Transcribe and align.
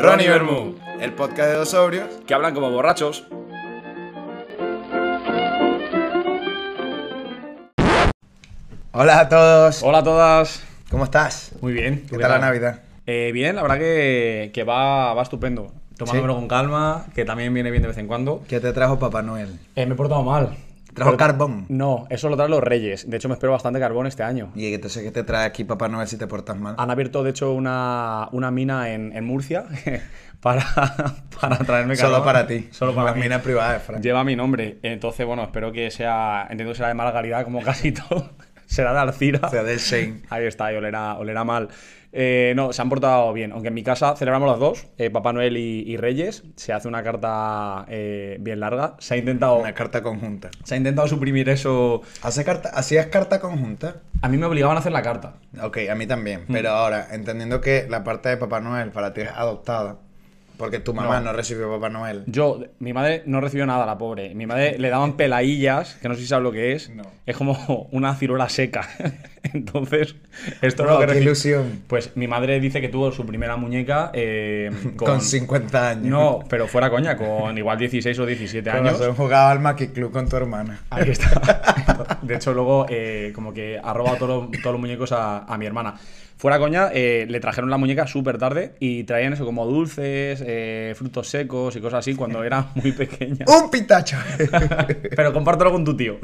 Ronnie 0.00 0.28
Bermú, 0.28 0.76
el 0.98 1.12
podcast 1.12 1.50
de 1.50 1.56
dos 1.56 1.68
sobrios. 1.70 2.08
que 2.26 2.32
hablan 2.32 2.54
como 2.54 2.70
borrachos. 2.70 3.26
Hola 8.92 9.20
a 9.20 9.28
todos. 9.28 9.82
Hola 9.82 9.98
a 9.98 10.02
todas. 10.02 10.62
¿Cómo 10.90 11.04
estás? 11.04 11.52
Muy 11.60 11.74
bien. 11.74 12.06
¿Qué 12.08 12.16
tal 12.18 12.30
la 12.30 12.38
Navidad? 12.38 12.80
Eh, 13.06 13.30
bien, 13.34 13.56
la 13.56 13.62
verdad 13.62 13.78
que, 13.78 14.50
que 14.54 14.64
va, 14.64 15.14
va 15.14 15.22
estupendo. 15.22 15.70
Tomándomelo 15.96 16.34
con 16.34 16.48
calma, 16.48 17.04
que 17.14 17.26
también 17.26 17.52
viene 17.52 17.70
bien 17.70 17.82
de 17.82 17.88
vez 17.88 17.98
en 17.98 18.06
cuando. 18.06 18.42
¿Qué 18.48 18.58
te 18.58 18.72
trajo 18.72 18.98
Papá 18.98 19.20
Noel? 19.20 19.58
Eh, 19.76 19.84
me 19.84 19.92
he 19.92 19.96
portado 19.96 20.22
mal. 20.22 20.56
¿Trajo 20.94 21.10
Pero- 21.12 21.16
carbón? 21.18 21.66
No, 21.68 22.06
eso 22.10 22.28
lo 22.28 22.36
traen 22.36 22.50
los 22.50 22.62
reyes. 22.62 23.08
De 23.08 23.16
hecho, 23.16 23.28
me 23.28 23.34
espero 23.34 23.52
bastante 23.52 23.78
carbón 23.78 24.06
este 24.06 24.22
año. 24.22 24.50
Y 24.54 24.72
entonces, 24.74 25.02
¿qué 25.02 25.10
te 25.10 25.22
trae 25.24 25.46
aquí 25.46 25.64
Papá 25.64 25.88
Noel 25.88 26.08
si 26.08 26.16
te 26.16 26.26
portas 26.26 26.56
mal? 26.58 26.74
Han 26.78 26.90
abierto, 26.90 27.22
de 27.22 27.30
hecho, 27.30 27.52
una, 27.52 28.28
una 28.32 28.50
mina 28.50 28.90
en, 28.90 29.12
en 29.16 29.24
Murcia 29.24 29.64
para, 30.40 30.64
para 31.40 31.58
traerme 31.58 31.96
carbón. 31.96 32.12
Solo 32.14 32.24
para 32.24 32.46
ti. 32.46 32.68
Solo 32.72 32.94
para 32.94 33.06
Las 33.08 33.16
mí. 33.16 33.22
minas 33.22 33.42
privadas 33.42 33.74
de 33.74 33.80
Frank. 33.80 34.02
Lleva 34.02 34.24
mi 34.24 34.36
nombre. 34.36 34.78
Entonces, 34.82 35.24
bueno, 35.26 35.42
espero 35.44 35.70
que 35.72 35.90
sea. 35.90 36.42
Entiendo 36.50 36.72
que 36.72 36.76
será 36.76 36.88
de 36.88 36.94
mala 36.94 37.12
calidad, 37.12 37.44
como 37.44 37.62
casi 37.62 37.92
todo. 37.92 38.30
será 38.66 38.92
de 38.92 38.98
Alcira. 39.00 39.40
O 39.46 39.50
sea, 39.50 39.62
del 39.62 39.78
Shane. 39.78 40.22
Ahí 40.30 40.44
está, 40.46 40.72
y 40.72 40.76
olerá, 40.76 41.14
olerá 41.14 41.44
mal. 41.44 41.68
Eh, 42.12 42.52
no, 42.56 42.72
se 42.72 42.82
han 42.82 42.88
portado 42.88 43.32
bien. 43.32 43.52
Aunque 43.52 43.68
en 43.68 43.74
mi 43.74 43.82
casa 43.82 44.16
celebramos 44.16 44.48
las 44.48 44.58
dos, 44.58 44.86
eh, 44.98 45.10
Papá 45.10 45.32
Noel 45.32 45.56
y, 45.56 45.82
y 45.86 45.96
Reyes. 45.96 46.44
Se 46.56 46.72
hace 46.72 46.88
una 46.88 47.02
carta 47.02 47.84
eh, 47.88 48.36
bien 48.40 48.60
larga. 48.60 48.96
Se 48.98 49.14
ha 49.14 49.16
intentado. 49.16 49.56
Una 49.56 49.74
carta 49.74 50.02
conjunta. 50.02 50.50
Se 50.64 50.74
ha 50.74 50.76
intentado 50.76 51.08
suprimir 51.08 51.48
eso. 51.48 52.02
¿Hace 52.22 52.44
carta, 52.44 52.70
¿Hacías 52.70 53.06
carta 53.06 53.40
conjunta? 53.40 53.96
A 54.22 54.28
mí 54.28 54.36
me 54.36 54.46
obligaban 54.46 54.76
a 54.76 54.80
hacer 54.80 54.92
la 54.92 55.02
carta. 55.02 55.34
Ok, 55.62 55.78
a 55.90 55.94
mí 55.94 56.06
también. 56.06 56.44
Mm. 56.48 56.52
Pero 56.52 56.70
ahora, 56.70 57.08
entendiendo 57.12 57.60
que 57.60 57.86
la 57.88 58.04
parte 58.04 58.28
de 58.28 58.36
Papá 58.36 58.60
Noel 58.60 58.90
para 58.90 59.14
ti 59.14 59.22
es 59.22 59.30
adoptada, 59.30 59.98
porque 60.60 60.78
tu 60.78 60.94
mamá 60.94 61.18
no, 61.18 61.26
No. 61.26 61.32
recibió 61.32 61.68
Papá 61.70 61.88
Noel. 61.88 62.22
Yo, 62.26 62.60
mi 62.78 62.92
madre 62.92 63.22
no 63.26 63.40
recibió 63.40 63.66
nada, 63.66 63.84
la 63.86 63.98
pobre. 63.98 64.34
Mi 64.34 64.46
madre 64.46 64.78
le 64.78 64.90
daban 64.90 65.14
peladillas, 65.16 65.96
que 66.00 66.08
no 66.08 66.14
sé 66.14 66.20
si 66.20 66.26
sabes 66.28 66.44
lo 66.44 66.52
que 66.52 66.72
es. 66.74 66.90
No. 66.90 67.02
Es 67.26 67.36
como 67.36 67.88
una 67.92 68.14
ciruela 68.14 68.48
seca. 68.48 68.88
Entonces, 69.42 70.14
esto 70.60 70.82
Bro, 70.82 70.92
es 70.92 70.94
lo 70.94 71.00
que 71.00 71.06
qué 71.06 71.06
recibió. 71.14 71.22
ilusión. 71.62 71.82
Pues 71.86 72.14
mi 72.16 72.28
madre 72.28 72.60
dice 72.60 72.80
que 72.82 72.88
tuvo 72.90 73.10
su 73.10 73.24
primera 73.24 73.56
muñeca 73.56 74.10
eh, 74.12 74.70
Con... 74.96 75.20
50 75.20 75.88
años. 75.88 76.04
No, 76.06 76.40
pero 76.48 76.68
fuera 76.68 76.90
coña, 76.90 77.16
con 77.16 77.56
igual 77.56 77.78
16 77.78 78.18
o 78.18 78.26
17 78.26 78.70
Con 78.70 78.80
años. 78.80 78.98
razón 79.00 79.14
jugaba 79.16 79.50
al 79.50 79.60
Maki 79.60 79.88
Club 79.88 80.12
con 80.12 80.28
tu 80.28 80.36
hermana. 80.36 80.80
Ahí 80.90 81.08
está. 81.10 82.18
De 82.22 82.34
hecho, 82.34 82.52
luego, 82.52 82.86
eh, 82.90 83.32
como 83.34 83.54
que 83.54 83.80
ha 83.82 83.92
robado 83.94 84.16
todos 84.18 84.42
los, 84.50 84.60
todos 84.60 84.72
los 84.74 84.80
muñecos 84.80 85.10
a, 85.12 85.38
a 85.44 85.56
mi 85.58 85.64
hermana. 85.66 85.94
Fuera 86.40 86.58
coña, 86.58 86.88
eh, 86.94 87.26
le 87.28 87.38
trajeron 87.38 87.68
la 87.68 87.76
muñeca 87.76 88.06
súper 88.06 88.38
tarde 88.38 88.72
y 88.80 89.04
traían 89.04 89.34
eso 89.34 89.44
como 89.44 89.66
dulces, 89.66 90.42
eh, 90.46 90.94
frutos 90.96 91.28
secos 91.28 91.76
y 91.76 91.80
cosas 91.82 91.98
así 91.98 92.14
cuando 92.14 92.42
era 92.42 92.68
muy 92.76 92.92
pequeña. 92.92 93.44
¡Un 93.46 93.70
pitacho! 93.70 94.16
Pero 95.16 95.34
compártelo 95.34 95.70
con 95.70 95.84
tu 95.84 95.94
tío. 95.94 96.16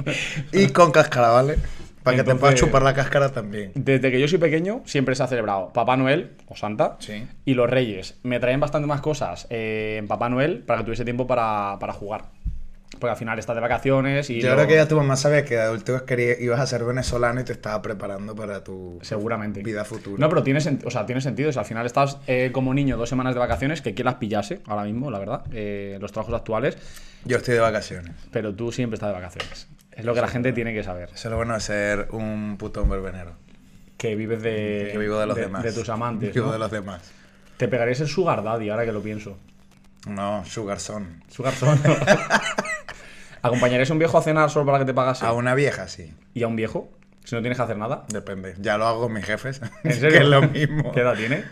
y 0.52 0.68
con 0.68 0.90
cáscara, 0.90 1.28
¿vale? 1.28 1.56
Para 2.02 2.16
que 2.16 2.22
te 2.24 2.34
puedas 2.34 2.54
chupar 2.54 2.80
la 2.82 2.94
cáscara 2.94 3.30
también. 3.30 3.72
Desde 3.74 4.10
que 4.10 4.18
yo 4.18 4.26
soy 4.26 4.38
pequeño, 4.38 4.80
siempre 4.86 5.14
se 5.14 5.22
ha 5.22 5.26
celebrado 5.26 5.70
Papá 5.74 5.98
Noel 5.98 6.30
o 6.46 6.56
Santa 6.56 6.96
Sí. 7.00 7.26
y 7.44 7.52
los 7.52 7.68
Reyes. 7.68 8.14
Me 8.22 8.40
traían 8.40 8.60
bastante 8.60 8.86
más 8.88 9.02
cosas 9.02 9.46
eh, 9.50 9.96
en 9.98 10.08
Papá 10.08 10.30
Noel 10.30 10.60
para 10.60 10.78
que 10.78 10.84
tuviese 10.84 11.04
tiempo 11.04 11.26
para, 11.26 11.76
para 11.78 11.92
jugar. 11.92 12.26
Porque 12.98 13.10
al 13.10 13.16
final 13.16 13.38
estás 13.38 13.54
de 13.56 13.60
vacaciones 13.60 14.30
y. 14.30 14.40
Yo 14.40 14.48
lo- 14.50 14.54
creo 14.56 14.68
que 14.68 14.74
ya 14.76 14.88
tu 14.88 14.96
mamá 14.96 15.16
sabía 15.16 15.44
que 15.44 15.56
de 15.56 15.60
adulto 15.62 16.04
quería- 16.06 16.40
ibas 16.40 16.60
a 16.60 16.66
ser 16.66 16.84
venezolano 16.84 17.40
y 17.40 17.44
te 17.44 17.52
estaba 17.52 17.82
preparando 17.82 18.34
para 18.34 18.62
tu 18.64 18.98
Seguramente. 19.02 19.62
vida 19.62 19.84
futura. 19.84 20.16
No, 20.18 20.28
pero 20.28 20.42
tiene, 20.42 20.60
o 20.84 20.90
sea, 20.90 21.04
tiene 21.04 21.20
sentido. 21.20 21.50
O 21.50 21.52
sea, 21.52 21.62
al 21.62 21.68
final 21.68 21.84
estás 21.84 22.18
eh, 22.26 22.50
como 22.52 22.72
niño 22.72 22.96
dos 22.96 23.08
semanas 23.08 23.34
de 23.34 23.40
vacaciones, 23.40 23.82
que 23.82 23.92
quieras 23.94 24.14
pillase 24.14 24.60
ahora 24.66 24.84
mismo, 24.84 25.10
la 25.10 25.18
verdad, 25.18 25.42
eh, 25.52 25.98
los 26.00 26.12
trabajos 26.12 26.34
actuales, 26.34 26.78
Yo 27.24 27.36
estoy 27.38 27.54
de 27.54 27.60
vacaciones. 27.60 28.12
pero 28.30 28.54
tú 28.54 28.70
siempre 28.72 28.94
estás 28.94 29.08
de 29.10 29.14
vacaciones. 29.14 29.68
Es 29.92 30.04
lo 30.04 30.14
que 30.14 30.20
la 30.20 30.28
gente 30.28 30.52
tiene 30.52 30.72
que 30.72 30.82
saber. 30.84 31.08
Eso 31.12 31.28
es 31.28 31.30
lo 31.30 31.36
bueno 31.36 31.54
de 31.54 31.60
ser 31.60 32.08
un 32.12 32.56
putón 32.58 32.88
verbenero. 32.88 33.32
Que 33.98 34.14
vives 34.14 34.42
de, 34.42 34.90
que 34.92 34.98
vivo 34.98 35.18
de 35.18 35.26
los 35.26 35.36
demás. 35.36 35.62
de 35.62 35.72
tus 35.72 35.88
amantes. 35.88 36.32
Vivo 36.34 36.46
¿no? 36.46 36.52
de 36.52 36.58
los 36.58 36.70
demás. 36.70 37.10
Te 37.56 37.66
pegarías 37.66 38.00
el 38.00 38.08
Sugar 38.08 38.42
Daddy, 38.44 38.68
ahora 38.70 38.84
que 38.84 38.92
lo 38.92 39.00
pienso. 39.02 39.38
No, 40.06 40.44
Sugar 40.44 40.80
Son. 40.80 41.22
Sugar 41.28 41.52
Son. 41.52 41.78
¿Acompañarías 43.42 43.90
a 43.90 43.92
un 43.92 43.98
viejo 43.98 44.18
a 44.18 44.22
cenar 44.22 44.50
solo 44.50 44.66
para 44.66 44.78
que 44.78 44.84
te 44.84 44.94
pagase? 44.94 45.26
A 45.26 45.32
una 45.32 45.54
vieja, 45.54 45.88
sí. 45.88 46.14
¿Y 46.32 46.42
a 46.42 46.48
un 46.48 46.56
viejo? 46.56 46.90
Si 47.24 47.34
no 47.34 47.40
tienes 47.42 47.58
que 47.58 47.64
hacer 47.64 47.76
nada. 47.76 48.04
Depende. 48.08 48.54
Ya 48.58 48.78
lo 48.78 48.86
hago 48.86 49.02
con 49.02 49.12
mis 49.12 49.24
jefes. 49.24 49.60
¿En 49.82 49.92
serio? 49.92 50.10
que 50.18 50.18
es 50.18 50.28
lo 50.28 50.42
mismo. 50.42 50.92
¿Qué 50.92 51.00
edad 51.00 51.14
tiene? 51.14 51.44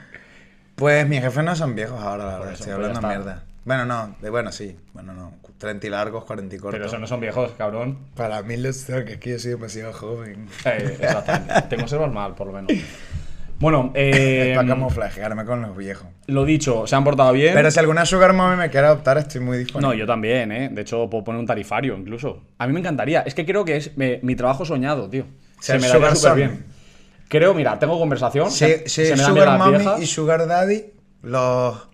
Pues 0.77 1.07
mis 1.09 1.21
jefes 1.21 1.45
no 1.45 1.55
son 1.55 1.75
viejos 1.75 2.01
ahora, 2.01 2.27
la 2.27 2.39
verdad. 2.39 2.53
eso, 2.55 2.65
Estoy 2.65 2.75
pues 2.77 2.89
hablando 2.89 3.09
mierda. 3.09 3.45
Bueno, 3.65 3.85
no. 3.85 4.17
De, 4.21 4.31
bueno, 4.31 4.53
sí. 4.53 4.77
Bueno, 4.93 5.15
no. 5.15 5.35
30 5.59 5.87
y 5.87 5.91
largos, 5.91 6.25
40 6.25 6.55
y 6.55 6.59
cortos. 6.59 6.79
Pero 6.79 6.87
eso 6.87 6.99
no 6.99 7.07
son 7.07 7.21
viejos, 7.21 7.53
cabrón. 7.53 7.99
Para 8.15 8.43
mí 8.43 8.57
lo 8.57 8.73
son, 8.73 9.05
que 9.05 9.15
es 9.15 9.19
que 9.19 9.31
yo 9.31 9.39
soy 9.39 9.53
demasiado 9.53 9.93
joven. 9.93 10.49
Eh, 10.65 10.99
exactamente. 11.01 11.63
Te 11.71 11.77
conservas 11.77 12.13
mal, 12.13 12.35
por 12.35 12.49
lo 12.49 12.53
menos. 12.53 12.73
Bueno, 13.65 13.93
eh, 13.95 14.53
para 14.55 14.69
camuflajearme 14.69 15.47
con 15.47 15.63
los 15.63 15.75
viejos. 15.75 16.07
lo 16.27 16.45
dicho, 16.45 16.87
se 16.87 16.95
han 16.97 17.03
portado 17.03 17.33
bien. 17.33 17.55
Pero 17.55 17.71
si 17.71 17.79
alguna 17.79 18.05
Sugar 18.05 18.35
Mommy 18.35 18.57
me 18.57 18.69
quiere 18.69 18.89
adoptar, 18.89 19.17
estoy 19.17 19.41
muy 19.41 19.57
disponible. 19.57 19.95
No, 19.95 19.99
yo 19.99 20.07
también, 20.07 20.53
¿eh? 20.53 20.69
De 20.71 20.83
hecho, 20.83 21.09
puedo 21.09 21.25
poner 21.25 21.41
un 21.41 21.47
tarifario 21.47 21.97
incluso. 21.97 22.43
A 22.59 22.67
mí 22.67 22.75
me 22.75 22.81
encantaría. 22.81 23.23
Es 23.23 23.35
que 23.35 23.47
creo 23.47 23.65
que 23.65 23.77
es 23.77 23.93
mi 23.97 24.37
trabajo 24.37 24.67
soñado, 24.67 25.09
tío. 25.09 25.25
Se 25.61 25.79
me 25.79 25.89
sugar 25.89 26.15
súper 26.15 26.35
bien. 26.35 26.67
Creo, 27.27 27.55
mira, 27.55 27.79
tengo 27.79 27.99
conversación. 27.99 28.51
Se, 28.51 28.87
se 28.87 29.17
me 29.17 29.25
Sugar 29.25 29.59
Mommy 29.59 30.03
y 30.03 30.07
Sugar 30.07 30.47
Daddy, 30.47 30.85
los. 31.23 31.89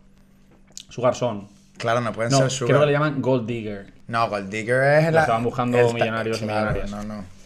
Sugar 0.89 1.15
son. 1.15 1.47
Claro, 1.79 2.01
no 2.01 2.13
pueden 2.13 2.33
No, 2.33 2.39
ser 2.39 2.51
Sugar. 2.51 2.69
creo 2.71 2.81
que 2.81 2.87
le 2.87 2.93
llaman 2.93 3.23
Gold 3.23 3.47
Digger. 3.47 3.93
No, 4.09 4.29
Gold 4.29 4.51
Digger 4.51 4.83
es 5.05 5.13
la. 5.13 5.25
van 5.25 5.45
buscando 5.45 5.79
millonarios 5.93 6.43
y 6.43 6.47
millonarias. 6.47 6.91
No, 6.91 7.05
no. 7.05 7.40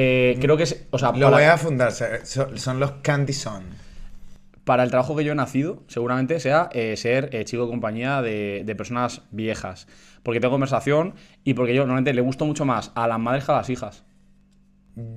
Eh, 0.00 0.38
creo 0.40 0.56
que 0.56 0.62
es. 0.62 0.86
O 0.90 0.98
sea, 0.98 1.10
Lo 1.10 1.26
para, 1.26 1.30
voy 1.38 1.44
a 1.44 1.58
fundar. 1.58 1.90
Son, 1.92 2.78
los 2.78 2.92
Candy 3.02 3.32
Son. 3.32 3.64
para 4.62 4.84
el 4.84 4.90
trabajo 4.90 5.16
que 5.16 5.24
yo 5.24 5.32
he 5.32 5.34
nacido, 5.34 5.82
seguramente 5.88 6.38
sea 6.38 6.68
eh, 6.72 6.96
ser 6.96 7.30
eh, 7.32 7.44
chico 7.44 7.64
de 7.64 7.70
compañía 7.70 8.22
de, 8.22 8.62
de 8.64 8.74
personas 8.76 9.22
viejas. 9.32 9.88
Porque 10.22 10.38
tengo 10.38 10.52
conversación 10.52 11.14
y 11.42 11.54
porque 11.54 11.74
yo 11.74 11.80
normalmente 11.82 12.12
le 12.14 12.20
gusto 12.20 12.44
mucho 12.44 12.64
más 12.64 12.92
a 12.94 13.08
las 13.08 13.18
madres 13.18 13.44
que 13.44 13.50
a 13.52 13.56
las 13.56 13.70
hijas. 13.70 14.04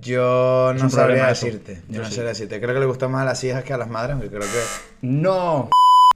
Yo 0.02 0.74
no 0.80 0.90
sabría 0.90 1.28
decirte. 1.28 1.82
Yo, 1.88 1.96
Yo 1.96 2.02
no 2.02 2.06
sí. 2.08 2.16
sabría 2.16 2.30
decirte. 2.30 2.60
Creo 2.60 2.74
que 2.74 2.80
le 2.80 2.86
gusta 2.86 3.08
más 3.08 3.22
a 3.22 3.26
las 3.26 3.44
hijas 3.44 3.64
que 3.64 3.74
a 3.74 3.78
las 3.78 3.90
madres, 3.90 4.14
aunque 4.14 4.30
creo 4.30 4.42
que. 4.42 5.08
¡No! 5.08 5.70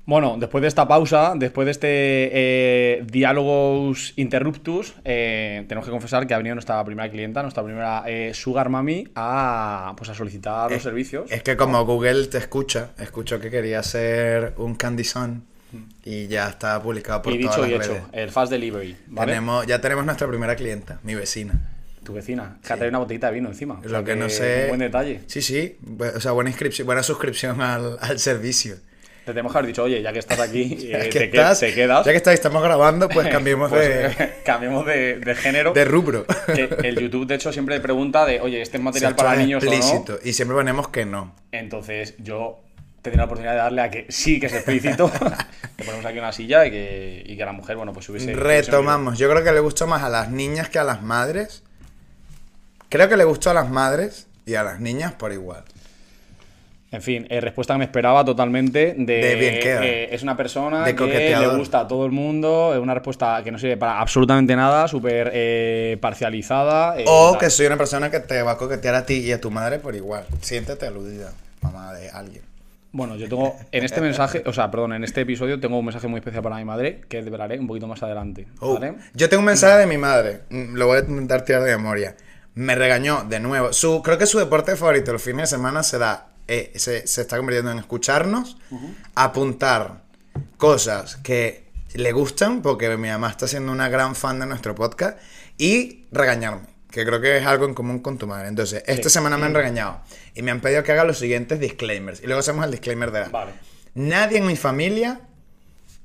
Bueno, 0.08 0.38
después 0.40 0.62
de 0.62 0.68
esta 0.68 0.88
pausa, 0.88 1.34
después 1.36 1.66
de 1.66 1.72
este 1.72 1.88
eh, 1.90 3.04
diálogos 3.12 4.14
interruptus, 4.18 4.94
eh, 5.04 5.66
tenemos 5.68 5.86
que 5.86 5.92
confesar 5.92 6.28
que 6.28 6.36
ha 6.36 6.38
venido 6.38 6.54
nuestra 6.54 6.84
primera 6.86 7.10
clienta, 7.10 7.42
nuestra 7.42 7.64
primera 7.64 8.04
eh, 8.06 8.32
Sugar 8.36 8.70
Mami, 8.70 9.08
a, 9.16 9.94
pues 9.98 10.10
a 10.12 10.14
solicitar 10.14 10.72
los 10.72 10.84
servicios. 10.84 11.32
Es 11.32 11.42
que 11.42 11.58
como 11.58 11.84
Google 11.86 12.28
te 12.28 12.38
escucha, 12.38 12.92
escuchó 13.00 13.40
que 13.40 13.50
quería 13.50 13.82
ser 13.82 14.54
un 14.58 14.76
Candy 14.76 15.04
Son 15.04 15.44
y 16.04 16.28
ya 16.28 16.50
está 16.50 16.82
publicado 16.82 17.24
por 17.24 17.34
y 17.34 17.42
todas 17.42 17.56
dicho 17.56 17.62
las 17.64 17.72
y 17.72 17.74
hecho, 17.74 17.94
redes. 17.94 18.04
el 18.14 18.30
Fast 18.30 18.52
Delivery, 18.52 18.96
¿vale? 19.08 19.32
Tenemos, 19.32 19.66
ya 19.66 19.82
tenemos 19.82 20.06
nuestra 20.06 20.28
primera 20.28 20.56
clienta, 20.56 21.00
mi 21.02 21.16
vecina. 21.16 21.72
Tu 22.04 22.14
vecina, 22.14 22.60
que 22.62 22.72
ha 22.72 22.76
traído 22.76 22.90
una 22.92 23.00
botellita 23.00 23.28
de 23.28 23.34
vino 23.34 23.50
encima. 23.50 23.80
O 23.80 23.90
sea 23.90 24.00
Lo 24.00 24.06
que 24.06 24.16
no 24.16 24.30
sé. 24.30 24.66
Un 24.66 24.68
buen 24.78 24.80
detalle. 24.82 25.22
Sí, 25.26 25.42
sí. 25.42 25.78
O 26.16 26.20
sea, 26.20 26.34
buena 26.34 26.52
inscripción, 26.52 26.86
buena 26.86 27.02
suscripción 27.02 27.60
al, 27.62 27.98
al 28.00 28.20
servicio. 28.20 28.76
Te 29.26 29.32
tenemos 29.32 29.52
que 29.52 29.58
haber 29.58 29.68
dicho, 29.68 29.84
oye, 29.84 30.02
ya 30.04 30.14
que 30.14 30.20
estás 30.20 30.40
aquí, 30.40 30.76
Ya 30.90 31.00
eh, 31.00 31.10
que 31.10 31.20
te, 31.20 31.30
que- 31.32 31.38
estás- 31.38 31.60
te 31.60 31.74
quedas. 31.74 32.06
Ya 32.06 32.12
que 32.12 32.18
estáis, 32.18 32.36
estamos 32.36 32.62
grabando, 32.62 33.10
pues 33.10 33.28
cambiemos 33.32 33.70
Pues, 33.72 34.18
de, 34.18 34.34
cambiemos 34.46 34.86
de, 34.86 35.18
de 35.20 35.36
género. 35.36 35.74
de 35.74 35.84
rubro. 35.84 36.26
Que 36.46 36.70
el 36.84 37.00
YouTube, 37.00 37.26
de 37.26 37.36
hecho, 37.36 37.52
siempre 37.52 37.80
pregunta 37.80 38.24
de, 38.26 38.40
oye, 38.40 38.62
¿este 38.62 38.78
es 38.78 38.84
material 38.84 39.16
para 39.16 39.36
niños 39.36 39.64
o 39.64 39.66
no? 39.66 39.72
explícito. 39.74 40.20
Y 40.24 40.34
siempre 40.34 40.56
ponemos 40.56 40.90
que 40.90 41.06
no. 41.06 41.34
Entonces 41.52 42.14
yo 42.20 42.62
tendría 43.02 43.22
la 43.22 43.26
oportunidad 43.26 43.54
de 43.54 43.58
darle 43.60 43.82
a 43.82 43.90
que 43.92 44.06
sí 44.10 44.40
que 44.40 44.46
es 44.48 44.54
explícito. 44.54 45.12
que 45.76 45.84
ponemos 45.84 46.06
aquí 46.06 46.18
una 46.20 46.32
silla 46.32 46.66
y 46.66 46.72
que, 46.72 47.24
y 47.26 47.36
que 47.38 47.46
la 47.46 47.52
mujer, 47.52 47.78
bueno, 47.78 47.94
pues 47.94 48.08
hubiese... 48.10 48.34
Retomamos. 48.34 49.18
Yo 49.18 49.30
creo 49.30 49.44
que 49.44 49.52
le 49.52 49.60
gustó 49.60 49.86
más 49.88 50.04
a 50.04 50.10
las 50.10 50.30
niñas 50.30 50.70
que 50.70 50.78
a 50.80 50.84
las 50.84 51.02
madres. 51.02 51.64
Creo 52.90 53.10
que 53.10 53.18
le 53.18 53.24
gustó 53.24 53.50
a 53.50 53.54
las 53.54 53.70
madres 53.70 54.28
y 54.46 54.56
a 54.56 54.64
las 54.64 54.80
niñas 54.80 55.14
por 55.14 55.34
igual. 55.34 55.64
En 56.96 57.02
fin, 57.02 57.28
eh, 57.30 57.42
respuesta 57.42 57.74
que 57.74 57.80
me 57.80 57.86
esperaba 57.86 58.24
totalmente 58.24 58.96
de... 58.98 59.04
De 59.22 59.36
bien 59.36 59.60
eh, 59.64 60.08
es 60.12 60.24
una 60.24 60.38
persona 60.38 60.86
De 60.86 60.96
que 60.96 61.06
le 61.06 61.48
gusta 61.58 61.82
a 61.82 61.88
todo 61.88 62.06
el 62.06 62.12
mundo, 62.14 62.74
es 62.74 62.80
una 62.80 62.94
respuesta 62.94 63.42
que 63.44 63.52
no 63.52 63.60
sirve 63.60 63.76
para 63.76 64.00
absolutamente 64.00 64.56
nada, 64.56 64.88
súper 64.88 65.30
eh, 65.34 65.98
parcializada. 66.00 66.98
eh, 66.98 67.04
O 67.06 67.32
tal. 67.32 67.40
que 67.42 67.50
soy 67.50 67.66
una 67.66 67.78
persona 67.78 68.10
que 68.10 68.22
te 68.22 68.42
va 68.42 68.52
a 68.52 68.58
coquetear 68.58 68.96
a 68.96 69.06
ti 69.06 69.16
y 69.16 69.32
a 69.34 69.42
tu 69.42 69.52
madre 69.52 69.80
por 69.80 69.94
igual. 69.94 70.26
Siéntete 70.40 70.88
aludida, 70.88 71.34
mamá 71.62 71.94
de 71.94 72.10
alguien. 72.10 72.42
Bueno, 72.94 73.18
yo 73.18 73.28
tengo 73.28 73.58
en 73.74 73.84
este 73.84 74.00
mensaje, 74.00 74.42
o 74.46 74.54
sea, 74.54 74.72
perdón, 74.72 74.94
en 74.94 75.04
este 75.04 75.20
episodio 75.20 75.60
tengo 75.60 75.78
un 75.78 75.84
mensaje 75.84 76.08
muy 76.08 76.20
especial 76.20 76.42
para 76.42 76.56
mi 76.56 76.64
madre 76.64 77.02
que 77.10 77.18
desvelaré 77.22 77.60
un 77.60 77.68
poquito 77.68 77.88
más 77.88 78.02
adelante. 78.04 78.48
Oh. 78.62 78.80
Yo 79.14 79.28
tengo 79.28 79.42
un 79.42 79.48
mensaje 79.48 79.80
de 79.80 79.86
mi 79.86 79.98
madre. 79.98 80.44
Mm, 80.50 80.76
Lo 80.76 80.88
voy 80.88 81.00
a 81.00 81.02
intentar 81.02 81.44
tirar 81.44 81.64
de 81.64 81.76
memoria. 81.76 82.16
Me 82.54 82.74
regañó 82.74 83.26
de 83.28 83.42
nuevo. 83.42 83.74
Su, 83.74 84.02
creo 84.02 84.18
que 84.18 84.26
su 84.26 84.40
deporte 84.40 84.78
favorito 84.78 85.12
los 85.12 85.22
fines 85.22 85.50
de 85.50 85.58
semana 85.58 85.84
será. 85.84 86.28
Eh, 86.48 86.74
se, 86.76 87.08
se 87.08 87.22
está 87.22 87.38
convirtiendo 87.38 87.72
en 87.72 87.80
escucharnos, 87.80 88.58
apuntar 89.16 90.04
cosas 90.58 91.18
que 91.18 91.66
le 91.94 92.12
gustan, 92.12 92.62
porque 92.62 92.96
mi 92.98 93.10
mamá 93.10 93.30
está 93.30 93.48
siendo 93.48 93.72
una 93.72 93.90
gran 93.90 94.16
fan 94.16 94.40
de 94.40 94.46
nuestro 94.46 94.76
podcast, 94.76 95.18
y 95.58 96.06
regañarme, 96.12 96.68
que 96.92 97.06
creo 97.06 97.22
que 97.22 97.38
es 97.38 97.46
algo 97.46 97.66
en 97.66 97.74
común 97.74 98.00
con 98.00 98.18
tu 98.18 98.28
madre. 98.28 98.50
Entonces, 98.50 98.84
esta 98.86 99.10
semana 99.10 99.38
me 99.38 99.46
han 99.46 99.54
regañado 99.54 100.02
y 100.34 100.42
me 100.42 100.52
han 100.52 100.60
pedido 100.60 100.84
que 100.84 100.92
haga 100.92 101.06
los 101.06 101.18
siguientes 101.18 101.60
disclaimers. 101.60 102.22
Y 102.22 102.26
luego 102.26 102.42
hacemos 102.42 102.66
el 102.66 102.72
disclaimer 102.72 103.12
de 103.12 103.22
la... 103.22 103.30
Vale. 103.30 103.54
Nadie 103.94 104.40
en 104.40 104.48
mi 104.48 104.58
familia 104.58 105.22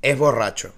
es 0.01 0.17
borracho. 0.17 0.73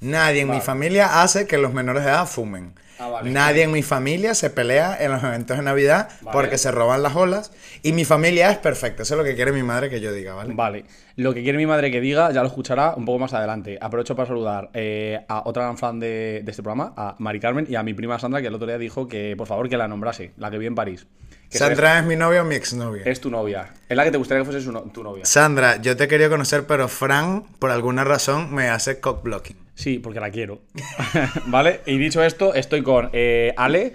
Nadie 0.00 0.42
en 0.42 0.50
mi 0.50 0.60
familia 0.60 1.22
hace 1.22 1.46
que 1.46 1.58
los 1.58 1.72
menores 1.72 2.04
de 2.04 2.10
edad 2.10 2.26
fumen. 2.26 2.74
Ah, 3.00 3.08
vale. 3.08 3.30
Nadie 3.30 3.62
en 3.62 3.70
mi 3.70 3.84
familia 3.84 4.34
se 4.34 4.50
pelea 4.50 4.96
en 5.00 5.12
los 5.12 5.22
eventos 5.22 5.56
de 5.56 5.62
Navidad 5.62 6.08
Vale. 6.20 6.32
porque 6.36 6.58
se 6.58 6.72
roban 6.72 7.00
las 7.04 7.14
olas. 7.14 7.52
Y 7.84 7.92
mi 7.92 8.04
familia 8.04 8.50
es 8.50 8.58
perfecta. 8.58 9.04
Eso 9.04 9.14
es 9.14 9.18
lo 9.18 9.24
que 9.24 9.36
quiere 9.36 9.52
mi 9.52 9.62
madre 9.62 9.88
que 9.88 10.00
yo 10.00 10.12
diga, 10.12 10.34
¿vale? 10.34 10.52
Vale, 10.52 10.84
lo 11.14 11.32
que 11.32 11.44
quiere 11.44 11.58
mi 11.58 11.66
madre 11.66 11.92
que 11.92 12.00
diga 12.00 12.32
ya 12.32 12.40
lo 12.42 12.48
escuchará 12.48 12.94
un 12.96 13.04
poco 13.04 13.20
más 13.20 13.32
adelante. 13.34 13.78
Aprovecho 13.80 14.16
para 14.16 14.26
saludar 14.26 14.70
eh, 14.74 15.20
a 15.28 15.42
otra 15.46 15.62
gran 15.62 15.78
fan 15.78 16.00
de, 16.00 16.40
de 16.44 16.50
este 16.50 16.62
programa, 16.64 16.92
a 16.96 17.14
Mari 17.20 17.38
Carmen 17.38 17.66
y 17.68 17.76
a 17.76 17.84
mi 17.84 17.94
prima 17.94 18.18
Sandra, 18.18 18.40
que 18.40 18.48
el 18.48 18.54
otro 18.54 18.66
día 18.66 18.78
dijo 18.78 19.06
que 19.06 19.34
por 19.38 19.46
favor 19.46 19.68
que 19.68 19.76
la 19.76 19.86
nombrase, 19.86 20.32
la 20.36 20.50
que 20.50 20.58
vive 20.58 20.66
en 20.68 20.74
París. 20.74 21.06
Sandra 21.50 22.00
es 22.00 22.04
mi 22.04 22.16
novia 22.16 22.42
o 22.42 22.44
mi 22.44 22.56
exnovia. 22.56 23.02
es, 23.02 23.06
es 23.08 23.20
tu 23.20 23.30
novia. 23.30 23.72
Es 23.88 23.96
la 23.96 24.02
que 24.04 24.10
te 24.10 24.18
gustaría 24.18 24.42
que 24.42 24.50
fuese 24.50 24.60
su 24.64 24.72
no- 24.72 24.82
tu 24.82 25.04
novia. 25.04 25.24
Sandra, 25.24 25.76
yo 25.80 25.96
te 25.96 26.08
quería 26.08 26.28
conocer, 26.28 26.66
pero 26.66 26.88
Fran, 26.88 27.44
por 27.60 27.70
alguna 27.70 28.02
razón, 28.02 28.52
me 28.52 28.68
hace 28.70 28.98
cock 28.98 29.22
blocking. 29.22 29.56
Sí, 29.78 30.00
porque 30.00 30.18
la 30.18 30.30
quiero. 30.30 30.60
¿Vale? 31.46 31.82
Y 31.86 31.98
dicho 31.98 32.20
esto, 32.24 32.52
estoy 32.52 32.82
con 32.82 33.10
eh, 33.12 33.54
Ale, 33.56 33.94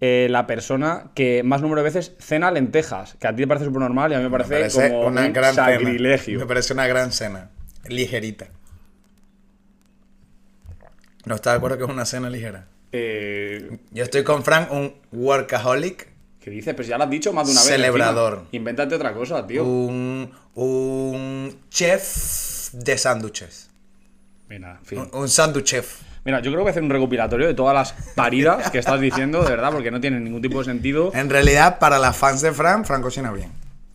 eh, 0.00 0.26
la 0.28 0.48
persona 0.48 1.12
que 1.14 1.44
más 1.44 1.62
número 1.62 1.80
de 1.80 1.84
veces 1.84 2.16
cena 2.18 2.50
lentejas, 2.50 3.14
que 3.20 3.28
a 3.28 3.30
ti 3.30 3.42
te 3.42 3.46
parece 3.46 3.66
súper 3.66 3.82
normal 3.82 4.10
y 4.10 4.14
a 4.16 4.18
mí 4.18 4.24
me 4.24 4.30
Me 4.30 4.32
parece, 4.38 4.50
parece 4.58 4.88
como 4.88 5.06
una 5.06 5.24
un 5.26 5.32
gran 5.32 5.54
cena. 5.54 5.66
sacrilegio. 5.68 6.40
Me 6.40 6.46
parece 6.46 6.72
una 6.72 6.88
gran 6.88 7.12
cena. 7.12 7.50
Ligerita. 7.86 8.48
¿No 11.24 11.36
estás 11.36 11.52
de 11.52 11.56
acuerdo 11.58 11.78
que 11.78 11.84
es 11.84 11.90
una 11.90 12.04
cena 12.04 12.28
ligera? 12.28 12.66
Eh, 12.90 13.78
Yo 13.92 14.02
estoy 14.02 14.24
con 14.24 14.42
Fran, 14.42 14.66
un 14.72 14.94
workaholic, 15.12 16.08
¿Qué 16.40 16.50
dices? 16.50 16.74
Pues 16.74 16.88
ya 16.88 16.98
lo 16.98 17.04
has 17.04 17.10
dicho 17.10 17.32
más 17.32 17.46
de 17.46 17.52
una 17.52 17.60
vez. 17.60 17.70
Celebrador. 17.70 18.46
Invéntate 18.50 18.96
otra 18.96 19.12
cosa, 19.14 19.46
tío. 19.46 19.62
un, 19.62 20.32
un 20.56 21.60
chef 21.70 22.72
de 22.72 22.98
sándwiches. 22.98 23.70
Mira, 24.52 24.78
en 24.78 24.84
fin. 24.84 24.98
Un, 24.98 25.20
un 25.22 25.28
sándwich 25.28 25.64
chef. 25.64 26.02
Mira, 26.24 26.38
yo 26.38 26.50
creo 26.50 26.58
que 26.58 26.62
voy 26.62 26.68
a 26.68 26.70
hacer 26.70 26.82
un 26.82 26.90
recopilatorio 26.90 27.46
de 27.46 27.54
todas 27.54 27.74
las 27.74 27.92
paridas 28.14 28.70
que 28.70 28.78
estás 28.78 29.00
diciendo, 29.00 29.42
de 29.42 29.50
verdad, 29.50 29.72
porque 29.72 29.90
no 29.90 30.00
tienen 30.00 30.22
ningún 30.22 30.42
tipo 30.42 30.58
de 30.58 30.64
sentido. 30.66 31.10
En 31.14 31.30
realidad, 31.30 31.78
para 31.78 31.98
las 31.98 32.16
fans 32.16 32.42
de 32.42 32.52
Fran, 32.52 32.84
Fran 32.84 33.02
cocina 33.02 33.32
bien. 33.32 33.50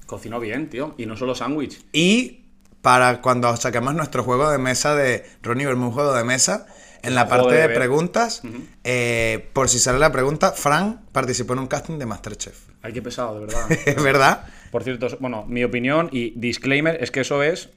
Cocinó 0.07 0.39
bien, 0.39 0.69
tío. 0.69 0.95
Y 0.97 1.05
no 1.05 1.15
solo 1.15 1.35
sándwich. 1.35 1.85
Y 1.93 2.45
para 2.81 3.21
cuando 3.21 3.55
saquemos 3.55 3.93
nuestro 3.93 4.23
juego 4.23 4.49
de 4.49 4.57
mesa 4.57 4.95
de 4.95 5.25
Ronnie 5.41 5.67
Verme, 5.67 5.85
un 5.85 5.91
juego 5.91 6.13
de 6.13 6.23
mesa, 6.23 6.65
en 7.03 7.15
la 7.15 7.27
parte 7.27 7.53
de 7.53 7.69
preguntas, 7.69 8.41
eh, 8.83 9.49
por 9.53 9.69
si 9.69 9.79
sale 9.79 9.99
la 9.99 10.11
pregunta, 10.11 10.51
Fran 10.51 11.05
participó 11.11 11.53
en 11.53 11.59
un 11.59 11.67
casting 11.67 11.97
de 11.97 12.07
Masterchef. 12.07 12.57
Ay, 12.81 12.93
qué 12.93 13.01
pesado, 13.01 13.35
de 13.35 13.45
verdad. 13.45 13.71
¿Es 13.85 13.95
verdad? 14.03 14.47
Por 14.71 14.83
cierto, 14.83 15.07
bueno, 15.19 15.45
mi 15.47 15.63
opinión 15.63 16.09
y 16.11 16.31
disclaimer 16.31 17.01
es 17.01 17.11
que 17.11 17.21
eso 17.21 17.43
es. 17.43 17.69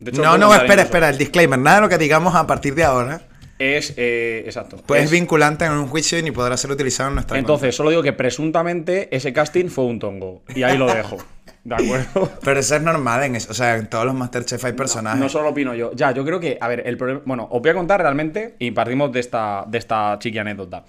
De 0.00 0.10
hecho, 0.10 0.22
No, 0.22 0.38
no, 0.38 0.54
espera, 0.54 0.82
espera, 0.82 1.08
el 1.10 1.18
disclaimer. 1.18 1.58
Nada 1.58 1.76
de 1.76 1.82
lo 1.82 1.88
que 1.88 1.98
digamos 1.98 2.34
a 2.34 2.46
partir 2.46 2.74
de 2.74 2.84
ahora, 2.84 3.22
Es, 3.58 3.94
eh, 3.96 4.42
exacto. 4.46 4.76
pues 4.86 5.04
Es- 5.04 5.10
vinculante 5.10 5.64
en 5.64 5.72
un 5.72 5.86
juicio 5.88 6.18
y 6.18 6.22
ni 6.22 6.30
podrá 6.30 6.56
ser 6.56 6.70
utilizado 6.70 7.08
en 7.08 7.14
nuestra 7.16 7.38
Entonces, 7.38 7.74
solo 7.74 7.90
digo 7.90 8.02
que 8.02 8.12
presuntamente 8.12 9.14
ese 9.16 9.32
casting 9.32 9.66
fue 9.68 9.84
un 9.84 9.98
tongo. 9.98 10.42
Y 10.54 10.62
ahí 10.62 10.78
lo 10.78 10.86
dejo. 10.94 11.16
¿De 11.64 11.74
acuerdo? 11.74 12.30
Pero 12.44 12.60
eso 12.60 12.76
es 12.76 12.82
normal, 12.82 13.24
en 13.24 13.36
eso, 13.36 13.50
o 13.50 13.54
sea, 13.54 13.76
en 13.76 13.88
todos 13.88 14.06
los 14.06 14.14
Masterchef 14.14 14.64
hay 14.64 14.72
personajes. 14.72 15.20
No 15.20 15.28
solo 15.28 15.44
lo 15.44 15.50
opino 15.50 15.74
yo. 15.74 15.90
Ya, 15.94 16.12
yo 16.12 16.24
creo 16.24 16.40
que, 16.40 16.56
a 16.60 16.68
ver, 16.68 16.82
el 16.86 16.96
problema. 16.96 17.20
Bueno, 17.26 17.48
os 17.50 17.60
voy 17.60 17.70
a 17.70 17.74
contar 17.74 18.00
realmente 18.00 18.54
y 18.58 18.70
partimos 18.70 19.12
de 19.12 19.20
esta, 19.20 19.64
de 19.66 19.76
esta 19.78 20.16
chiqui 20.18 20.38
anécdota. 20.38 20.84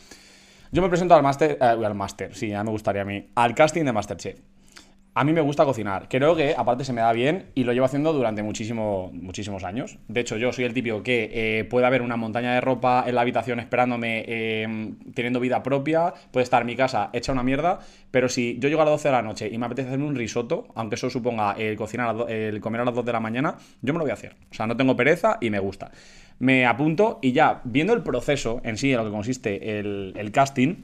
Yo 0.72 0.82
me 0.84 0.88
presento 0.88 1.16
al 1.16 1.24
máster. 1.24 1.58
eh, 1.60 1.64
al 1.66 1.96
máster, 1.96 2.34
sí, 2.36 2.50
ya 2.50 2.64
me 2.64 2.70
gustaría 2.70 3.02
a 3.02 3.06
mí. 3.06 3.30
Al 3.36 3.56
casting 3.56 3.84
de 3.84 3.92
Masterchef. 3.92 4.38
A 5.20 5.26
mí 5.26 5.34
me 5.34 5.42
gusta 5.42 5.66
cocinar. 5.66 6.08
Creo 6.08 6.34
que 6.34 6.56
aparte 6.58 6.86
se 6.86 6.94
me 6.94 7.02
da 7.02 7.12
bien 7.12 7.48
y 7.54 7.66
lo 7.66 7.74
llevo 7.74 7.86
haciendo 7.86 8.14
durante 8.14 8.42
muchísimo, 8.42 9.12
muchísimos 9.12 9.66
años. 9.66 10.00
De 10.08 10.22
hecho, 10.22 10.38
yo 10.38 10.54
soy 10.54 10.64
el 10.64 10.74
típico 10.74 11.04
que 11.04 11.30
eh, 11.34 11.66
puede 11.66 11.86
haber 11.86 12.02
una 12.04 12.16
montaña 12.16 12.54
de 12.54 12.62
ropa 12.62 13.04
en 13.06 13.16
la 13.16 13.20
habitación 13.20 13.60
esperándome, 13.60 14.24
eh, 14.26 14.94
teniendo 15.14 15.42
vida 15.42 15.62
propia. 15.62 16.14
Puede 16.32 16.46
estar 16.46 16.64
mi 16.64 16.78
casa 16.78 17.10
hecha 17.12 17.34
una 17.34 17.44
mierda. 17.44 17.80
Pero 18.12 18.30
si 18.30 18.60
yo 18.60 18.70
llego 18.70 18.82
a 18.82 18.86
las 18.86 18.94
12 18.94 19.10
de 19.10 19.12
la 19.12 19.22
noche 19.22 19.50
y 19.52 19.58
me 19.58 19.66
apetece 19.66 19.90
hacerme 19.90 20.06
un 20.06 20.16
risotto, 20.16 20.70
aunque 20.76 20.96
eso 20.96 21.10
suponga 21.10 21.52
el, 21.58 21.76
cocinar 21.76 22.16
el 22.30 22.62
comer 22.62 22.80
a 22.80 22.86
las 22.86 22.96
2 22.96 23.04
de 23.04 23.12
la 23.12 23.20
mañana, 23.20 23.58
yo 23.82 23.92
me 23.92 24.00
lo 24.00 24.06
voy 24.06 24.12
a 24.12 24.14
hacer. 24.14 24.38
O 24.50 24.54
sea, 24.54 24.68
no 24.68 24.78
tengo 24.78 24.96
pereza 24.96 25.38
y 25.42 25.50
me 25.50 25.60
gusta. 25.60 25.92
Me 26.40 26.66
apunto 26.66 27.20
y 27.22 27.34
ya, 27.34 27.60
viendo 27.66 27.92
el 27.92 28.04
proceso 28.04 28.62
en 28.64 28.78
sí, 28.78 28.92
en 28.92 28.98
lo 29.00 29.04
que 29.04 29.12
consiste 29.12 29.80
el 29.80 30.32
casting, 30.32 30.78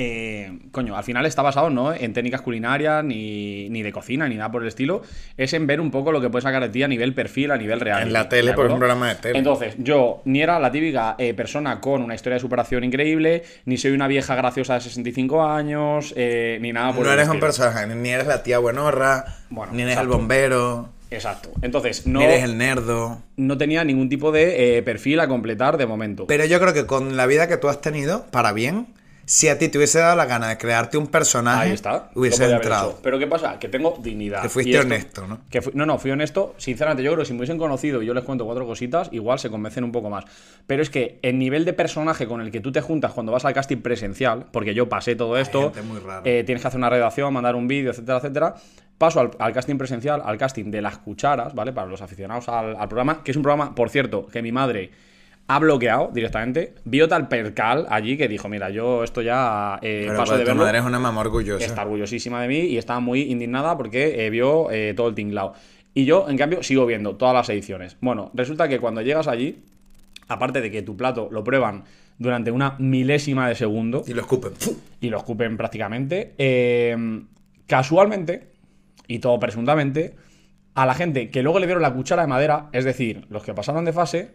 eh, 0.00 0.52
coño, 0.70 0.96
al 0.96 1.02
final 1.02 1.26
está 1.26 1.42
basado 1.42 1.70
no 1.70 1.92
en 1.92 2.12
técnicas 2.12 2.40
culinarias, 2.40 3.02
ni, 3.02 3.68
ni 3.68 3.82
de 3.82 3.90
cocina, 3.90 4.28
ni 4.28 4.36
nada 4.36 4.48
por 4.52 4.62
el 4.62 4.68
estilo. 4.68 5.02
Es 5.36 5.52
en 5.54 5.66
ver 5.66 5.80
un 5.80 5.90
poco 5.90 6.12
lo 6.12 6.20
que 6.20 6.30
puede 6.30 6.42
sacar 6.42 6.62
de 6.62 6.68
ti 6.68 6.84
a 6.84 6.88
nivel 6.88 7.14
perfil, 7.14 7.50
a 7.50 7.56
nivel 7.56 7.80
real. 7.80 8.02
En 8.02 8.12
la 8.12 8.28
tele, 8.28 8.52
es 8.52 8.56
un 8.56 8.78
programa 8.78 9.08
de 9.08 9.14
tele. 9.16 9.38
Entonces, 9.38 9.74
yo 9.78 10.22
ni 10.24 10.40
era 10.40 10.60
la 10.60 10.70
típica 10.70 11.16
eh, 11.18 11.34
persona 11.34 11.80
con 11.80 12.02
una 12.02 12.14
historia 12.14 12.34
de 12.34 12.40
superación 12.40 12.84
increíble, 12.84 13.42
ni 13.64 13.76
soy 13.76 13.90
una 13.90 14.06
vieja 14.06 14.36
graciosa 14.36 14.74
de 14.74 14.82
65 14.82 15.44
años, 15.44 16.14
eh, 16.16 16.58
ni 16.60 16.72
nada 16.72 16.92
por 16.92 17.04
No 17.04 17.12
el 17.12 17.18
eres 17.18 17.28
un 17.28 17.36
estilo. 17.38 17.46
personaje, 17.48 17.86
ni 17.96 18.10
eres 18.10 18.28
la 18.28 18.44
tía 18.44 18.60
buenorra, 18.60 19.24
Bueno, 19.50 19.72
ni 19.72 19.82
eres 19.82 19.94
exacto. 19.94 20.12
el 20.14 20.16
bombero, 20.18 20.88
Exacto. 21.10 21.50
Entonces, 21.62 22.06
no, 22.06 22.20
eres 22.20 22.44
el 22.44 22.56
nerdo. 22.56 23.20
no 23.36 23.58
tenía 23.58 23.82
ningún 23.82 24.08
tipo 24.08 24.30
de 24.30 24.80
perfil 24.84 25.18
a 25.20 25.26
completar 25.26 25.76
de 25.76 25.86
momento. 25.86 26.26
Pero 26.28 26.44
yo 26.44 26.60
creo 26.60 26.72
que 26.72 26.86
con 26.86 27.16
la 27.16 27.26
vida 27.26 27.48
que 27.48 27.56
tú 27.56 27.68
has 27.68 27.80
tenido, 27.80 28.26
para 28.30 28.52
bien, 28.52 28.88
si 29.30 29.48
a 29.48 29.58
ti 29.58 29.68
te 29.68 29.76
hubiese 29.76 29.98
dado 29.98 30.16
la 30.16 30.24
gana 30.24 30.48
de 30.48 30.56
crearte 30.56 30.96
un 30.96 31.06
personaje, 31.06 31.66
Ahí 31.68 31.72
está. 31.72 32.08
lo 32.14 32.22
hubiese 32.22 32.50
entrado. 32.50 32.98
Pero 33.02 33.18
¿qué 33.18 33.26
pasa? 33.26 33.58
Que 33.58 33.68
tengo 33.68 33.98
dignidad. 34.02 34.40
Que 34.40 34.48
fuiste 34.48 34.72
esto- 34.72 34.86
honesto, 34.86 35.26
¿no? 35.26 35.40
Que 35.50 35.60
no, 35.74 35.84
no, 35.84 35.98
fui 35.98 36.10
honesto. 36.10 36.54
Sinceramente, 36.56 37.02
yo 37.02 37.10
creo 37.12 37.22
que 37.22 37.26
si 37.26 37.34
me 37.34 37.40
hubiesen 37.40 37.58
conocido 37.58 38.02
y 38.02 38.06
yo 38.06 38.14
les 38.14 38.24
cuento 38.24 38.46
cuatro 38.46 38.66
cositas, 38.66 39.10
igual 39.12 39.38
se 39.38 39.50
convencen 39.50 39.84
un 39.84 39.92
poco 39.92 40.08
más. 40.08 40.24
Pero 40.66 40.82
es 40.82 40.88
que 40.88 41.18
el 41.20 41.38
nivel 41.38 41.66
de 41.66 41.74
personaje 41.74 42.26
con 42.26 42.40
el 42.40 42.50
que 42.50 42.60
tú 42.60 42.72
te 42.72 42.80
juntas 42.80 43.12
cuando 43.12 43.30
vas 43.30 43.44
al 43.44 43.52
casting 43.52 43.82
presencial, 43.82 44.46
porque 44.50 44.72
yo 44.72 44.88
pasé 44.88 45.14
todo 45.14 45.36
esto, 45.36 45.72
muy 45.84 46.00
eh, 46.24 46.42
tienes 46.46 46.62
que 46.62 46.68
hacer 46.68 46.78
una 46.78 46.88
redacción, 46.88 47.30
mandar 47.32 47.54
un 47.54 47.68
vídeo, 47.68 47.90
etcétera, 47.90 48.18
etcétera. 48.18 48.54
Paso 48.96 49.20
al, 49.20 49.30
al 49.38 49.52
casting 49.52 49.76
presencial, 49.76 50.22
al 50.24 50.38
casting 50.38 50.70
de 50.70 50.80
las 50.82 50.98
cucharas, 50.98 51.54
¿vale? 51.54 51.72
Para 51.74 51.86
los 51.86 52.00
aficionados 52.02 52.48
al, 52.48 52.74
al 52.76 52.88
programa, 52.88 53.22
que 53.22 53.30
es 53.30 53.36
un 53.36 53.42
programa, 53.42 53.74
por 53.74 53.90
cierto, 53.90 54.26
que 54.26 54.40
mi 54.42 54.52
madre 54.52 54.90
ha 55.48 55.58
bloqueado 55.58 56.10
directamente. 56.12 56.74
Vio 56.84 57.08
tal 57.08 57.26
percal 57.28 57.86
allí 57.88 58.16
que 58.16 58.28
dijo, 58.28 58.48
mira, 58.48 58.70
yo 58.70 59.02
esto 59.02 59.22
ya 59.22 59.78
eh, 59.82 60.04
Pero 60.06 60.18
paso 60.18 60.32
pues, 60.32 60.38
de 60.38 60.44
tu 60.44 60.48
verlo. 60.50 60.62
madre 60.62 60.78
es 60.78 60.84
una 60.84 60.98
mamá 60.98 61.22
orgullosa. 61.22 61.64
Está 61.64 61.82
orgullosísima 61.82 62.42
de 62.42 62.48
mí 62.48 62.58
y 62.58 62.76
está 62.78 63.00
muy 63.00 63.22
indignada 63.22 63.76
porque 63.76 64.26
eh, 64.26 64.30
vio 64.30 64.70
eh, 64.70 64.92
todo 64.94 65.08
el 65.08 65.14
tinglao. 65.14 65.54
Y 65.94 66.04
yo, 66.04 66.26
en 66.28 66.36
cambio, 66.36 66.62
sigo 66.62 66.86
viendo 66.86 67.16
todas 67.16 67.34
las 67.34 67.48
ediciones. 67.48 67.96
Bueno, 68.00 68.30
resulta 68.34 68.68
que 68.68 68.78
cuando 68.78 69.00
llegas 69.00 69.26
allí, 69.26 69.64
aparte 70.28 70.60
de 70.60 70.70
que 70.70 70.82
tu 70.82 70.96
plato 70.96 71.28
lo 71.32 71.42
prueban 71.42 71.84
durante 72.18 72.50
una 72.50 72.74
milésima 72.78 73.48
de 73.48 73.54
segundo 73.54 74.04
Y 74.06 74.12
lo 74.12 74.20
escupen. 74.20 74.52
Y 75.00 75.08
lo 75.08 75.16
escupen 75.18 75.56
prácticamente, 75.56 76.34
eh, 76.36 77.24
casualmente, 77.66 78.50
y 79.06 79.20
todo 79.20 79.40
presuntamente, 79.40 80.14
a 80.74 80.84
la 80.84 80.94
gente 80.94 81.30
que 81.30 81.42
luego 81.42 81.58
le 81.58 81.66
dieron 81.66 81.82
la 81.82 81.94
cuchara 81.94 82.22
de 82.22 82.28
madera, 82.28 82.68
es 82.72 82.84
decir, 82.84 83.26
los 83.30 83.42
que 83.42 83.54
pasaron 83.54 83.84
de 83.84 83.92
fase, 83.92 84.34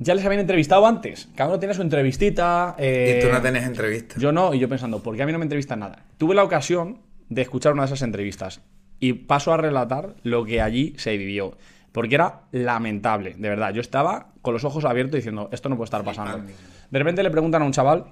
ya 0.00 0.14
les 0.14 0.24
habían 0.24 0.40
entrevistado 0.40 0.84
antes. 0.86 1.28
Cada 1.36 1.50
uno 1.50 1.60
tenía 1.60 1.74
su 1.74 1.82
entrevistita. 1.82 2.74
eh, 2.78 3.18
Y 3.20 3.24
tú 3.26 3.32
no 3.32 3.40
tenías 3.40 3.64
entrevista. 3.64 4.16
yo 4.18 4.32
no, 4.32 4.52
y 4.54 4.58
yo 4.58 4.68
pensando, 4.68 5.00
¿por 5.02 5.14
qué 5.14 5.22
a 5.22 5.26
mí 5.26 5.32
no 5.32 5.38
me 5.38 5.44
entrevistan 5.44 5.78
nada? 5.80 6.04
Tuve 6.18 6.34
la 6.34 6.42
ocasión 6.42 6.98
de 7.28 7.42
escuchar 7.42 7.74
una 7.74 7.82
de 7.82 7.86
esas 7.86 8.02
entrevistas 8.02 8.60
y 8.98 9.12
paso 9.12 9.52
a 9.52 9.56
relatar 9.56 10.16
lo 10.24 10.44
que 10.44 10.60
allí 10.60 10.94
se 10.98 11.16
vivió. 11.16 11.56
Porque 11.92 12.14
era 12.16 12.40
lamentable, 12.52 13.34
de 13.36 13.48
verdad. 13.48 13.72
Yo 13.74 13.80
estaba 13.80 14.28
con 14.42 14.54
los 14.54 14.64
ojos 14.64 14.84
abiertos 14.84 15.16
diciendo, 15.16 15.48
esto 15.52 15.68
no 15.68 15.76
puede 15.76 15.86
estar 15.86 16.02
pasando. 16.04 16.44
De 16.90 16.98
repente 16.98 17.22
le 17.22 17.30
preguntan 17.30 17.62
a 17.62 17.64
un 17.64 17.72
chaval, 17.72 18.06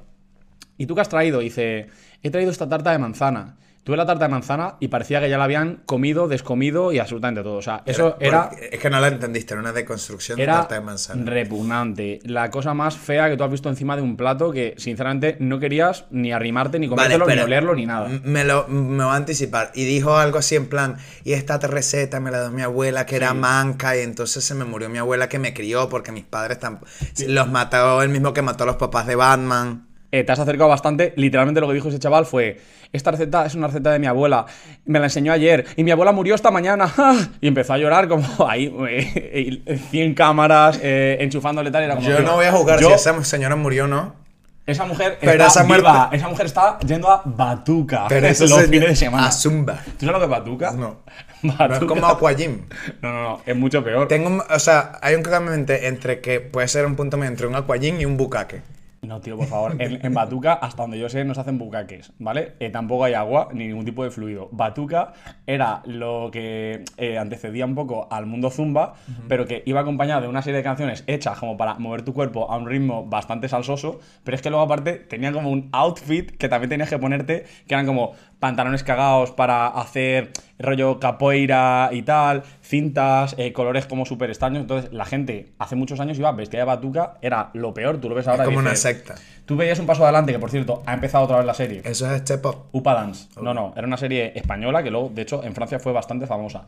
¿y 0.77 0.87
tú 0.87 0.95
qué 0.95 1.01
has 1.01 1.09
traído? 1.09 1.41
Y 1.41 1.45
dice, 1.45 1.89
he 2.23 2.31
traído 2.31 2.51
esta 2.51 2.69
tarta 2.69 2.91
de 2.93 2.99
manzana. 2.99 3.57
Tuve 3.85 3.97
la 3.97 4.05
tarta 4.05 4.27
de 4.27 4.31
manzana 4.31 4.77
y 4.81 4.89
parecía 4.89 5.21
que 5.21 5.31
ya 5.31 5.39
la 5.39 5.45
habían 5.45 5.77
comido, 5.87 6.29
descomido 6.29 6.93
y 6.93 6.99
absolutamente 6.99 7.43
todo. 7.43 7.57
O 7.57 7.63
sea, 7.63 7.83
eso 7.87 8.17
era, 8.21 8.51
Es 8.71 8.79
que 8.79 8.91
no 8.91 9.01
la 9.01 9.09
entendiste, 9.09 9.55
era 9.55 9.63
una 9.63 9.73
deconstrucción 9.73 10.37
de 10.37 10.43
era 10.43 10.59
tarta 10.59 10.75
de 10.75 10.81
manzana. 10.83 11.31
repugnante. 11.31 12.21
La 12.25 12.51
cosa 12.51 12.75
más 12.75 12.97
fea 12.97 13.31
que 13.31 13.37
tú 13.37 13.45
has 13.45 13.51
visto 13.51 13.69
encima 13.71 13.97
de 13.97 14.03
un 14.03 14.17
plato 14.17 14.51
que, 14.53 14.75
sinceramente, 14.77 15.37
no 15.41 15.59
querías 15.59 16.05
ni 16.11 16.33
arrimarte, 16.33 16.79
ni 16.79 16.87
Vale, 16.89 17.19
comértelo, 17.19 17.35
ni 17.35 17.41
olerlo, 17.41 17.75
ni 17.75 17.87
nada. 17.87 18.09
Me 18.25 18.45
lo 18.45 18.69
me 18.69 19.05
voy 19.05 19.13
a 19.13 19.17
anticipar. 19.17 19.73
Y 19.75 19.85
dijo 19.85 20.17
algo 20.17 20.39
así 20.39 20.57
en 20.57 20.69
plan, 20.69 20.97
y 21.25 21.33
esta 21.33 21.59
receta 21.59 22.21
me 22.21 22.31
la 22.31 22.43
dio 22.43 22.51
mi 22.51 22.63
abuela 22.63 23.07
que 23.07 23.17
era 23.17 23.33
manca 23.35 23.97
y 23.97 24.01
entonces 24.01 24.45
se 24.45 24.55
me 24.55 24.65
murió 24.65 24.89
mi 24.89 24.99
abuela 24.99 25.29
que 25.29 25.39
me 25.39 25.55
crió 25.55 25.89
porque 25.89 26.13
mis 26.13 26.25
padres 26.25 26.59
tampoco... 26.59 26.91
Los 27.27 27.51
mató 27.51 28.03
el 28.03 28.11
mismo 28.11 28.33
que 28.33 28.43
mató 28.43 28.65
a 28.65 28.67
los 28.67 28.77
papás 28.77 29.07
de 29.07 29.15
Batman. 29.15 29.88
Eh, 30.11 30.25
te 30.25 30.33
has 30.33 30.39
acercado 30.39 30.69
bastante. 30.71 31.13
Literalmente 31.17 31.61
lo 31.61 31.69
que 31.69 31.75
dijo 31.75 31.89
ese 31.89 31.99
chaval 31.99 32.25
fue: 32.27 32.61
Esta 32.93 33.11
receta 33.11 33.45
es 33.47 33.55
una 33.55 33.67
receta 33.67 33.93
de 33.93 33.99
mi 33.99 34.07
abuela. 34.07 34.47
Me 34.87 34.99
la 34.99 35.07
enseñó 35.07 35.33
ayer. 35.33 35.67
Y 35.77 35.85
mi 35.85 35.91
abuela 35.91 36.13
murió 36.13 36.35
esta 36.35 36.51
mañana. 36.51 36.93
y 37.41 37.49
empezó 37.49 37.75
a 37.75 37.79
llorar 37.79 38.09
como 38.09 38.27
ahí, 38.49 38.75
eh, 38.89 39.79
100 39.91 40.15
cámaras, 40.15 40.79
eh, 40.83 41.19
enchufándole 41.21 41.71
tal. 41.71 41.83
era 41.85 41.97
como, 41.97 42.09
Yo 42.09 42.21
no 42.21 42.37
voy 42.37 42.47
a 42.47 42.53
jugar 42.53 42.81
yo- 42.81 42.89
si 42.89 42.95
esa 42.95 43.23
señora 43.25 43.57
murió 43.57 43.85
o 43.85 43.89
no. 43.89 44.29
Esa 44.67 44.85
mujer 44.85 45.17
Pero 45.19 45.33
está 45.33 45.47
esa 45.47 45.63
viva. 45.63 45.93
muerte- 45.93 46.17
Esa 46.19 46.29
mujer 46.29 46.45
está 46.47 46.79
yendo 46.81 47.11
a 47.11 47.23
Batuca. 47.25 48.05
Pero 48.09 48.27
eso 48.29 48.47
los 48.47 48.65
fines 48.67 48.89
de 48.91 48.97
semana. 48.97 49.29
a 49.29 49.33
Zumba. 49.33 49.81
¿Tú 49.99 50.05
sabes 50.05 50.13
lo 50.13 50.19
que 50.19 50.25
es 50.25 50.31
Batuca? 50.31 50.73
No. 50.73 50.97
Batuca. 51.43 51.69
No 51.69 51.75
es 51.75 51.81
como 51.85 52.07
Aquagym. 52.07 52.63
No, 53.01 53.13
no, 53.13 53.23
no. 53.23 53.41
Es 53.47 53.57
mucho 53.57 53.83
peor. 53.83 54.09
Tengo, 54.09 54.45
o 54.51 54.59
sea, 54.59 54.99
hay 55.01 55.15
un 55.15 55.23
cambio 55.23 55.55
entre 55.55 56.21
que 56.21 56.41
puede 56.41 56.69
ser 56.69 56.85
un 56.85 56.97
punto 56.97 57.17
medio 57.17 57.31
entre 57.31 57.47
un 57.47 57.55
aquagym 57.55 57.99
y 58.01 58.05
un 58.05 58.17
bucaque. 58.19 58.61
No, 59.09 59.23
tío, 59.23 59.39
por 59.39 59.47
favor. 59.47 59.77
En, 59.79 60.05
en 60.05 60.13
Batuca, 60.13 60.53
hasta 60.53 60.83
donde 60.83 60.99
yo 60.99 61.09
sé, 61.09 61.25
no 61.25 61.35
se 61.35 61.41
hacen 61.41 61.57
bucaques, 61.57 62.13
¿vale? 62.19 62.53
Eh, 62.61 62.69
tampoco 62.69 63.05
hay 63.05 63.15
agua 63.15 63.49
ni 63.55 63.67
ningún 63.67 63.87
tipo 63.87 64.05
de 64.05 64.11
fluido. 64.11 64.51
Batuca 64.53 65.15
era 65.47 65.83
lo 65.87 66.29
que 66.31 66.85
eh, 66.99 67.17
antecedía 67.17 67.65
un 67.65 67.75
poco 67.75 68.07
al 68.11 68.27
mundo 68.27 68.51
zumba, 68.51 68.97
pero 69.27 69.47
que 69.47 69.63
iba 69.65 69.81
acompañado 69.81 70.21
de 70.21 70.29
una 70.29 70.43
serie 70.43 70.59
de 70.59 70.63
canciones 70.63 71.05
hechas 71.07 71.39
como 71.39 71.57
para 71.57 71.79
mover 71.79 72.03
tu 72.03 72.13
cuerpo 72.13 72.51
a 72.51 72.59
un 72.59 72.67
ritmo 72.67 73.07
bastante 73.07 73.49
salsoso, 73.49 73.99
pero 74.25 74.35
es 74.35 74.43
que 74.43 74.51
luego 74.51 74.65
aparte 74.65 74.97
tenía 74.97 75.33
como 75.33 75.51
un 75.51 75.71
outfit 75.73 76.31
que 76.33 76.51
también 76.51 76.69
tenías 76.69 76.91
que 76.91 76.99
ponerte, 76.99 77.47
que 77.67 77.75
eran 77.75 77.87
como 77.87 78.13
pantalones 78.39 78.85
cagados 78.85 79.33
para 79.33 79.69
hacer 79.69 80.31
rollo 80.59 80.99
capoeira 80.99 81.91
y 81.93 82.03
tal, 82.03 82.43
cintas, 82.63 83.35
eh, 83.39 83.53
colores 83.53 83.87
como 83.87 84.07
súper 84.07 84.31
extraños. 84.31 84.61
Entonces, 84.61 84.93
la 84.93 85.05
gente 85.05 85.53
hace 85.59 85.77
muchos 85.77 86.01
años 86.01 86.19
iba 86.19 86.31
vestida 86.33 86.61
de 86.61 86.67
batuca, 86.67 87.15
era 87.23 87.51
lo 87.55 87.75
peor, 87.75 87.99
tú 87.99 88.09
lo 88.09 88.15
ves 88.15 88.29
ahora. 88.29 88.45
y 88.45 88.47
como 88.47 88.59
una 88.59 88.77
secta. 88.77 89.17
Tú 89.45 89.57
veías 89.57 89.79
un 89.79 89.87
paso 89.87 90.05
adelante, 90.05 90.33
que 90.33 90.39
por 90.39 90.51
cierto, 90.51 90.83
ha 90.87 90.95
empezado 90.95 91.25
otra 91.25 91.39
vez 91.39 91.47
la 91.47 91.55
serie. 91.55 91.83
Eso 91.85 92.13
es 92.13 92.21
step 92.23 92.45
up. 92.47 92.57
Upa 92.73 92.95
Dance. 92.95 93.29
No, 93.41 93.55
no, 93.55 93.73
era 93.77 93.87
una 93.87 93.97
serie 93.97 94.33
española 94.35 94.83
que 94.83 94.91
luego, 94.91 95.11
de 95.13 95.23
hecho, 95.23 95.43
en 95.43 95.55
Francia 95.55 95.79
fue 95.79 95.93
bastante 95.93 96.27
famosa. 96.27 96.67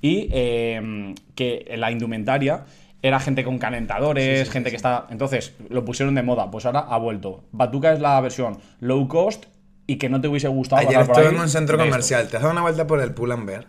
Y 0.00 0.28
eh, 0.30 1.14
que 1.34 1.74
la 1.76 1.90
indumentaria 1.90 2.64
era 3.02 3.20
gente 3.20 3.44
con 3.44 3.58
calentadores, 3.58 4.50
gente 4.50 4.70
que 4.70 4.76
está. 4.76 5.06
Entonces, 5.10 5.54
lo 5.68 5.84
pusieron 5.84 6.14
de 6.14 6.22
moda. 6.22 6.50
Pues 6.50 6.66
ahora 6.66 6.80
ha 6.80 6.98
vuelto. 6.98 7.44
Batuca 7.52 7.92
es 7.92 8.00
la 8.00 8.20
versión 8.20 8.58
low 8.80 9.08
cost 9.08 9.46
y 9.88 9.96
que 9.96 10.08
no 10.08 10.20
te 10.20 10.28
hubiese 10.28 10.46
gustado. 10.46 10.80
Ayer 10.80 10.94
por 11.00 11.16
estuve 11.16 11.26
ahí 11.28 11.34
en 11.34 11.40
un 11.40 11.48
centro 11.48 11.76
esto. 11.76 11.84
comercial. 11.88 12.28
¿Te 12.28 12.36
has 12.36 12.42
dado 12.44 12.52
una 12.52 12.62
vuelta 12.62 12.86
por 12.86 13.00
el 13.00 13.12
Pull 13.12 13.32
and 13.32 13.44
Bear? 13.46 13.66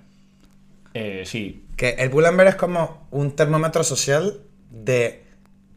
Eh, 0.93 1.23
sí. 1.25 1.65
Que 1.75 1.89
el 1.91 2.11
Pull 2.11 2.25
and 2.25 2.37
Bear 2.37 2.49
es 2.49 2.55
como 2.55 3.07
un 3.09 3.35
termómetro 3.35 3.83
social 3.83 4.41
de 4.69 5.23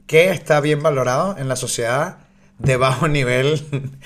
qué 0.06 0.30
está 0.30 0.60
bien 0.60 0.82
valorado 0.82 1.38
en 1.38 1.48
la 1.48 1.56
sociedad 1.56 2.18
de 2.58 2.76
bajo 2.76 3.08
nivel 3.08 3.60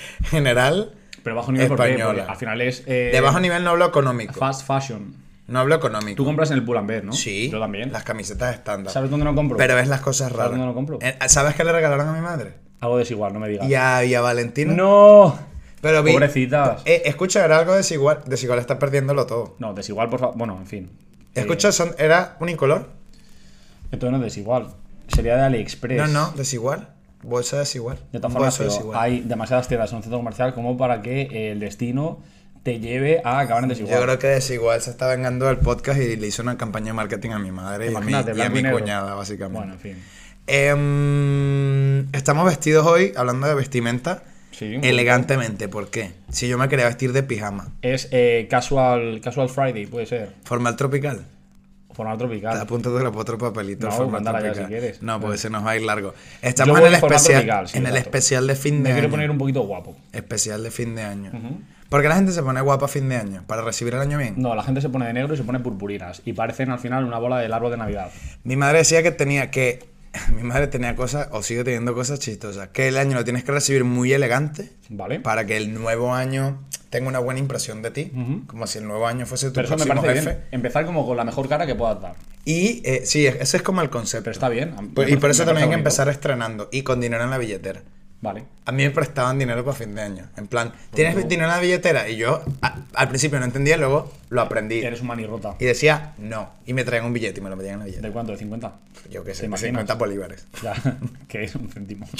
general. 0.23 0.93
Pero 1.23 1.35
bajo 1.35 1.51
nivel 1.51 1.67
¿por? 1.67 1.81
Española. 1.81 2.13
Porque 2.19 2.31
al 2.31 2.37
final 2.37 2.61
es. 2.61 2.83
eh, 2.87 3.09
De 3.11 3.19
bajo 3.21 3.39
nivel 3.39 3.63
no 3.63 3.71
hablo 3.71 3.85
económico. 3.87 4.33
Fast 4.35 4.65
fashion. 4.65 5.15
No 5.47 5.59
hablo 5.59 5.75
económico. 5.75 6.17
Tú 6.17 6.25
compras 6.25 6.51
en 6.51 6.57
el 6.57 6.63
Pull 6.65 6.77
and 6.77 6.87
Bear, 6.87 7.03
¿no? 7.05 7.13
Sí. 7.13 7.49
Yo 7.49 7.59
también. 7.59 7.91
Las 7.91 8.03
camisetas 8.03 8.53
estándar. 8.53 8.93
¿Sabes 8.93 9.09
dónde 9.09 9.23
no 9.25 9.33
compro? 9.33 9.57
Pero 9.57 9.75
ves 9.75 9.87
las 9.87 10.01
cosas 10.01 10.31
raras. 10.31 10.51
dónde 10.51 10.65
lo 10.65 10.73
compro? 10.73 10.99
Eh, 11.01 11.17
¿Sabes 11.27 11.55
qué 11.55 11.63
le 11.63 11.71
regalaron 11.71 12.07
a 12.09 12.13
mi 12.13 12.21
madre? 12.21 12.53
Algo 12.81 12.97
desigual, 12.97 13.33
no 13.33 13.39
me 13.39 13.47
digas. 13.49 13.67
Y 13.67 13.73
a, 13.75 14.03
y 14.03 14.13
a 14.13 14.21
Valentina. 14.21 14.73
¡No! 14.73 15.39
Pero 15.81 16.03
vi. 16.03 16.13
Pobrecitas. 16.13 16.81
Eh, 16.85 17.03
escucha, 17.05 17.45
era 17.45 17.59
algo 17.59 17.75
desigual. 17.75 18.21
Desigual 18.25 18.59
está 18.59 18.79
perdiéndolo 18.79 19.25
todo. 19.25 19.55
No, 19.59 19.73
desigual, 19.73 20.09
por 20.09 20.19
favor. 20.19 20.37
Bueno, 20.37 20.57
en 20.57 20.65
fin. 20.65 20.89
Eh, 21.35 21.41
Escucha, 21.41 21.71
son, 21.71 21.93
era 21.97 22.35
unicolor. 22.39 22.89
Entonces 23.91 24.11
no 24.11 24.17
es 24.17 24.23
desigual. 24.23 24.67
Sería 25.07 25.35
de 25.37 25.43
AliExpress. 25.43 25.97
No, 25.97 26.07
no, 26.07 26.31
desigual. 26.31 26.89
Bolsa 27.23 27.59
desigual. 27.59 27.97
De 28.11 28.19
todas 28.19 28.33
formas, 28.33 28.81
hay 28.95 29.21
demasiadas 29.21 29.67
tiendas 29.67 29.91
en 29.91 29.97
un 29.97 30.03
centro 30.03 30.19
comercial 30.19 30.53
como 30.53 30.77
para 30.77 31.01
que 31.01 31.21
eh, 31.21 31.51
el 31.51 31.59
destino 31.59 32.19
te 32.63 32.79
lleve 32.79 33.21
a 33.23 33.39
acabar 33.39 33.63
en 33.63 33.69
desigual. 33.69 33.95
Yo 33.95 34.01
creo 34.03 34.19
que 34.19 34.27
desigual 34.27 34.81
se 34.81 34.91
está 34.91 35.07
vengando 35.07 35.45
del 35.45 35.57
podcast 35.57 35.99
y 35.99 36.15
le 36.15 36.27
hizo 36.27 36.41
una 36.41 36.57
campaña 36.57 36.87
de 36.87 36.93
marketing 36.93 37.31
a 37.31 37.39
mi 37.39 37.51
madre 37.51 37.91
y 37.91 37.95
a 37.95 37.99
mi, 37.99 38.11
y 38.11 38.41
a 38.41 38.49
mi 38.49 38.63
cuñada, 38.63 39.15
básicamente. 39.15 39.57
Bueno, 39.57 39.73
en 39.73 39.79
fin. 39.79 40.03
Em, 40.47 42.07
estamos 42.13 42.45
vestidos 42.45 42.85
hoy, 42.85 43.13
hablando 43.15 43.47
de 43.47 43.55
vestimenta, 43.55 44.23
Sí, 44.57 44.79
elegantemente. 44.81 45.67
¿Por 45.67 45.89
qué? 45.89 46.13
Si 46.29 46.47
yo 46.47 46.57
me 46.57 46.67
quería 46.67 46.85
vestir 46.85 47.13
de 47.13 47.21
pijama. 47.21 47.69
Es 47.83 48.07
eh, 48.11 48.47
casual, 48.49 49.21
casual 49.21 49.49
Friday, 49.49 49.85
puede 49.85 50.07
ser. 50.07 50.33
Formal 50.45 50.75
tropical. 50.75 51.25
Formal 51.93 52.17
tropical. 52.17 52.59
Apúntate 52.59 52.95
otro 52.95 53.37
papelito. 53.37 53.87
No, 53.87 53.91
formal 53.91 54.23
ya 54.23 54.31
tropical. 54.31 54.55
si 54.55 54.63
quieres. 54.65 55.03
No, 55.03 55.19
porque 55.19 55.37
se 55.37 55.51
nos 55.51 55.63
va 55.63 55.71
a 55.71 55.75
ir 55.75 55.83
largo. 55.83 56.13
Estamos 56.41 56.79
en 56.79 56.87
el 56.87 56.93
especial, 56.95 57.33
tropical, 57.33 57.67
sí, 57.67 57.77
en 57.77 57.85
el 57.85 57.97
especial 57.97 58.47
de 58.47 58.55
fin 58.55 58.77
de 58.77 58.81
Me 58.83 58.89
año. 58.89 58.95
quiero 58.95 59.11
poner 59.11 59.29
un 59.29 59.37
poquito 59.37 59.61
guapo. 59.61 59.95
Especial 60.11 60.63
de 60.63 60.71
fin 60.71 60.95
de 60.95 61.03
año. 61.03 61.31
¿Por 61.89 62.01
qué 62.01 62.09
la 62.09 62.15
gente 62.15 62.31
se 62.31 62.43
pone 62.43 62.59
guapa 62.61 62.85
a 62.85 62.89
fin 62.89 63.07
de 63.09 63.15
año? 63.15 63.43
¿Para 63.47 63.61
recibir 63.61 63.93
el 63.93 64.01
año 64.01 64.17
bien? 64.17 64.33
No, 64.37 64.55
la 64.55 64.63
gente 64.63 64.81
se 64.81 64.89
pone 64.89 65.05
de 65.05 65.13
negro 65.13 65.33
y 65.33 65.37
se 65.37 65.43
pone 65.43 65.59
purpurinas. 65.59 66.21
Y 66.25 66.33
parecen 66.33 66.71
al 66.71 66.79
final 66.79 67.05
una 67.05 67.17
bola 67.19 67.37
del 67.37 67.53
árbol 67.53 67.71
de 67.71 67.77
Navidad. 67.77 68.11
Mi 68.43 68.55
madre 68.55 68.79
decía 68.79 69.03
que 69.03 69.11
tenía 69.11 69.51
que. 69.51 69.85
Mi 70.35 70.43
madre 70.43 70.67
tenía 70.67 70.95
cosas, 70.95 71.27
o 71.31 71.41
sigue 71.43 71.63
teniendo 71.63 71.93
cosas 71.93 72.19
chistosas. 72.19 72.69
Que 72.69 72.87
el 72.87 72.97
año 72.97 73.15
lo 73.15 73.23
tienes 73.23 73.43
que 73.43 73.51
recibir 73.51 73.83
muy 73.83 74.13
elegante 74.13 74.69
¿Vale? 74.89 75.19
para 75.19 75.45
que 75.45 75.57
el 75.57 75.73
nuevo 75.73 76.13
año 76.13 76.63
tenga 76.89 77.07
una 77.09 77.19
buena 77.19 77.39
impresión 77.39 77.81
de 77.81 77.91
ti. 77.91 78.11
Como 78.47 78.65
si 78.67 78.79
el 78.79 78.87
nuevo 78.87 79.07
año 79.07 79.25
fuese 79.25 79.47
tu 79.47 79.53
Pero 79.53 79.67
eso 79.67 79.75
me 79.77 79.83
próximo 79.85 80.01
parece 80.01 80.19
jefe. 80.21 80.35
bien. 80.35 80.47
Empezar 80.51 80.85
como 80.85 81.05
con 81.05 81.17
la 81.17 81.23
mejor 81.25 81.47
cara 81.49 81.65
que 81.65 81.75
puedas 81.75 82.01
dar. 82.01 82.15
Y 82.45 82.81
eh, 82.85 83.01
sí, 83.05 83.25
ese 83.27 83.57
es 83.57 83.63
como 83.63 83.81
el 83.81 83.89
concepto. 83.89 84.23
Pero 84.25 84.31
está 84.31 84.49
bien. 84.49 84.73
Pues- 84.93 85.09
y 85.11 85.17
por 85.17 85.29
eso 85.29 85.43
también 85.45 85.65
hay 85.65 85.69
que 85.69 85.75
empezar 85.75 86.07
estrenando 86.09 86.69
y 86.71 86.83
con 86.83 87.01
dinero 87.01 87.23
en 87.25 87.29
la 87.29 87.37
billetera. 87.37 87.81
Vale. 88.19 88.43
A 88.65 88.71
mí 88.71 88.83
me 88.83 88.89
prestaban 88.89 89.37
dinero 89.37 89.63
para 89.63 89.77
fin 89.77 89.93
de 89.93 90.01
año. 90.01 90.25
En 90.37 90.47
plan, 90.47 90.73
¿tienes 90.93 91.15
dinero 91.29 91.43
en 91.49 91.55
la 91.55 91.59
billetera? 91.59 92.09
Y 92.09 92.17
yo 92.17 92.43
a- 92.63 92.77
al 92.95 93.09
principio 93.09 93.37
no 93.39 93.45
entendía, 93.45 93.77
luego 93.77 94.11
lo 94.29 94.41
aprendí. 94.41 94.79
Eres 94.79 95.01
un 95.01 95.07
manirrota. 95.07 95.55
Y 95.59 95.65
decía, 95.65 96.13
no. 96.17 96.49
Y 96.65 96.73
me 96.73 96.83
traían 96.83 97.05
un 97.05 97.13
billete 97.13 97.39
y 97.39 97.43
me 97.43 97.49
lo 97.51 97.55
metían 97.55 97.73
en 97.75 97.79
la 97.79 97.85
¿De 97.85 97.91
billetera. 97.91 98.11
cuánto? 98.13 98.31
¿De 98.31 98.39
50? 98.39 98.73
Yo 99.11 99.23
qué 99.23 99.31
¿Te 99.31 99.35
sé, 99.37 99.45
imaginas? 99.45 99.69
50 99.69 99.93
bolívares. 99.95 100.47
Ya, 100.63 100.73
que 101.27 101.43
es 101.43 101.55
un 101.55 101.69
céntimo. 101.69 102.07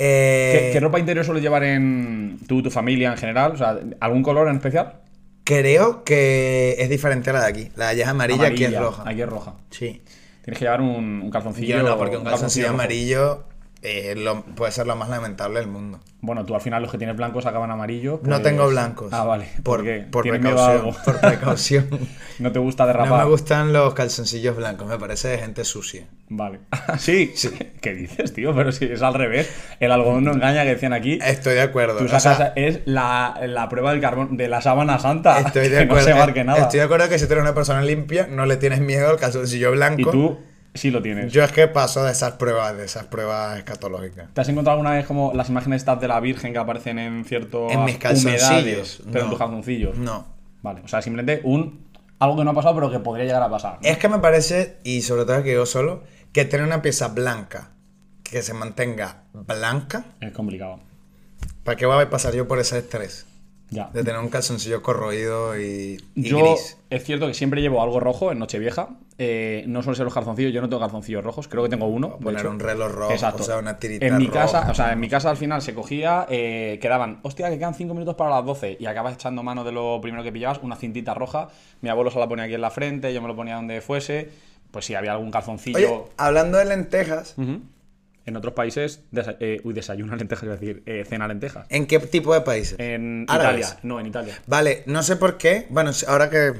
Eh, 0.00 0.66
¿Qué, 0.66 0.72
qué 0.74 0.80
ropa 0.80 1.00
interior 1.00 1.24
suele 1.24 1.40
llevar 1.40 1.64
en 1.64 2.38
tú, 2.46 2.62
tu 2.62 2.70
familia 2.70 3.10
en 3.10 3.16
general? 3.18 3.52
O 3.52 3.56
sea, 3.56 3.80
¿algún 3.98 4.22
color 4.22 4.48
en 4.48 4.56
especial? 4.56 5.00
Creo 5.42 6.04
que 6.04 6.76
es 6.78 6.88
diferente 6.88 7.30
a 7.30 7.32
la 7.32 7.40
de 7.40 7.46
aquí. 7.48 7.68
La 7.74 7.86
de 7.86 7.90
allá 7.92 8.02
es 8.04 8.08
amarilla, 8.08 8.46
aquí 8.46 8.62
es 8.64 8.78
roja. 8.78 9.02
Aquí 9.04 9.22
es 9.22 9.28
roja. 9.28 9.54
Sí. 9.70 10.00
Tienes 10.44 10.58
que 10.58 10.64
llevar 10.64 10.80
un, 10.82 11.20
un 11.22 11.30
calzoncillo. 11.30 11.78
Yo 11.78 11.82
no, 11.82 11.98
porque 11.98 12.16
un 12.16 12.22
calzoncillo 12.24 12.66
rojo. 12.68 12.74
amarillo 12.76 13.44
eh, 13.82 14.14
lo- 14.16 14.42
puede 14.44 14.72
ser 14.72 14.86
lo 14.86 14.96
más 14.96 15.08
lamentable 15.08 15.60
del 15.60 15.68
mundo. 15.68 16.00
Bueno, 16.20 16.44
tú 16.44 16.56
al 16.56 16.60
final 16.60 16.82
los 16.82 16.90
que 16.90 16.98
tienes 16.98 17.16
blancos 17.16 17.46
acaban 17.46 17.70
amarillo. 17.70 18.20
No 18.24 18.30
pues- 18.30 18.42
tengo 18.42 18.66
blancos. 18.68 19.12
Ah, 19.12 19.22
vale. 19.22 19.48
Por, 19.62 19.84
por 20.10 20.24
¿Tienes 20.24 20.40
miedo 20.42 20.60
a 20.64 20.72
precaución. 20.72 21.04
Por 21.04 21.20
precaución. 21.20 21.88
no 22.40 22.50
te 22.52 22.58
gusta 22.58 22.82
no 22.82 22.86
derrapar. 22.88 23.24
me 23.24 23.30
gustan 23.30 23.72
los 23.72 23.94
calzoncillos 23.94 24.56
blancos, 24.56 24.88
me 24.88 24.98
parece 24.98 25.28
de 25.28 25.38
gente 25.38 25.64
sucia. 25.64 26.06
Vale. 26.28 26.58
¿Sí? 26.98 27.32
¿Qué 27.80 27.94
dices, 27.94 28.32
tío? 28.32 28.52
Pero 28.54 28.72
si 28.72 28.86
es 28.86 29.00
al 29.00 29.14
revés. 29.14 29.48
El 29.78 29.92
algodón 29.92 30.24
no 30.24 30.32
engaña 30.32 30.64
que 30.64 30.70
decían 30.70 30.92
aquí. 30.92 31.20
Estoy 31.24 31.54
de 31.54 31.62
acuerdo. 31.62 31.98
Tú 31.98 32.06
O 32.06 32.08
sea, 32.08 32.18
sacas, 32.18 32.52
es 32.56 32.80
la, 32.84 33.38
la 33.46 33.68
prueba 33.68 33.92
del 33.92 34.00
carbón 34.00 34.36
de 34.36 34.48
la 34.48 34.60
sábana 34.60 34.98
santa. 34.98 35.38
Estoy 35.38 35.68
de 35.68 35.76
que 35.78 35.84
acuerdo. 35.84 36.08
no 36.08 36.14
se 36.14 36.18
marque 36.18 36.42
nada. 36.42 36.58
Estoy 36.62 36.80
de 36.80 36.84
acuerdo 36.86 37.08
que 37.08 37.18
si 37.20 37.26
tú 37.26 37.32
eres 37.34 37.42
una 37.44 37.54
persona 37.54 37.80
limpia, 37.82 38.26
no 38.26 38.44
le 38.44 38.56
tienes 38.56 38.80
miedo 38.80 39.08
al 39.08 39.18
calzoncillo 39.18 39.70
blanco. 39.70 40.00
Y 40.00 40.04
tú 40.12 40.38
sí 40.78 40.90
lo 40.90 41.02
tienes. 41.02 41.32
Yo 41.32 41.44
es 41.44 41.52
que 41.52 41.68
paso 41.68 42.04
de 42.04 42.12
esas 42.12 42.32
pruebas, 42.32 42.76
de 42.76 42.84
esas 42.84 43.04
pruebas 43.06 43.58
escatológicas. 43.58 44.32
¿Te 44.32 44.40
has 44.40 44.48
encontrado 44.48 44.78
alguna 44.78 44.94
vez 44.94 45.06
como 45.06 45.32
las 45.34 45.48
imágenes 45.48 45.82
estas 45.82 46.00
de 46.00 46.08
la 46.08 46.20
Virgen 46.20 46.52
que 46.52 46.58
aparecen 46.58 46.98
en 46.98 47.24
ciertos 47.24 47.72
En 47.72 47.84
mis 47.84 47.98
calzoncillos, 47.98 49.02
pero 49.12 49.24
en 49.24 49.30
tus 49.30 49.38
calzoncillos? 49.38 49.96
No. 49.96 50.26
Vale, 50.62 50.80
o 50.84 50.88
sea, 50.88 51.02
simplemente 51.02 51.40
un 51.44 51.86
algo 52.18 52.36
que 52.36 52.44
no 52.44 52.50
ha 52.50 52.54
pasado 52.54 52.74
pero 52.74 52.90
que 52.90 52.98
podría 52.98 53.26
llegar 53.26 53.42
a 53.42 53.50
pasar. 53.50 53.74
¿no? 53.74 53.88
Es 53.88 53.98
que 53.98 54.08
me 54.08 54.18
parece, 54.18 54.78
y 54.82 55.02
sobre 55.02 55.24
todo 55.24 55.42
que 55.42 55.52
yo 55.52 55.66
solo, 55.66 56.02
que 56.32 56.44
tener 56.44 56.66
una 56.66 56.82
pieza 56.82 57.08
blanca 57.08 57.70
que 58.22 58.42
se 58.42 58.54
mantenga 58.54 59.24
blanca, 59.32 60.04
Es 60.20 60.32
complicado. 60.32 60.80
¿para 61.64 61.76
qué 61.76 61.86
voy 61.86 62.02
a 62.02 62.10
pasar 62.10 62.34
yo 62.34 62.48
por 62.48 62.58
ese 62.58 62.78
estrés? 62.78 63.26
Ya. 63.70 63.90
De 63.92 64.02
tener 64.02 64.18
un 64.20 64.28
calzoncillo 64.30 64.82
corroído 64.82 65.58
y, 65.60 66.02
y 66.14 66.22
Yo 66.22 66.38
gris. 66.38 66.78
es 66.88 67.04
cierto 67.04 67.26
que 67.26 67.34
siempre 67.34 67.60
llevo 67.60 67.82
algo 67.82 68.00
rojo 68.00 68.32
en 68.32 68.38
Nochevieja. 68.38 68.88
Eh, 69.18 69.64
no 69.66 69.82
suelen 69.82 69.96
ser 69.96 70.04
los 70.04 70.14
calzoncillos, 70.14 70.52
yo 70.54 70.60
no 70.62 70.68
tengo 70.68 70.80
calzoncillos 70.80 71.22
rojos, 71.24 71.48
creo 71.48 71.64
que 71.64 71.68
tengo 71.68 71.86
uno. 71.86 72.16
Poner 72.18 72.46
un 72.46 72.60
reloj 72.60 72.90
rojo, 72.92 73.12
Exacto. 73.12 73.42
o 73.42 73.46
sea, 73.46 73.58
una 73.58 73.78
tirita 73.78 74.06
En 74.06 74.16
mi 74.16 74.26
roja. 74.26 74.40
casa, 74.42 74.70
o 74.70 74.74
sea, 74.74 74.92
en 74.92 75.00
mi 75.00 75.08
casa 75.08 75.28
al 75.28 75.36
final 75.36 75.60
se 75.60 75.74
cogía, 75.74 76.24
eh, 76.30 76.78
quedaban, 76.80 77.18
hostia, 77.22 77.50
que 77.50 77.58
quedan 77.58 77.74
5 77.74 77.92
minutos 77.94 78.14
para 78.14 78.30
las 78.30 78.44
12 78.46 78.76
y 78.80 78.86
acabas 78.86 79.14
echando 79.14 79.42
mano 79.42 79.64
de 79.64 79.72
lo 79.72 80.00
primero 80.00 80.22
que 80.22 80.32
pillabas, 80.32 80.60
una 80.62 80.76
cintita 80.76 81.12
roja. 81.14 81.48
Mi 81.82 81.88
abuelo 81.90 82.10
se 82.10 82.18
la 82.20 82.28
ponía 82.28 82.44
aquí 82.44 82.54
en 82.54 82.60
la 82.60 82.70
frente, 82.70 83.12
yo 83.12 83.20
me 83.20 83.28
lo 83.28 83.36
ponía 83.36 83.56
donde 83.56 83.80
fuese. 83.80 84.30
Pues 84.70 84.84
si 84.84 84.94
había 84.94 85.12
algún 85.12 85.30
calzoncillo. 85.30 85.78
Oye, 85.78 86.02
hablando 86.16 86.58
de 86.58 86.66
lentejas, 86.66 87.34
Ujú. 87.38 87.60
En 88.28 88.36
otros 88.36 88.52
países, 88.52 89.00
desa- 89.10 89.36
eh, 89.40 89.60
uy, 89.64 89.72
desayuna 89.72 90.14
lentejas, 90.16 90.44
es 90.44 90.60
decir, 90.60 90.82
eh, 90.84 91.04
cena 91.08 91.26
lentejas. 91.26 91.66
¿en 91.70 91.86
qué 91.86 91.98
tipo 91.98 92.34
de 92.34 92.42
países? 92.42 92.78
En 92.78 93.24
Árabes. 93.26 93.60
Italia, 93.68 93.80
no, 93.84 93.98
en 94.00 94.06
Italia. 94.06 94.38
Vale, 94.46 94.82
no 94.86 95.02
sé 95.02 95.16
por 95.16 95.38
qué. 95.38 95.66
Bueno, 95.70 95.90
ahora 96.06 96.28
que 96.28 96.52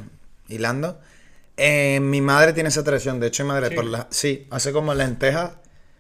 hilando, 0.49 0.99
eh, 1.59 2.01
mi 2.01 2.21
madre 2.23 2.55
tiene 2.55 2.71
esa 2.71 2.83
tradición. 2.85 3.21
De 3.21 3.27
hecho, 3.27 3.45
mi 3.45 3.49
madre 3.49 3.69
Sí. 3.69 3.75
por 3.75 3.85
la, 3.85 4.07
sí, 4.11 4.47
hace 4.51 4.73
como 4.73 4.95
lentejas 4.95 5.53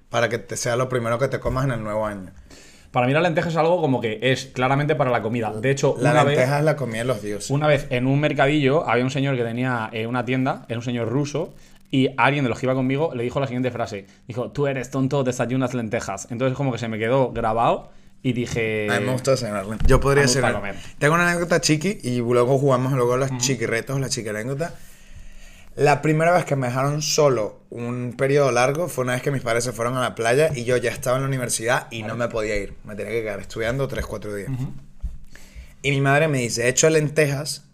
para 0.08 0.28
que 0.30 0.38
te 0.38 0.56
sea 0.56 0.74
lo 0.76 0.88
primero 0.88 1.18
que 1.18 1.28
te 1.28 1.38
comas 1.38 1.66
en 1.66 1.72
el 1.72 1.82
nuevo 1.82 2.06
año. 2.06 2.30
Para 2.90 3.06
mí 3.06 3.12
la 3.12 3.20
lenteja 3.20 3.50
es 3.50 3.56
algo 3.56 3.82
como 3.82 4.00
que 4.00 4.18
es 4.22 4.46
claramente 4.46 4.94
para 4.94 5.10
la 5.10 5.20
comida. 5.20 5.52
De 5.52 5.70
hecho, 5.70 5.96
La 6.00 6.12
una 6.12 6.24
vez, 6.24 6.36
lenteja 6.38 6.58
es 6.60 6.64
la 6.64 6.76
comida 6.76 6.98
de 7.00 7.04
los 7.04 7.20
dioses. 7.20 7.50
una 7.50 7.66
vez 7.66 7.86
en 7.90 8.06
un 8.06 8.18
mercadillo 8.18 8.88
había 8.88 9.04
un 9.04 9.10
señor 9.10 9.36
que 9.36 9.44
tenía 9.44 9.90
eh, 9.92 10.06
una 10.06 10.24
tienda, 10.24 10.64
era 10.70 10.78
un 10.78 10.84
señor 10.84 11.10
ruso, 11.10 11.54
y 11.90 12.08
alguien 12.16 12.44
de 12.44 12.50
los 12.50 12.58
que 12.58 12.66
iba 12.66 12.74
conmigo 12.74 13.14
le 13.14 13.22
dijo 13.22 13.40
la 13.40 13.46
siguiente 13.46 13.70
frase. 13.70 14.06
Dijo, 14.26 14.50
tú 14.50 14.66
eres 14.66 14.90
tonto, 14.90 15.24
desayunas 15.24 15.74
lentejas. 15.74 16.28
Entonces 16.30 16.56
como 16.56 16.72
que 16.72 16.78
se 16.78 16.88
me 16.88 16.98
quedó 16.98 17.32
grabado 17.32 17.90
y 18.22 18.32
dije... 18.32 18.88
A 18.90 19.00
mí 19.00 19.06
me 19.06 19.12
gusta 19.12 19.36
cenar. 19.36 19.64
Yo 19.86 20.00
podría 20.00 20.24
me 20.24 20.28
cenar. 20.28 20.54
comer. 20.54 20.76
Tengo 20.98 21.14
una 21.14 21.30
anécdota 21.30 21.60
chiqui 21.60 21.98
y 22.02 22.18
luego 22.18 22.58
jugamos 22.58 22.92
luego 22.92 23.16
los 23.16 23.36
chiquirretos, 23.38 24.00
la 24.00 24.08
chiquianécdota. 24.08 24.74
La 25.76 26.02
primera 26.02 26.32
vez 26.32 26.44
que 26.44 26.56
me 26.56 26.66
dejaron 26.66 27.02
solo 27.02 27.60
un 27.70 28.14
periodo 28.18 28.50
largo 28.50 28.88
fue 28.88 29.04
una 29.04 29.12
vez 29.12 29.22
que 29.22 29.30
mis 29.30 29.42
padres 29.42 29.62
se 29.62 29.72
fueron 29.72 29.96
a 29.96 30.00
la 30.00 30.16
playa 30.16 30.50
y 30.52 30.64
yo 30.64 30.76
ya 30.76 30.90
estaba 30.90 31.18
en 31.18 31.22
la 31.22 31.28
universidad 31.28 31.86
y 31.92 32.02
no 32.02 32.16
me 32.16 32.26
podía 32.28 32.56
ir. 32.56 32.74
Me 32.84 32.96
tenía 32.96 33.12
que 33.12 33.22
quedar 33.22 33.38
estudiando 33.38 33.88
3-4 33.88 34.34
días. 34.34 34.50
Y 35.80 35.92
mi 35.92 36.00
madre 36.00 36.26
me 36.26 36.38
dice, 36.38 36.64
he 36.64 36.68
hecho 36.68 36.90
lentejas, 36.90 37.67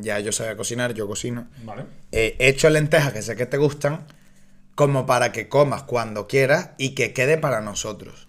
ya 0.00 0.18
yo 0.20 0.32
sabía 0.32 0.56
cocinar, 0.56 0.94
yo 0.94 1.06
cocino. 1.06 1.48
Vale. 1.64 1.84
Eh, 2.12 2.36
he 2.38 2.48
hecho 2.48 2.70
lentejas 2.70 3.12
que 3.12 3.22
sé 3.22 3.36
que 3.36 3.46
te 3.46 3.56
gustan, 3.56 4.06
como 4.74 5.06
para 5.06 5.32
que 5.32 5.48
comas 5.48 5.82
cuando 5.82 6.26
quieras 6.26 6.70
y 6.78 6.94
que 6.94 7.12
quede 7.12 7.38
para 7.38 7.60
nosotros. 7.60 8.28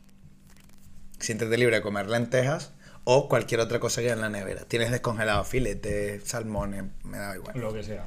Siéntete 1.20 1.58
libre 1.58 1.78
de 1.78 1.82
comer 1.82 2.08
lentejas 2.08 2.72
o 3.04 3.28
cualquier 3.28 3.60
otra 3.60 3.80
cosa 3.80 4.02
que 4.02 4.08
haya 4.08 4.14
en 4.14 4.22
la 4.22 4.30
nevera. 4.30 4.66
Tienes 4.66 4.92
descongelado 4.92 5.44
filetes, 5.44 6.24
salmones, 6.26 6.84
me 7.04 7.18
da 7.18 7.36
igual. 7.36 7.60
Lo 7.60 7.74
que 7.74 7.84
sea. 7.84 8.06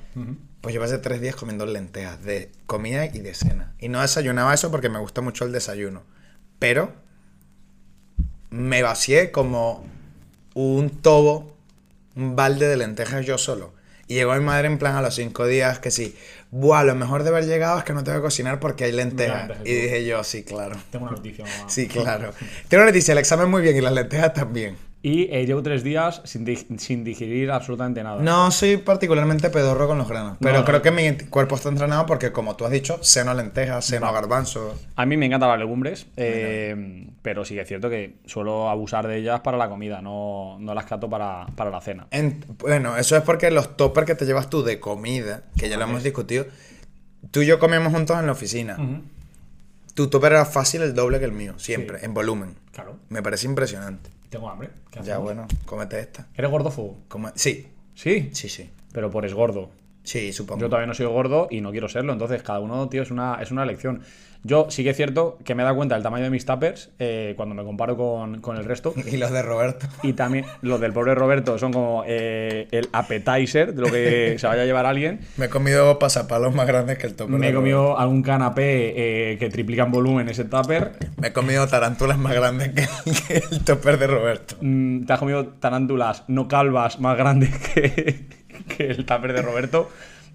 Pues 0.60 0.74
yo 0.74 0.80
pasé 0.80 0.98
tres 0.98 1.20
días 1.20 1.36
comiendo 1.36 1.66
lentejas 1.66 2.22
de 2.22 2.52
comida 2.66 3.06
y 3.06 3.18
de 3.18 3.34
cena. 3.34 3.74
Y 3.78 3.88
no 3.88 4.00
desayunaba 4.00 4.54
eso 4.54 4.70
porque 4.70 4.88
me 4.88 4.98
gusta 4.98 5.20
mucho 5.20 5.44
el 5.44 5.52
desayuno. 5.52 6.02
Pero 6.58 6.92
me 8.50 8.82
vacié 8.82 9.32
como 9.32 9.84
un 10.54 10.90
tobo, 10.90 11.56
un 12.16 12.36
balde 12.36 12.68
de 12.68 12.76
lentejas 12.76 13.24
yo 13.24 13.38
solo. 13.38 13.72
Y 14.08 14.14
llegó 14.14 14.34
mi 14.34 14.40
madre 14.40 14.66
en 14.66 14.78
plan 14.78 14.96
a 14.96 15.02
los 15.02 15.14
cinco 15.14 15.46
días 15.46 15.78
que 15.78 15.90
sí, 15.90 16.16
buah, 16.50 16.84
lo 16.84 16.94
mejor 16.94 17.22
de 17.22 17.30
haber 17.30 17.46
llegado 17.46 17.78
es 17.78 17.84
que 17.84 17.92
no 17.92 18.04
tengo 18.04 18.18
que 18.18 18.22
cocinar 18.22 18.60
porque 18.60 18.84
hay 18.84 18.92
lentejas. 18.92 19.50
Y 19.64 19.72
dije 19.72 20.04
yo, 20.04 20.22
sí, 20.24 20.42
claro. 20.44 20.76
Tengo 20.90 21.06
una 21.06 21.16
noticia. 21.16 21.44
mamá. 21.44 21.70
Sí, 21.70 21.88
claro. 21.88 22.34
Tengo 22.68 22.82
una 22.82 22.90
noticia, 22.90 23.12
el 23.12 23.18
examen 23.18 23.48
muy 23.48 23.62
bien 23.62 23.76
y 23.76 23.80
las 23.80 23.92
lentejas 23.92 24.34
también. 24.34 24.76
Y 25.04 25.24
eh, 25.34 25.44
llevo 25.46 25.64
tres 25.64 25.82
días 25.82 26.20
sin, 26.24 26.46
dig- 26.46 26.78
sin 26.78 27.02
digerir 27.02 27.50
absolutamente 27.50 28.04
nada. 28.04 28.22
No 28.22 28.52
soy 28.52 28.76
particularmente 28.76 29.50
pedorro 29.50 29.88
con 29.88 29.98
los 29.98 30.08
granos, 30.08 30.36
pero 30.40 30.60
no. 30.60 30.64
creo 30.64 30.80
que 30.80 30.92
mi 30.92 31.16
cuerpo 31.26 31.56
está 31.56 31.70
entrenado 31.70 32.06
porque, 32.06 32.30
como 32.30 32.54
tú 32.54 32.64
has 32.64 32.70
dicho, 32.70 32.98
seno 33.02 33.34
lentejas, 33.34 33.84
seno 33.84 34.12
garbanzos. 34.12 34.78
A 34.94 35.04
mí 35.04 35.16
me 35.16 35.26
encantan 35.26 35.48
las 35.48 35.58
legumbres, 35.58 36.06
eh, 36.16 37.08
pero 37.20 37.44
sí 37.44 37.54
que 37.56 37.62
es 37.62 37.68
cierto 37.68 37.90
que 37.90 38.14
suelo 38.26 38.70
abusar 38.70 39.08
de 39.08 39.16
ellas 39.18 39.40
para 39.40 39.56
la 39.58 39.68
comida, 39.68 40.00
no, 40.00 40.56
no 40.60 40.72
las 40.72 40.84
cato 40.84 41.10
para, 41.10 41.46
para 41.56 41.70
la 41.70 41.80
cena. 41.80 42.06
En- 42.12 42.44
bueno, 42.58 42.96
eso 42.96 43.16
es 43.16 43.22
porque 43.24 43.50
los 43.50 43.76
toppers 43.76 44.06
que 44.06 44.14
te 44.14 44.24
llevas 44.24 44.48
tú 44.50 44.62
de 44.62 44.78
comida, 44.78 45.42
que 45.56 45.68
ya 45.68 45.78
lo 45.78 45.82
hemos 45.82 46.04
discutido, 46.04 46.46
tú 47.32 47.42
y 47.42 47.46
yo 47.46 47.58
comíamos 47.58 47.92
juntos 47.92 48.16
en 48.20 48.26
la 48.26 48.32
oficina. 48.32 48.78
Tu 49.94 50.06
topper 50.08 50.30
era 50.30 50.44
fácil 50.44 50.82
el 50.82 50.94
doble 50.94 51.18
que 51.18 51.24
el 51.24 51.32
mío, 51.32 51.54
siempre, 51.58 51.98
Sí. 51.98 52.04
en 52.06 52.14
volumen. 52.14 52.54
Claro, 52.70 52.98
Me 53.08 53.20
parece 53.20 53.46
impresionante. 53.46 54.10
Tengo 54.32 54.50
hambre. 54.50 54.70
¿Qué 54.90 54.96
Ya 54.96 55.02
hacemos? 55.02 55.22
bueno, 55.22 55.46
cómete 55.64 56.00
esta. 56.00 56.26
¿Eres 56.34 56.50
gordo 56.50 56.70
fuego? 56.70 56.98
Come- 57.08 57.30
Sí, 57.36 57.68
Sí, 57.94 58.30
sí, 58.32 58.48
sí. 58.48 58.70
pero 58.92 59.10
por 59.10 59.24
es 59.24 59.34
gordo. 59.34 59.70
Sí, 60.02 60.32
supongo. 60.32 60.60
Yo 60.62 60.68
todavía 60.68 60.86
no 60.88 60.94
soy 60.94 61.06
gordo 61.06 61.46
y 61.50 61.60
no 61.60 61.70
quiero 61.70 61.88
serlo, 61.88 62.12
entonces 62.12 62.42
cada 62.42 62.58
uno, 62.58 62.88
tío, 62.88 63.02
es 63.02 63.10
una, 63.12 63.40
es 63.40 63.50
una 63.52 63.62
elección. 63.62 64.02
Yo 64.44 64.66
sí 64.70 64.82
que 64.82 64.90
es 64.90 64.96
cierto 64.96 65.38
que 65.44 65.54
me 65.54 65.62
he 65.62 65.64
dado 65.64 65.76
cuenta 65.76 65.94
del 65.94 66.02
tamaño 66.02 66.24
de 66.24 66.30
mis 66.30 66.44
tuppers 66.44 66.90
eh, 66.98 67.34
cuando 67.36 67.54
me 67.54 67.62
comparo 67.62 67.96
con, 67.96 68.40
con 68.40 68.56
el 68.56 68.64
resto. 68.64 68.92
Y 69.12 69.16
los 69.16 69.30
de 69.30 69.42
Roberto. 69.42 69.86
Y 70.02 70.14
también 70.14 70.44
los 70.62 70.80
del 70.80 70.92
pobre 70.92 71.14
Roberto 71.14 71.58
son 71.58 71.72
como 71.72 72.02
eh, 72.06 72.66
el 72.72 72.88
appetizer 72.92 73.74
de 73.74 73.80
lo 73.82 73.88
que 73.88 74.36
se 74.38 74.46
vaya 74.46 74.62
a 74.62 74.64
llevar 74.64 74.86
alguien. 74.86 75.20
Me 75.36 75.46
he 75.46 75.48
comido 75.48 75.98
pasapalos 75.98 76.54
más 76.54 76.66
grandes 76.66 76.98
que 76.98 77.06
el 77.06 77.14
topper. 77.14 77.36
Me 77.38 77.50
he 77.50 77.54
comido 77.54 77.98
algún 77.98 78.22
canapé 78.22 79.32
eh, 79.32 79.38
que 79.38 79.48
triplica 79.48 79.84
en 79.84 79.92
volumen 79.92 80.28
ese 80.28 80.44
tupper. 80.44 80.92
Me 81.18 81.28
he 81.28 81.32
comido 81.32 81.66
tarántulas 81.68 82.18
más 82.18 82.34
grandes 82.34 82.70
que, 82.70 82.88
que 83.28 83.44
el 83.50 83.64
topper 83.64 83.98
de 83.98 84.06
Roberto. 84.08 84.56
Mm, 84.60 85.04
Te 85.04 85.12
has 85.12 85.18
comido 85.20 85.46
tarántulas 85.48 86.24
no 86.28 86.48
calvas 86.48 86.98
más 86.98 87.16
grandes 87.16 87.50
que, 87.58 88.26
que 88.76 88.86
el 88.88 89.04
tupper 89.04 89.32
de 89.32 89.42
Roberto. 89.42 89.88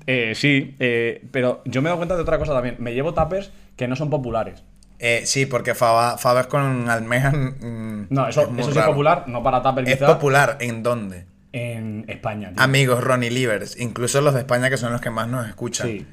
Eh, 0.05 0.34
sí, 0.36 0.75
eh, 0.79 1.21
pero 1.32 1.62
yo 1.65 1.82
me 1.82 1.88
he 1.88 1.89
dado 1.89 1.97
cuenta 1.97 2.15
de 2.15 2.21
otra 2.21 2.38
cosa 2.39 2.53
también. 2.53 2.75
Me 2.79 2.93
llevo 2.93 3.13
tuppers 3.13 3.51
que 3.77 3.87
no 3.87 3.95
son 3.95 4.09
populares. 4.09 4.63
Eh, 4.99 5.21
sí, 5.25 5.45
porque 5.45 5.75
fabas 5.75 6.47
con 6.47 6.89
almejas. 6.89 7.33
mm, 7.33 8.07
No, 8.09 8.27
eso, 8.27 8.49
muy 8.49 8.61
eso 8.61 8.71
sí 8.73 8.79
es 8.79 8.85
popular, 8.85 9.23
no 9.27 9.41
para 9.43 9.61
tupper 9.61 9.87
Es 9.87 9.95
quizá. 9.95 10.07
popular, 10.07 10.57
¿en 10.59 10.83
dónde? 10.83 11.25
En 11.53 12.03
España. 12.07 12.51
tío. 12.53 12.61
Amigos, 12.61 13.03
Ronnie 13.03 13.29
Livers, 13.29 13.79
incluso 13.79 14.19
los 14.21 14.33
de 14.33 14.41
España 14.41 14.69
que 14.69 14.77
son 14.77 14.91
los 14.91 14.99
que 15.01 15.09
más 15.11 15.27
nos 15.27 15.47
escuchan. 15.47 15.87
Sí. 15.87 16.05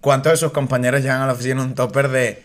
¿Cuántos 0.00 0.32
de 0.32 0.36
sus 0.36 0.52
compañeros 0.52 1.00
llegan 1.02 1.22
a 1.22 1.26
la 1.26 1.32
oficina 1.32 1.62
un 1.62 1.74
topper 1.74 2.08
de. 2.08 2.42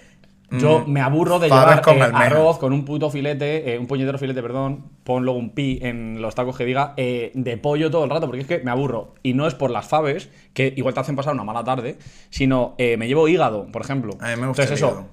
Yo 0.59 0.83
mm, 0.85 0.91
me 0.91 1.01
aburro 1.01 1.39
de 1.39 1.47
llevar 1.49 1.81
con 1.81 1.97
eh, 1.97 2.01
arroz 2.13 2.57
con 2.59 2.73
un 2.73 2.85
puto 2.85 3.09
filete, 3.09 3.73
eh, 3.73 3.79
un 3.79 3.87
puñetero 3.87 4.17
filete, 4.17 4.41
perdón, 4.41 4.85
pon 5.03 5.23
luego 5.25 5.39
un 5.39 5.49
pi 5.51 5.79
en 5.81 6.21
los 6.21 6.35
tacos 6.35 6.55
que 6.57 6.65
diga, 6.65 6.93
eh, 6.97 7.31
de 7.33 7.57
pollo 7.57 7.89
todo 7.91 8.03
el 8.03 8.09
rato, 8.09 8.27
porque 8.27 8.41
es 8.41 8.47
que 8.47 8.59
me 8.59 8.71
aburro. 8.71 9.13
Y 9.23 9.33
no 9.33 9.47
es 9.47 9.55
por 9.55 9.71
las 9.71 9.87
faves, 9.87 10.29
que 10.53 10.73
igual 10.77 10.93
te 10.93 10.99
hacen 10.99 11.15
pasar 11.15 11.33
una 11.33 11.43
mala 11.43 11.63
tarde, 11.63 11.97
sino 12.29 12.75
eh, 12.77 12.97
me 12.97 13.07
llevo 13.07 13.27
hígado, 13.27 13.65
por 13.71 13.81
ejemplo. 13.81 14.13
A 14.19 14.29
mí 14.29 14.35
me 14.41 14.47
gusta 14.47 14.63
Entonces 14.63 14.69
el 14.71 14.73
eso, 14.77 14.87
hígado. 14.87 15.05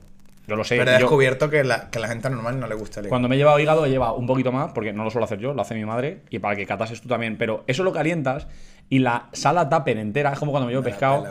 yo 0.47 0.57
lo 0.57 0.65
sé. 0.65 0.77
Pero 0.77 0.91
he 0.91 0.95
yo- 0.95 1.01
descubierto 1.01 1.49
que, 1.51 1.65
la, 1.65 1.91
que 1.91 1.99
la 1.99 2.09
gente 2.09 2.29
normal 2.31 2.61
no 2.61 2.67
le 2.67 2.75
gusta 2.75 3.01
el 3.01 3.07
hígado. 3.07 3.11
cuando 3.11 3.29
me 3.29 3.35
he 3.37 3.39
llevado 3.39 3.59
hígado, 3.59 3.87
he 3.87 3.91
llevado 3.91 4.15
un 4.17 4.27
poquito 4.27 4.53
más, 4.53 4.73
porque 4.73 4.93
no 4.93 5.05
lo 5.05 5.11
suelo 5.11 5.25
hacer 5.25 5.39
yo, 5.39 5.55
lo 5.55 5.63
hace 5.63 5.75
mi 5.75 5.85
madre, 5.85 6.21
y 6.31 6.39
para 6.39 6.55
que 6.57 6.67
catases 6.67 7.01
tú 7.01 7.09
también. 7.09 7.37
Pero 7.39 7.65
eso 7.67 7.83
lo 7.83 7.93
calientas 7.93 8.47
y 8.89 8.99
la 8.99 9.29
sala 9.33 9.69
tupper 9.69 9.97
entera, 9.99 10.33
es 10.33 10.39
como 10.39 10.51
cuando 10.53 10.67
me 10.67 10.73
llevo 10.73 10.83
Me 10.85 10.91
pescado. 10.91 11.25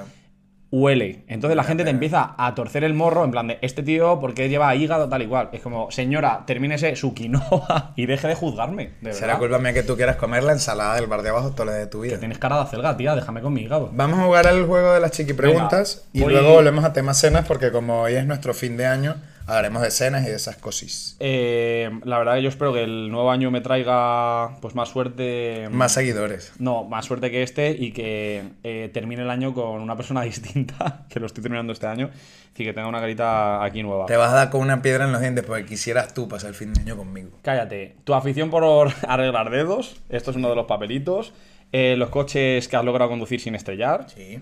Huele. 0.72 1.24
Entonces 1.28 1.56
la 1.56 1.64
gente 1.64 1.84
te 1.84 1.90
empieza 1.90 2.36
a 2.38 2.54
torcer 2.54 2.84
el 2.84 2.94
morro, 2.94 3.24
en 3.26 3.32
plan 3.32 3.48
de, 3.48 3.58
este 3.62 3.82
tío, 3.82 4.20
¿por 4.20 4.34
qué 4.34 4.50
lleva 4.50 4.76
hígado 4.76 5.10
tal 5.10 5.22
y 5.24 5.28
cual? 5.28 5.50
Es 5.52 5.62
como, 5.62 5.90
señora, 5.92 6.44
termínese 6.46 6.96
su 6.96 7.14
quinoa 7.14 7.94
y 7.96 8.06
deje 8.06 8.28
de 8.28 8.36
juzgarme, 8.36 8.92
de 9.02 9.14
Será 9.14 9.38
culpa 9.40 9.58
mía 9.58 9.74
que 9.74 9.84
tú 9.84 9.96
quieras 9.96 10.16
comer 10.18 10.44
la 10.44 10.52
ensalada 10.54 10.96
del 10.96 11.08
bar 11.08 11.22
de 11.24 11.30
abajo 11.30 11.52
toda 11.52 11.66
la 11.66 11.72
de 11.74 11.88
tu 11.88 12.02
vida. 12.02 12.20
Tienes 12.20 12.38
cara 12.38 12.58
de 12.58 12.62
acelga, 12.64 12.96
tía, 12.98 13.16
déjame 13.16 13.42
con 13.42 13.54
mi 13.54 13.62
hígado. 13.62 13.90
Vamos 13.94 14.20
a 14.20 14.24
jugar 14.24 14.48
al 14.48 14.66
juego 14.68 14.94
de 14.94 15.00
las 15.00 15.12
chiqui 15.12 15.34
preguntas 15.34 16.08
y 16.14 16.22
voy- 16.22 16.34
luego 16.34 16.54
volvemos 16.54 16.84
a 16.86 16.94
temas 16.94 17.18
cenas 17.18 17.46
porque 17.48 17.72
como 17.72 18.02
hoy 18.02 18.14
es 18.14 18.26
nuestro 18.26 18.54
fin 18.54 18.78
de 18.78 18.86
año, 18.86 19.16
hablaremos 19.50 19.82
de 19.82 19.92
cenas 19.92 20.24
y 20.26 20.30
de 20.30 20.36
esas 20.36 20.58
cosis. 20.58 21.18
Eh, 21.20 21.90
la 22.04 22.18
verdad 22.20 22.36
que 22.36 22.44
yo 22.44 22.50
espero 22.50 22.74
que 22.74 22.84
el 22.84 23.10
nuevo 23.12 23.32
año 23.32 23.52
me 23.52 23.62
traiga 23.62 24.58
pues 24.62 24.76
más 24.76 24.90
suerte. 24.90 25.68
Más 25.72 25.94
seguidores. 25.94 26.54
No, 26.60 26.84
más 26.84 27.06
suerte 27.06 27.32
que 27.32 27.44
este 27.44 27.72
y 27.72 27.92
que 27.92 28.44
eh, 28.64 28.90
termine 28.94 29.24
el 29.24 29.30
año 29.30 29.54
con 29.54 29.82
una 29.82 29.96
persona 29.96 30.22
distinta, 30.24 31.06
que 31.10 31.20
lo 31.20 31.26
estoy 31.26 31.44
terminando 31.44 31.74
este 31.74 31.88
año, 31.88 32.10
y 32.56 32.64
que 32.64 32.74
tenga 32.74 32.88
una 32.88 33.00
carita 33.00 33.64
aquí 33.64 33.84
nueva. 33.84 34.06
Te 34.06 34.18
vas 34.18 34.32
a 34.32 34.36
dar 34.36 34.50
con 34.50 34.62
una 34.62 34.82
piedra 34.82 35.06
en 35.06 35.12
los 35.12 35.22
dientes 35.22 35.46
porque 35.46 35.66
quisieras 35.66 36.14
tú 36.14 36.28
pasar 36.28 36.50
el 36.50 36.56
fin 36.56 36.74
de 36.74 36.82
año 36.82 36.98
conmigo. 36.98 37.32
Cállate. 37.42 37.96
Tu 38.04 38.14
afición 38.14 38.50
por 38.50 38.92
arreglar 39.08 39.50
dedos, 39.50 40.02
esto 40.10 40.32
es 40.32 40.38
uno 40.38 40.50
de 40.50 40.56
los 40.56 40.66
papelitos. 40.66 41.34
Eh, 41.72 41.96
los 41.98 42.10
coches 42.10 42.68
que 42.68 42.76
has 42.76 42.84
logrado 42.84 43.10
conducir 43.10 43.40
sin 43.40 43.56
estrellar. 43.56 44.08
Sí. 44.10 44.40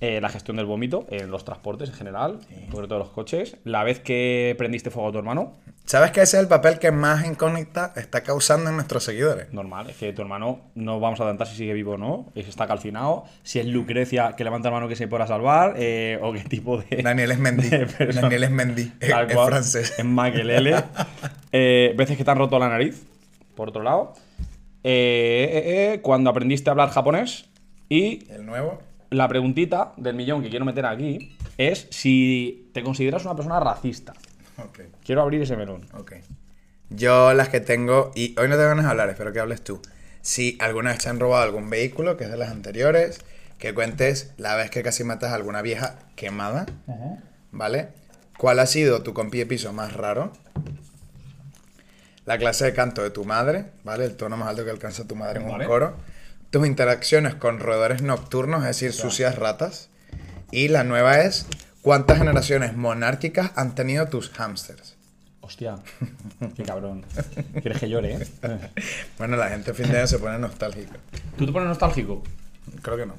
Eh, 0.00 0.20
la 0.20 0.28
gestión 0.28 0.58
del 0.58 0.66
vómito 0.66 1.06
en 1.10 1.30
los 1.30 1.44
transportes 1.44 1.88
en 1.88 1.94
general, 1.94 2.40
sobre 2.70 2.86
todo 2.86 2.98
los 2.98 3.08
coches. 3.10 3.56
La 3.64 3.82
vez 3.82 4.00
que 4.00 4.54
prendiste 4.58 4.90
fuego 4.90 5.08
a 5.08 5.12
tu 5.12 5.18
hermano, 5.18 5.54
¿Sabes 5.86 6.10
que 6.10 6.20
ese 6.20 6.36
es 6.36 6.42
el 6.42 6.48
papel 6.48 6.80
que 6.80 6.90
más 6.90 7.24
incógnita 7.24 7.92
está 7.94 8.24
causando 8.24 8.70
en 8.70 8.74
nuestros 8.74 9.04
seguidores? 9.04 9.52
normal, 9.52 9.88
es 9.88 9.96
que 9.96 10.12
tu 10.12 10.20
hermano 10.20 10.58
no 10.74 10.98
vamos 10.98 11.20
a 11.20 11.22
adelantar 11.22 11.46
si 11.46 11.54
sigue 11.54 11.74
vivo 11.74 11.92
o 11.92 11.96
no, 11.96 12.26
si 12.34 12.40
está 12.40 12.66
calcinado, 12.66 13.22
si 13.44 13.60
es 13.60 13.66
Lucrecia 13.66 14.34
que 14.36 14.42
levanta 14.42 14.68
la 14.68 14.74
mano 14.74 14.88
que 14.88 14.96
se 14.96 15.06
pueda 15.06 15.28
salvar, 15.28 15.74
eh, 15.76 16.18
o 16.22 16.32
qué 16.32 16.40
tipo 16.40 16.78
de. 16.78 16.96
Daniel 17.04 17.30
es 17.30 17.38
Mendy. 17.38 17.70
Daniel 18.14 18.42
es 18.42 18.50
Mendy. 18.50 18.92
Es, 18.98 19.10
francés. 19.32 19.94
Es 19.96 20.04
Maquelele. 20.04 20.74
Eh, 21.58 21.94
veces 21.96 22.18
que 22.18 22.24
te 22.24 22.30
han 22.30 22.36
roto 22.36 22.58
la 22.58 22.68
nariz, 22.68 23.06
por 23.54 23.70
otro 23.70 23.82
lado. 23.82 24.12
Cuando 26.02 26.28
aprendiste 26.28 26.68
a 26.68 26.72
hablar 26.72 26.90
japonés. 26.90 27.48
Y 27.88 28.30
El 28.30 28.44
nuevo. 28.44 28.82
La 29.10 29.28
preguntita 29.28 29.92
del 29.96 30.14
millón 30.14 30.42
que 30.42 30.50
quiero 30.50 30.64
meter 30.64 30.86
aquí 30.86 31.36
es 31.58 31.86
si 31.90 32.70
te 32.72 32.82
consideras 32.82 33.24
una 33.24 33.34
persona 33.34 33.60
racista. 33.60 34.12
Quiero 35.04 35.22
abrir 35.22 35.42
ese 35.42 35.56
melón. 35.56 35.86
Yo 36.90 37.34
las 37.34 37.48
que 37.48 37.60
tengo, 37.60 38.12
y 38.14 38.38
hoy 38.38 38.48
no 38.48 38.56
te 38.56 38.64
ganas 38.64 38.84
de 38.84 38.90
hablar, 38.90 39.08
espero 39.10 39.32
que 39.32 39.40
hables 39.40 39.62
tú. 39.62 39.80
Si 40.22 40.56
alguna 40.60 40.90
vez 40.90 41.00
te 41.00 41.08
han 41.08 41.20
robado 41.20 41.42
algún 41.42 41.68
vehículo, 41.70 42.16
que 42.16 42.24
es 42.24 42.30
de 42.30 42.36
las 42.36 42.50
anteriores, 42.50 43.20
que 43.58 43.74
cuentes 43.74 44.32
la 44.36 44.54
vez 44.56 44.70
que 44.70 44.82
casi 44.82 45.04
matas 45.04 45.32
a 45.32 45.34
alguna 45.34 45.62
vieja 45.62 45.98
quemada, 46.14 46.66
¿vale? 47.52 47.88
¿Cuál 48.38 48.58
ha 48.58 48.66
sido 48.66 49.02
tu 49.02 49.14
compi 49.14 49.38
de 49.38 49.46
piso 49.46 49.72
más 49.72 49.94
raro? 49.94 50.32
La 52.24 52.38
clase 52.38 52.64
de 52.64 52.74
canto 52.74 53.02
de 53.02 53.10
tu 53.10 53.24
madre, 53.24 53.66
¿vale? 53.84 54.04
El 54.04 54.16
tono 54.16 54.36
más 54.36 54.48
alto 54.48 54.64
que 54.64 54.70
alcanza 54.70 55.06
tu 55.06 55.14
madre 55.14 55.40
en 55.40 55.48
Vale. 55.48 55.64
un 55.64 55.68
coro. 55.70 55.96
Tus 56.56 56.66
interacciones 56.66 57.34
con 57.34 57.60
roedores 57.60 58.00
nocturnos, 58.00 58.60
es 58.60 58.68
decir, 58.68 58.94
sucias 58.94 59.36
ratas. 59.36 59.90
Y 60.50 60.68
la 60.68 60.84
nueva 60.84 61.20
es, 61.20 61.46
¿cuántas 61.82 62.16
generaciones 62.16 62.74
monárquicas 62.74 63.52
han 63.56 63.74
tenido 63.74 64.06
tus 64.06 64.30
hámsters? 64.30 64.96
Hostia, 65.42 65.74
qué 66.56 66.62
cabrón. 66.62 67.04
¿Quieres 67.60 67.78
que 67.78 67.90
llore, 67.90 68.14
eh? 68.14 68.26
Bueno, 69.18 69.36
la 69.36 69.50
gente 69.50 69.72
a 69.72 69.74
fin 69.74 69.92
de 69.92 69.98
año 69.98 70.06
se 70.06 70.18
pone 70.18 70.38
nostálgica. 70.38 70.96
¿Tú 71.36 71.44
te 71.44 71.52
pones 71.52 71.68
nostálgico? 71.68 72.22
Creo 72.80 72.96
que 72.96 73.04
no. 73.04 73.16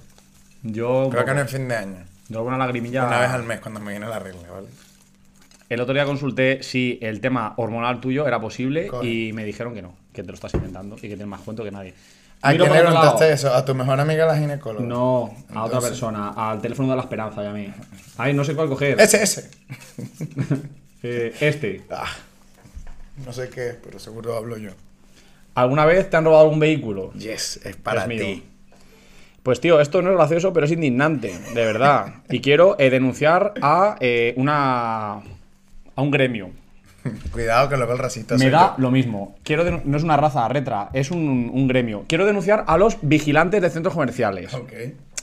Yo. 0.64 1.10
Creo 1.12 1.24
que 1.24 1.36
no 1.36 1.42
es 1.42 1.52
fin 1.52 1.68
de 1.68 1.76
año. 1.76 2.06
Yo 2.30 2.40
alguna 2.40 2.58
lagrimilla. 2.58 3.06
Una 3.06 3.20
vez 3.20 3.30
al 3.30 3.44
mes 3.44 3.60
cuando 3.60 3.80
me 3.80 3.92
viene 3.92 4.08
la 4.08 4.18
regla, 4.18 4.50
¿vale? 4.50 4.70
El 5.70 5.80
otro 5.80 5.94
día 5.94 6.06
consulté 6.06 6.64
si 6.64 6.98
el 7.04 7.22
tema 7.22 7.54
hormonal 7.58 8.02
tuyo 8.02 8.28
era 8.28 8.42
posible 8.42 8.88
Coño. 8.88 9.08
y 9.08 9.32
me 9.34 9.46
dijeron 9.46 9.76
que 9.76 9.84
no, 9.84 9.94
que 10.12 10.24
te 10.24 10.30
lo 10.30 10.34
estás 10.34 10.56
inventando 10.56 10.96
y 10.96 11.02
que 11.02 11.10
tienes 11.10 11.28
más 11.28 11.42
cuento 11.42 11.64
que 11.64 11.70
nadie. 11.70 11.94
¿A 12.42 12.50
quién 12.52 12.62
le 12.62 12.70
preguntaste 12.70 13.32
eso? 13.32 13.54
¿A 13.54 13.66
tu 13.66 13.74
mejor 13.74 14.00
amiga 14.00 14.26
la 14.26 14.38
ginecóloga? 14.38 14.86
No, 14.86 15.34
a 15.54 15.64
otra 15.64 15.80
persona, 15.80 16.30
al 16.30 16.62
teléfono 16.62 16.90
de 16.90 16.96
la 16.96 17.02
esperanza 17.02 17.44
y 17.44 17.48
a 17.48 17.52
mí. 17.52 17.74
Ay, 18.18 18.34
no 18.34 18.44
sé 18.44 18.56
cuál 18.56 18.70
coger. 18.70 19.00
Ese, 19.00 19.24
ese. 19.24 19.50
Eh, 21.04 21.32
este. 21.42 21.84
Ah, 21.92 22.08
no 23.24 23.32
sé 23.32 23.50
qué 23.50 23.70
es, 23.70 23.76
pero 23.76 24.00
seguro 24.00 24.36
hablo 24.36 24.58
yo. 24.58 24.72
¿Alguna 25.54 25.86
vez 25.86 26.10
te 26.10 26.18
han 26.18 26.26
robado 26.26 26.46
algún 26.46 26.60
vehículo? 26.60 27.14
Yes, 27.14 27.60
es 27.64 27.76
para 27.76 28.06
Es 28.06 28.10
ti. 28.10 28.44
Pues 29.44 29.62
tío, 29.62 29.80
esto 29.80 30.02
no 30.02 30.10
es 30.10 30.18
gracioso, 30.18 30.52
pero 30.54 30.66
es 30.66 30.72
indignante, 30.72 31.38
de 31.54 31.66
verdad. 31.66 32.16
Y 32.30 32.42
quiero 32.42 32.76
eh, 32.80 32.90
denunciar 32.90 33.54
a 33.62 33.96
eh, 34.00 34.34
una 34.38 35.14
a 35.18 36.02
un 36.02 36.12
gremio. 36.12 36.50
Cuidado 37.32 37.70
que 37.70 37.78
luego 37.78 37.94
el 37.94 38.00
racista 38.00 38.38
Me 38.38 38.50
da 38.50 38.76
yo. 38.78 38.82
lo 38.84 38.92
mismo. 38.92 39.36
Quiero 39.44 39.64
no 39.84 39.98
es 39.98 40.04
una 40.04 40.18
raza 40.18 40.48
retra, 40.48 40.90
es 40.94 41.12
un, 41.12 41.50
un 41.54 41.68
gremio. 41.68 42.06
Quiero 42.08 42.26
denunciar 42.26 42.64
a 42.68 42.78
los 42.78 42.98
vigilantes 43.02 43.62
de 43.62 43.70
centros 43.70 43.94
comerciales 43.94 44.54
Ok. 44.54 44.72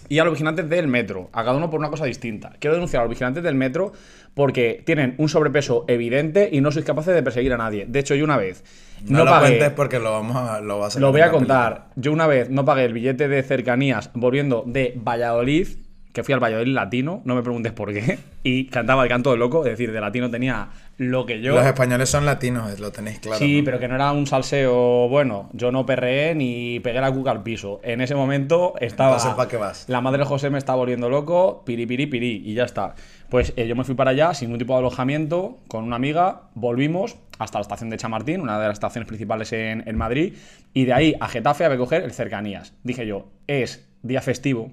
y 0.08 0.18
a 0.18 0.24
los 0.24 0.32
vigilantes 0.34 0.68
del 0.68 0.86
metro, 0.88 1.30
a 1.32 1.44
cada 1.44 1.56
uno 1.56 1.70
por 1.70 1.80
una 1.80 1.90
cosa 1.90 2.04
distinta. 2.04 2.52
Quiero 2.58 2.74
denunciar 2.74 3.00
a 3.00 3.04
los 3.04 3.10
vigilantes 3.10 3.42
del 3.42 3.54
metro 3.54 3.92
porque 4.34 4.82
tienen 4.84 5.14
un 5.18 5.28
sobrepeso 5.28 5.84
evidente 5.86 6.48
y 6.50 6.60
no 6.60 6.72
sois 6.72 6.84
capaces 6.84 7.14
de 7.14 7.22
perseguir 7.22 7.52
a 7.52 7.56
nadie. 7.56 7.86
De 7.88 8.00
hecho, 8.00 8.14
yo 8.16 8.24
una 8.24 8.36
vez 8.36 8.64
No, 9.06 9.18
no, 9.18 9.24
lo 9.26 9.30
pagué. 9.30 9.46
cuentes 9.48 9.70
porque 9.70 9.98
lo 10.00 10.10
vamos 10.10 10.36
a, 10.36 10.60
lo 10.60 10.80
vas 10.80 10.96
a 10.96 11.00
Lo 11.00 11.12
voy 11.12 11.20
a 11.20 11.30
contar. 11.30 11.86
Yo 11.94 12.10
una 12.12 12.26
vez 12.26 12.50
no 12.50 12.64
pagué 12.64 12.84
el 12.84 12.92
billete 12.92 13.28
de 13.28 13.42
cercanías 13.44 14.10
volviendo 14.14 14.64
de 14.66 14.92
Valladolid, 14.96 15.68
que 16.14 16.22
fui 16.22 16.32
al 16.32 16.40
Valladolid 16.40 16.72
latino, 16.72 17.22
no 17.24 17.34
me 17.34 17.42
preguntes 17.42 17.72
por 17.72 17.92
qué, 17.92 18.20
y 18.44 18.66
cantaba 18.66 19.02
el 19.02 19.08
canto 19.08 19.32
de 19.32 19.36
loco, 19.36 19.64
es 19.64 19.72
decir, 19.72 19.90
de 19.92 20.00
latino 20.00 20.30
tenía 20.30 20.68
lo 20.96 21.26
que 21.26 21.40
yo. 21.40 21.56
Los 21.56 21.66
españoles 21.66 22.08
son 22.08 22.24
latinos, 22.24 22.78
lo 22.78 22.92
tenéis 22.92 23.18
claro. 23.18 23.38
Sí, 23.38 23.58
¿no? 23.58 23.64
pero 23.64 23.80
que 23.80 23.88
no 23.88 23.96
era 23.96 24.12
un 24.12 24.28
salseo 24.28 25.08
bueno. 25.08 25.50
Yo 25.52 25.72
no 25.72 25.84
perreé 25.84 26.36
ni 26.36 26.78
pegué 26.78 27.00
la 27.00 27.10
cuca 27.10 27.32
al 27.32 27.42
piso. 27.42 27.80
En 27.82 28.00
ese 28.00 28.14
momento 28.14 28.74
estaba. 28.80 29.16
Entonces, 29.16 29.34
¿pa' 29.34 29.48
qué 29.48 29.56
vas? 29.56 29.86
La 29.88 30.00
madre 30.00 30.18
de 30.18 30.24
José 30.24 30.50
me 30.50 30.58
estaba 30.58 30.76
volviendo 30.76 31.10
loco, 31.10 31.64
piri, 31.66 31.84
piri, 31.84 32.06
piri, 32.06 32.42
y 32.44 32.54
ya 32.54 32.62
está. 32.62 32.94
Pues 33.28 33.52
eh, 33.56 33.66
yo 33.66 33.74
me 33.74 33.82
fui 33.82 33.96
para 33.96 34.12
allá 34.12 34.34
sin 34.34 34.48
ningún 34.48 34.60
tipo 34.60 34.74
de 34.74 34.78
alojamiento, 34.78 35.58
con 35.66 35.82
una 35.82 35.96
amiga, 35.96 36.42
volvimos 36.54 37.16
hasta 37.40 37.58
la 37.58 37.62
estación 37.62 37.90
de 37.90 37.96
Chamartín, 37.96 38.40
una 38.40 38.60
de 38.60 38.68
las 38.68 38.74
estaciones 38.74 39.08
principales 39.08 39.52
en, 39.52 39.82
en 39.88 39.96
Madrid, 39.96 40.34
y 40.72 40.84
de 40.84 40.92
ahí 40.92 41.16
a 41.18 41.26
Getafe 41.26 41.64
a 41.64 41.70
recoger 41.70 42.04
el 42.04 42.12
cercanías. 42.12 42.72
Dije 42.84 43.04
yo, 43.04 43.26
es 43.48 43.88
día 44.02 44.20
festivo, 44.20 44.70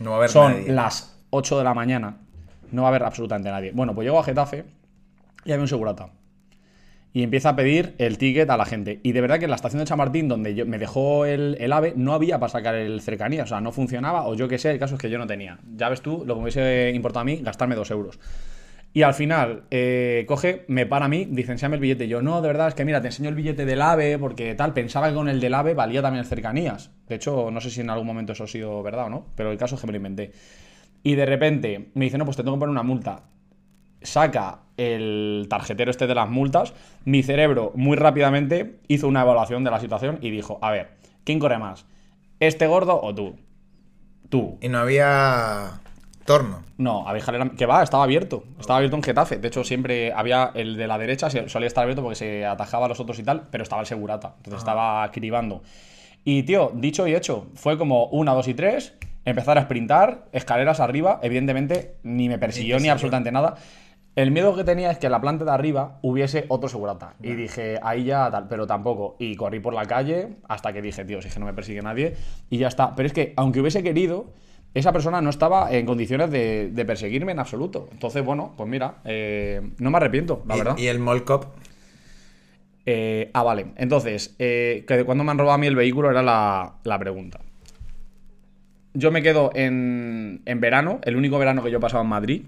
No 0.00 0.10
va 0.10 0.16
a 0.16 0.18
haber 0.18 0.30
son 0.30 0.52
nadie. 0.52 0.72
las 0.72 1.18
8 1.30 1.58
de 1.58 1.64
la 1.64 1.74
mañana, 1.74 2.18
no 2.70 2.82
va 2.82 2.88
a 2.88 2.90
haber 2.90 3.04
absolutamente 3.04 3.50
nadie. 3.50 3.72
Bueno, 3.72 3.94
pues 3.94 4.04
llego 4.04 4.18
a 4.18 4.24
Getafe 4.24 4.64
y 5.44 5.52
había 5.52 5.62
un 5.62 5.68
segurata. 5.68 6.10
Y 7.12 7.22
empieza 7.22 7.50
a 7.50 7.56
pedir 7.56 7.94
el 7.98 8.18
ticket 8.18 8.48
a 8.50 8.56
la 8.56 8.66
gente. 8.66 9.00
Y 9.02 9.12
de 9.12 9.20
verdad 9.20 9.38
que 9.38 9.46
en 9.46 9.50
la 9.50 9.56
estación 9.56 9.80
de 9.80 9.86
Chamartín, 9.86 10.28
donde 10.28 10.54
yo, 10.54 10.66
me 10.66 10.78
dejó 10.78 11.24
el, 11.24 11.56
el 11.58 11.72
AVE, 11.72 11.94
no 11.96 12.12
había 12.12 12.38
para 12.38 12.50
sacar 12.50 12.74
el 12.74 13.00
cercanía. 13.00 13.44
O 13.44 13.46
sea, 13.46 13.60
no 13.60 13.72
funcionaba, 13.72 14.26
o 14.26 14.34
yo 14.34 14.46
qué 14.46 14.58
sé, 14.58 14.70
el 14.70 14.78
caso 14.78 14.96
es 14.96 15.00
que 15.00 15.08
yo 15.08 15.18
no 15.18 15.26
tenía. 15.26 15.58
Ya 15.74 15.88
ves 15.88 16.02
tú, 16.02 16.24
lo 16.26 16.34
que 16.34 16.38
me 16.38 16.42
hubiese 16.42 16.92
importado 16.94 17.22
a 17.22 17.24
mí, 17.24 17.36
gastarme 17.36 17.74
dos 17.74 17.90
euros. 17.90 18.18
Y 18.92 19.02
al 19.02 19.14
final, 19.14 19.64
eh, 19.70 20.24
coge, 20.26 20.64
me 20.68 20.86
para 20.86 21.04
a 21.04 21.08
mí, 21.08 21.26
dice, 21.30 21.54
el 21.54 21.78
billete. 21.78 22.08
Yo, 22.08 22.22
no, 22.22 22.40
de 22.40 22.48
verdad, 22.48 22.68
es 22.68 22.74
que 22.74 22.84
mira, 22.84 23.00
te 23.00 23.08
enseño 23.08 23.28
el 23.28 23.34
billete 23.34 23.64
del 23.64 23.82
AVE, 23.82 24.18
porque 24.18 24.54
tal, 24.54 24.72
pensaba 24.72 25.08
que 25.08 25.14
con 25.14 25.28
el 25.28 25.40
del 25.40 25.54
AVE 25.54 25.74
valía 25.74 26.02
también 26.02 26.24
cercanías. 26.24 26.90
De 27.06 27.16
hecho, 27.16 27.50
no 27.50 27.60
sé 27.60 27.70
si 27.70 27.80
en 27.82 27.90
algún 27.90 28.06
momento 28.06 28.32
eso 28.32 28.44
ha 28.44 28.48
sido 28.48 28.82
verdad 28.82 29.06
o 29.06 29.10
no, 29.10 29.26
pero 29.34 29.52
el 29.52 29.58
caso 29.58 29.74
es 29.74 29.80
que 29.80 29.86
me 29.86 29.92
lo 29.92 29.98
inventé. 29.98 30.32
Y 31.02 31.14
de 31.14 31.26
repente 31.26 31.90
me 31.94 32.06
dice, 32.06 32.18
no, 32.18 32.24
pues 32.24 32.36
te 32.36 32.42
tengo 32.42 32.56
que 32.56 32.60
poner 32.60 32.70
una 32.70 32.82
multa. 32.82 33.24
Saca 34.00 34.60
el 34.76 35.46
tarjetero 35.50 35.90
este 35.90 36.06
de 36.06 36.14
las 36.14 36.28
multas. 36.28 36.72
Mi 37.04 37.22
cerebro 37.22 37.72
muy 37.74 37.96
rápidamente 37.96 38.80
hizo 38.88 39.06
una 39.06 39.22
evaluación 39.22 39.64
de 39.64 39.70
la 39.70 39.80
situación 39.80 40.18
y 40.22 40.30
dijo, 40.30 40.58
a 40.62 40.70
ver, 40.70 40.88
¿quién 41.24 41.38
corre 41.38 41.58
más? 41.58 41.86
¿Este 42.40 42.66
gordo 42.66 43.00
o 43.00 43.14
tú? 43.14 43.36
Tú. 44.28 44.58
Y 44.60 44.68
no 44.68 44.78
había 44.78 45.80
torno. 46.28 46.62
No, 46.76 47.08
había 47.08 47.20
escalera 47.20 47.50
que 47.56 47.64
va, 47.64 47.82
estaba 47.82 48.04
abierto. 48.04 48.44
Estaba 48.60 48.76
abierto 48.76 48.96
en 48.96 49.02
Getafe. 49.02 49.38
De 49.38 49.48
hecho, 49.48 49.64
siempre 49.64 50.12
había 50.12 50.52
el 50.54 50.76
de 50.76 50.86
la 50.86 50.98
derecha, 50.98 51.30
solía 51.30 51.66
estar 51.66 51.82
abierto 51.82 52.02
porque 52.02 52.16
se 52.16 52.44
atajaba 52.44 52.84
a 52.84 52.88
los 52.90 53.00
otros 53.00 53.18
y 53.18 53.22
tal, 53.22 53.48
pero 53.50 53.62
estaba 53.62 53.80
el 53.80 53.86
segurata. 53.86 54.34
Entonces 54.36 54.58
estaba 54.58 55.10
cribando. 55.10 55.62
Y 56.24 56.42
tío, 56.42 56.70
dicho 56.74 57.08
y 57.08 57.14
hecho, 57.14 57.46
fue 57.54 57.78
como 57.78 58.08
una, 58.08 58.34
dos 58.34 58.46
y 58.46 58.52
tres, 58.52 58.92
empezar 59.24 59.56
a 59.56 59.62
sprintar, 59.62 60.26
escaleras 60.32 60.80
arriba. 60.80 61.18
Evidentemente, 61.22 61.96
ni 62.02 62.28
me 62.28 62.38
persiguió 62.38 62.78
ni, 62.78 62.90
absolutamente 62.90 63.32
nada. 63.32 63.56
El 64.14 64.30
miedo 64.30 64.54
que 64.54 64.64
tenía 64.64 64.90
es 64.90 64.98
que 64.98 65.06
en 65.06 65.12
la 65.12 65.22
planta 65.22 65.46
de 65.46 65.50
arriba 65.52 65.98
hubiese 66.02 66.44
otro 66.48 66.68
segurata. 66.68 67.14
Y 67.22 67.32
dije, 67.32 67.78
ahí 67.82 68.04
ya 68.04 68.30
tal, 68.30 68.48
pero 68.48 68.66
tampoco. 68.66 69.16
Y 69.18 69.34
corrí 69.34 69.60
por 69.60 69.72
la 69.72 69.86
calle 69.86 70.36
hasta 70.46 70.74
que 70.74 70.82
dije, 70.82 71.06
tío, 71.06 71.22
si 71.22 71.28
es 71.28 71.34
que 71.34 71.40
no 71.40 71.46
me 71.46 71.54
persigue 71.54 71.80
nadie. 71.80 72.16
Y 72.50 72.58
ya 72.58 72.68
está. 72.68 72.94
Pero 72.94 73.06
es 73.06 73.14
que, 73.14 73.32
aunque 73.36 73.60
hubiese 73.60 73.82
querido, 73.82 74.34
esa 74.74 74.92
persona 74.92 75.20
no 75.20 75.30
estaba 75.30 75.72
en 75.72 75.86
condiciones 75.86 76.30
de, 76.30 76.70
de 76.70 76.84
perseguirme 76.84 77.32
en 77.32 77.38
absoluto. 77.40 77.88
Entonces, 77.92 78.24
bueno, 78.24 78.54
pues 78.56 78.68
mira, 78.68 78.96
eh, 79.04 79.60
no 79.78 79.90
me 79.90 79.96
arrepiento, 79.96 80.42
la 80.46 80.54
y, 80.54 80.58
verdad. 80.58 80.78
y 80.78 80.86
el 80.86 80.98
mall 80.98 81.24
cop. 81.24 81.46
Eh, 82.86 83.30
ah, 83.34 83.42
vale. 83.42 83.66
Entonces, 83.76 84.34
eh, 84.38 84.84
que 84.86 84.96
de 84.96 85.04
cuándo 85.04 85.24
me 85.24 85.30
han 85.30 85.38
robado 85.38 85.54
a 85.54 85.58
mí 85.58 85.66
el 85.66 85.76
vehículo 85.76 86.10
era 86.10 86.22
la, 86.22 86.74
la 86.84 86.98
pregunta. 86.98 87.40
Yo 88.94 89.10
me 89.10 89.22
quedo 89.22 89.50
en, 89.54 90.42
en 90.46 90.60
verano, 90.60 91.00
el 91.04 91.16
único 91.16 91.38
verano 91.38 91.62
que 91.62 91.70
yo 91.70 91.78
he 91.78 91.80
pasado 91.80 92.02
en 92.02 92.08
Madrid, 92.08 92.42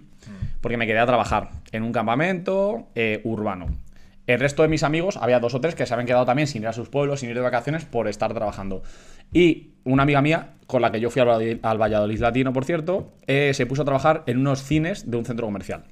porque 0.60 0.76
me 0.76 0.86
quedé 0.86 0.98
a 0.98 1.06
trabajar 1.06 1.50
en 1.72 1.82
un 1.82 1.92
campamento 1.92 2.88
eh, 2.94 3.20
urbano. 3.24 3.66
El 4.30 4.38
resto 4.38 4.62
de 4.62 4.68
mis 4.68 4.84
amigos, 4.84 5.16
había 5.16 5.40
dos 5.40 5.54
o 5.54 5.60
tres 5.60 5.74
que 5.74 5.86
se 5.86 5.92
habían 5.92 6.06
quedado 6.06 6.24
también 6.24 6.46
sin 6.46 6.62
ir 6.62 6.68
a 6.68 6.72
sus 6.72 6.88
pueblos, 6.88 7.18
sin 7.18 7.30
ir 7.30 7.34
de 7.34 7.40
vacaciones, 7.40 7.84
por 7.84 8.06
estar 8.06 8.32
trabajando. 8.32 8.84
Y 9.32 9.70
una 9.82 10.04
amiga 10.04 10.22
mía, 10.22 10.52
con 10.68 10.82
la 10.82 10.92
que 10.92 11.00
yo 11.00 11.10
fui 11.10 11.20
al, 11.20 11.26
Valladolid- 11.26 11.58
al 11.62 11.78
Valladolid 11.82 12.20
Latino, 12.20 12.52
por 12.52 12.64
cierto, 12.64 13.12
eh, 13.26 13.50
se 13.54 13.66
puso 13.66 13.82
a 13.82 13.84
trabajar 13.84 14.22
en 14.26 14.38
unos 14.38 14.62
cines 14.62 15.10
de 15.10 15.16
un 15.16 15.24
centro 15.24 15.46
comercial. 15.46 15.82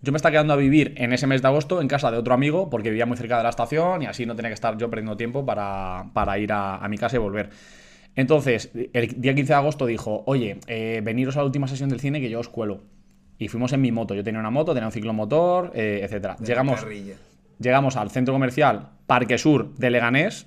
Yo 0.00 0.10
me 0.10 0.16
estaba 0.16 0.30
quedando 0.32 0.54
a 0.54 0.56
vivir 0.56 0.94
en 0.96 1.12
ese 1.12 1.26
mes 1.26 1.42
de 1.42 1.48
agosto 1.48 1.82
en 1.82 1.88
casa 1.88 2.10
de 2.10 2.16
otro 2.16 2.32
amigo 2.32 2.70
porque 2.70 2.88
vivía 2.88 3.04
muy 3.04 3.18
cerca 3.18 3.36
de 3.36 3.42
la 3.42 3.50
estación 3.50 4.00
y 4.00 4.06
así 4.06 4.24
no 4.24 4.34
tenía 4.34 4.48
que 4.48 4.54
estar 4.54 4.78
yo 4.78 4.88
perdiendo 4.88 5.18
tiempo 5.18 5.44
para, 5.44 6.38
ir 6.38 6.50
a, 6.52 6.76
a 6.76 6.88
mi 6.88 6.96
casa 6.96 7.16
y 7.16 7.18
volver. 7.18 7.50
Entonces, 8.14 8.70
el 8.94 9.20
día 9.20 9.34
15 9.34 9.52
de 9.52 9.56
agosto 9.58 9.84
dijo, 9.84 10.22
oye, 10.24 10.60
eh, 10.66 11.02
veniros 11.04 11.36
a 11.36 11.40
la 11.40 11.44
última 11.44 11.68
sesión 11.68 11.90
del 11.90 12.00
cine 12.00 12.22
que 12.22 12.30
yo 12.30 12.40
os 12.40 12.48
cuelo. 12.48 12.80
Y 13.38 13.48
fuimos 13.48 13.72
en 13.72 13.80
mi 13.80 13.92
moto. 13.92 14.14
Yo 14.14 14.24
tenía 14.24 14.40
una 14.40 14.50
moto, 14.50 14.74
tenía 14.74 14.86
un 14.86 14.92
ciclomotor, 14.92 15.70
eh, 15.74 16.00
etcétera. 16.02 16.36
Llegamos, 16.44 16.84
llegamos 17.58 17.96
al 17.96 18.10
centro 18.10 18.34
comercial 18.34 18.88
Parque 19.06 19.38
Sur 19.38 19.74
de 19.74 19.90
Leganés. 19.90 20.46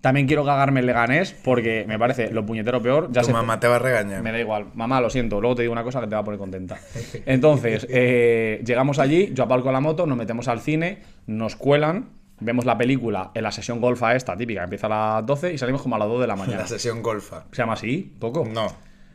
También 0.00 0.26
quiero 0.26 0.46
cagarme 0.46 0.80
en 0.80 0.86
Leganés 0.86 1.36
porque 1.44 1.84
me 1.86 1.98
parece 1.98 2.30
lo 2.32 2.46
puñetero 2.46 2.80
peor. 2.80 3.08
Ya 3.12 3.20
Tu 3.20 3.26
sé- 3.26 3.32
mamá 3.34 3.60
te 3.60 3.68
va 3.68 3.76
a 3.76 3.78
regañar. 3.80 4.22
me 4.22 4.32
da 4.32 4.38
igual. 4.40 4.66
Mamá, 4.74 4.98
lo 5.00 5.10
siento. 5.10 5.40
Luego 5.42 5.56
te 5.56 5.62
digo 5.62 5.72
una 5.72 5.82
cosa 5.82 6.00
que 6.00 6.06
te 6.06 6.14
va 6.14 6.22
a 6.22 6.24
poner 6.24 6.38
contenta. 6.38 6.78
Entonces, 7.26 7.86
eh, 7.90 8.62
llegamos 8.64 8.98
allí, 8.98 9.30
yo 9.34 9.44
aparco 9.44 9.70
la 9.72 9.80
moto, 9.80 10.06
nos 10.06 10.16
metemos 10.16 10.48
al 10.48 10.60
cine, 10.60 11.00
nos 11.26 11.54
cuelan, 11.56 12.08
vemos 12.38 12.64
la 12.64 12.78
película 12.78 13.30
en 13.34 13.42
la 13.42 13.52
sesión 13.52 13.78
golfa 13.82 14.14
esta 14.14 14.36
típica, 14.38 14.64
empieza 14.64 14.86
a 14.86 15.16
las 15.18 15.26
12 15.26 15.52
y 15.52 15.58
salimos 15.58 15.82
como 15.82 15.96
a 15.96 15.98
las 15.98 16.08
2 16.08 16.20
de 16.22 16.26
la 16.28 16.36
mañana. 16.36 16.60
La 16.60 16.66
sesión 16.66 17.02
golfa. 17.02 17.44
¿Se 17.52 17.58
llama 17.60 17.74
así? 17.74 18.16
¿Poco? 18.18 18.46
No. 18.50 18.68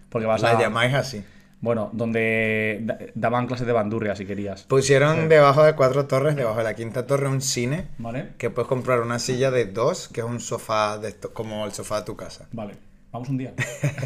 Porque 0.10 0.28
vas 0.28 0.42
La 0.44 0.52
a... 0.52 0.60
llamáis 0.62 0.94
así. 0.94 1.24
Bueno, 1.62 1.90
donde 1.94 2.80
da- 2.84 2.98
daban 3.16 3.48
clases 3.48 3.66
de 3.66 3.74
bandurria 3.74 4.16
si 4.16 4.26
querías. 4.26 4.64
Pusieron 4.64 5.30
debajo 5.30 5.64
de 5.64 5.74
cuatro 5.74 6.06
torres, 6.06 6.36
debajo 6.36 6.58
de 6.60 6.64
la 6.64 6.76
quinta 6.76 7.08
torre, 7.08 7.28
un 7.28 7.42
cine. 7.42 7.88
¿Vale? 7.98 8.30
Que 8.38 8.50
puedes 8.50 8.68
comprar 8.68 9.02
una 9.02 9.20
silla 9.20 9.50
de 9.52 9.66
dos, 9.66 10.08
que 10.10 10.22
es 10.22 10.28
un 10.28 10.40
sofá 10.40 10.98
de 11.00 11.08
esto, 11.10 11.34
como 11.34 11.66
el 11.66 11.72
sofá 11.72 12.00
de 12.02 12.06
tu 12.06 12.16
casa. 12.16 12.48
Vale. 12.52 12.74
Vamos 13.12 13.30
un 13.30 13.38
día. 13.38 13.54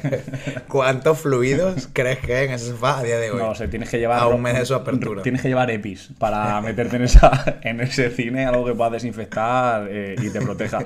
¿Cuántos 0.68 1.20
fluidos 1.20 1.90
crees 1.94 2.20
que 2.20 2.36
hay 2.36 2.46
en 2.46 2.54
ese 2.54 2.68
sofá 2.68 3.00
a 3.00 3.04
día 3.04 3.18
de 3.18 3.32
hoy? 3.32 3.40
No 3.40 3.56
sé, 3.56 3.68
tienes 3.68 3.90
que 3.90 3.98
llevar. 3.98 4.20
A 4.22 4.28
un 4.28 4.42
mes 4.42 4.58
de 4.58 4.66
su 4.66 4.76
apertura. 4.76 5.24
Tienes 5.24 5.42
que 5.42 5.48
llevar 5.48 5.70
EPIs 5.72 6.12
para 6.20 6.62
meterte 6.62 6.98
en, 6.98 7.04
esa, 7.04 7.60
en 7.64 7.82
ese 7.82 8.12
cine, 8.12 8.46
algo 8.46 8.66
que 8.66 8.74
pueda 8.74 8.92
desinfectar 8.92 9.88
eh, 9.90 10.16
y 10.22 10.30
te 10.30 10.40
proteja. 10.42 10.86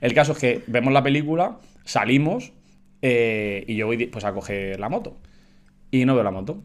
El 0.00 0.14
caso 0.14 0.32
es 0.32 0.38
que 0.38 0.62
vemos 0.66 0.92
la 0.92 1.02
película, 1.02 1.56
salimos 1.84 2.52
eh, 3.02 3.64
y 3.66 3.76
yo 3.76 3.86
voy 3.86 4.06
pues 4.06 4.24
a 4.24 4.32
coger 4.32 4.78
la 4.78 4.88
moto. 4.88 5.16
Y 5.94 6.06
no 6.06 6.16
veo 6.16 6.24
la 6.24 6.32
moto. 6.32 6.58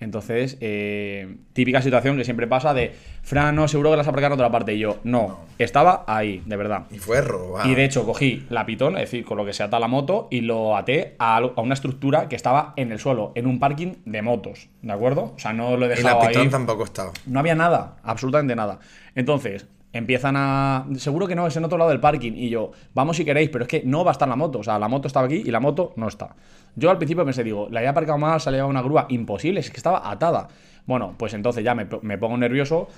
Entonces, 0.00 0.56
eh, 0.62 1.36
típica 1.52 1.82
situación 1.82 2.16
que 2.16 2.24
siempre 2.24 2.46
pasa 2.46 2.72
de, 2.72 2.94
Fran, 3.20 3.54
no, 3.54 3.68
seguro 3.68 3.90
que 3.90 3.98
las 3.98 4.08
aparcado 4.08 4.32
en 4.32 4.40
otra 4.40 4.50
parte. 4.50 4.72
Y 4.72 4.78
yo, 4.78 4.98
no, 5.04 5.40
estaba 5.58 6.04
ahí, 6.06 6.42
de 6.46 6.56
verdad. 6.56 6.86
Y 6.90 6.98
fue 6.98 7.20
robado. 7.20 7.70
Y 7.70 7.74
de 7.74 7.84
hecho 7.84 8.06
cogí 8.06 8.46
la 8.48 8.64
pitón, 8.64 8.94
es 8.94 9.02
decir, 9.02 9.26
con 9.26 9.36
lo 9.36 9.44
que 9.44 9.52
se 9.52 9.62
ata 9.62 9.78
la 9.78 9.88
moto, 9.88 10.28
y 10.30 10.40
lo 10.40 10.74
até 10.74 11.16
a, 11.18 11.38
una 11.56 11.74
estructura 11.74 12.28
que 12.28 12.36
estaba 12.36 12.72
en 12.76 12.92
el 12.92 12.98
suelo, 12.98 13.32
en 13.34 13.46
un 13.46 13.58
parking 13.58 13.96
de 14.06 14.22
motos, 14.22 14.70
¿de 14.80 14.92
acuerdo? 14.92 15.34
O 15.36 15.38
sea, 15.38 15.52
no 15.52 15.76
lo 15.76 15.84
he 15.84 15.88
Y 15.88 15.96
dejado 15.96 16.22
la 16.22 16.28
pitón 16.28 16.42
ahí. 16.44 16.48
tampoco 16.48 16.84
estaba. 16.84 17.12
No 17.26 17.40
había 17.40 17.54
nada, 17.54 17.98
absolutamente 18.02 18.56
nada. 18.56 18.78
Entonces, 19.14 19.66
empiezan 19.96 20.34
a. 20.36 20.86
Seguro 20.96 21.26
que 21.26 21.34
no, 21.34 21.46
es 21.46 21.56
en 21.56 21.64
otro 21.64 21.78
lado 21.78 21.90
del 21.90 22.00
parking. 22.00 22.32
Y 22.34 22.48
yo, 22.48 22.72
vamos 22.94 23.16
si 23.16 23.24
queréis, 23.24 23.50
pero 23.50 23.64
es 23.64 23.68
que 23.68 23.82
no 23.84 24.04
va 24.04 24.10
a 24.10 24.12
estar 24.12 24.28
la 24.28 24.36
moto. 24.36 24.60
O 24.60 24.62
sea, 24.62 24.78
la 24.78 24.88
moto 24.88 25.06
estaba 25.06 25.26
aquí 25.26 25.42
y 25.44 25.50
la 25.50 25.60
moto 25.60 25.92
no 25.96 26.08
está. 26.08 26.34
Yo 26.74 26.90
al 26.90 26.98
principio 26.98 27.24
pensé, 27.24 27.42
digo, 27.44 27.68
la 27.70 27.80
había 27.80 27.90
aparcado 27.90 28.18
mal, 28.18 28.40
se 28.40 28.62
una 28.62 28.82
grúa. 28.82 29.06
Imposible, 29.08 29.60
es 29.60 29.70
que 29.70 29.76
estaba 29.76 30.10
atada. 30.10 30.48
Bueno, 30.86 31.14
pues 31.16 31.34
entonces 31.34 31.64
ya 31.64 31.74
me, 31.74 31.86
pongo 31.86 32.36
nervioso. 32.36 32.88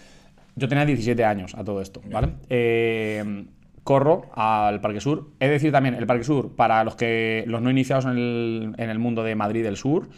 Yo 0.56 0.68
tenía 0.68 0.84
17 0.84 1.24
años 1.24 1.54
a 1.54 1.64
todo 1.64 1.80
esto, 1.80 2.00
¿vale? 2.10 2.30
Eh, 2.48 3.44
corro 3.84 4.26
al 4.34 4.80
Parque 4.80 5.00
Sur. 5.00 5.28
He 5.40 5.46
de 5.46 5.52
decir 5.52 5.72
también, 5.72 5.94
el 5.94 6.06
Parque 6.06 6.24
Sur, 6.24 6.54
para 6.54 6.84
los 6.84 6.96
que 6.96 7.44
los 7.46 7.62
no 7.62 7.70
iniciados 7.70 8.04
en 8.04 8.10
el, 8.10 8.74
en 8.76 8.90
el 8.90 8.98
mundo 8.98 9.22
de 9.22 9.34
Madrid 9.34 9.62
del 9.62 9.76
Sur, 9.76 10.08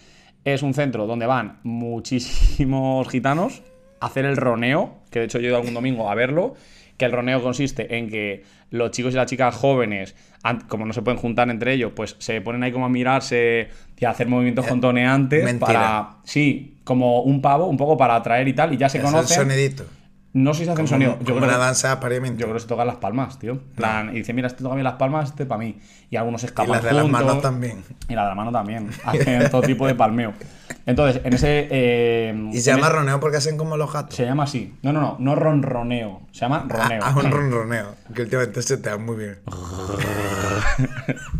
es 0.44 0.62
un 0.62 0.74
centro 0.74 1.06
donde 1.06 1.26
van 1.26 1.60
muchísimos 1.62 3.08
gitanos 3.08 3.62
hacer 4.00 4.24
el 4.24 4.36
roneo, 4.36 4.96
que 5.10 5.20
de 5.20 5.26
hecho 5.26 5.38
yo 5.38 5.46
he 5.46 5.48
ido 5.48 5.56
algún 5.56 5.74
domingo 5.74 6.10
a 6.10 6.14
verlo, 6.14 6.54
que 6.96 7.04
el 7.06 7.12
roneo 7.12 7.42
consiste 7.42 7.96
en 7.96 8.10
que 8.10 8.44
los 8.70 8.90
chicos 8.90 9.14
y 9.14 9.16
las 9.16 9.26
chicas 9.26 9.54
jóvenes, 9.54 10.14
como 10.68 10.84
no 10.86 10.92
se 10.92 11.02
pueden 11.02 11.18
juntar 11.18 11.48
entre 11.50 11.72
ellos, 11.72 11.92
pues 11.94 12.16
se 12.18 12.40
ponen 12.40 12.62
ahí 12.62 12.72
como 12.72 12.86
a 12.86 12.88
mirarse 12.88 13.68
y 13.98 14.04
a 14.04 14.10
hacer 14.10 14.28
movimientos 14.28 14.66
contoneantes 14.66 15.44
mentira. 15.44 15.66
para... 15.66 16.08
Sí, 16.24 16.76
como 16.84 17.22
un 17.22 17.40
pavo, 17.40 17.66
un 17.66 17.76
poco 17.76 17.96
para 17.96 18.16
atraer 18.16 18.48
y 18.48 18.52
tal, 18.52 18.74
y 18.74 18.76
ya 18.76 18.88
se 18.88 18.98
es 18.98 19.04
el 19.04 19.10
conocen. 19.10 19.36
sonidito. 19.36 19.84
No 20.32 20.54
sé 20.54 20.64
si 20.64 20.70
hacen 20.70 20.86
sonido. 20.86 21.16
Yo 21.20 21.24
creo, 21.34 21.38
una 21.38 21.48
que- 21.48 21.58
danza 21.58 21.90
apareamiento. 21.90 22.38
yo 22.38 22.46
creo 22.46 22.54
que 22.54 22.60
se 22.60 22.68
tocan 22.68 22.86
las 22.86 22.96
palmas, 22.96 23.38
tío. 23.40 23.58
Plan, 23.74 24.10
y 24.14 24.18
dice, 24.18 24.32
mira, 24.32 24.46
este 24.46 24.62
toca 24.62 24.76
bien 24.76 24.84
las 24.84 24.94
palmas, 24.94 25.30
este 25.30 25.44
para 25.44 25.58
mí. 25.58 25.76
Y 26.08 26.16
algunos 26.16 26.42
y 26.42 26.46
escapan 26.46 26.70
las 26.72 26.84
de 26.84 26.92
las 26.92 27.08
manos 27.08 27.40
también. 27.42 27.82
Y 28.08 28.14
la 28.14 28.22
de 28.22 28.28
la 28.28 28.34
mano 28.36 28.52
también. 28.52 28.90
Hacen 29.04 29.50
todo 29.50 29.62
tipo 29.62 29.86
de 29.88 29.94
palmeo. 29.96 30.32
Entonces, 30.86 31.20
en 31.24 31.32
ese. 31.32 31.66
eh, 31.70 32.48
Y 32.52 32.60
se 32.60 32.70
llama 32.70 32.86
ese- 32.86 32.96
roneo 32.96 33.18
porque 33.20 33.38
hacen 33.38 33.56
como 33.56 33.76
los 33.76 33.92
gatos. 33.92 34.14
Se 34.14 34.24
llama 34.24 34.44
así. 34.44 34.72
No, 34.82 34.92
no, 34.92 35.00
no. 35.00 35.16
No 35.18 35.34
ronroneo. 35.34 36.20
Se 36.30 36.40
llama 36.42 36.64
roneo. 36.68 37.00
Ah, 37.02 37.12
un 37.16 37.30
ronroneo. 37.30 37.96
Que 38.14 38.22
últimamente 38.22 38.62
se 38.62 38.76
te 38.78 38.88
da 38.90 38.98
muy 38.98 39.16
bien. 39.16 39.38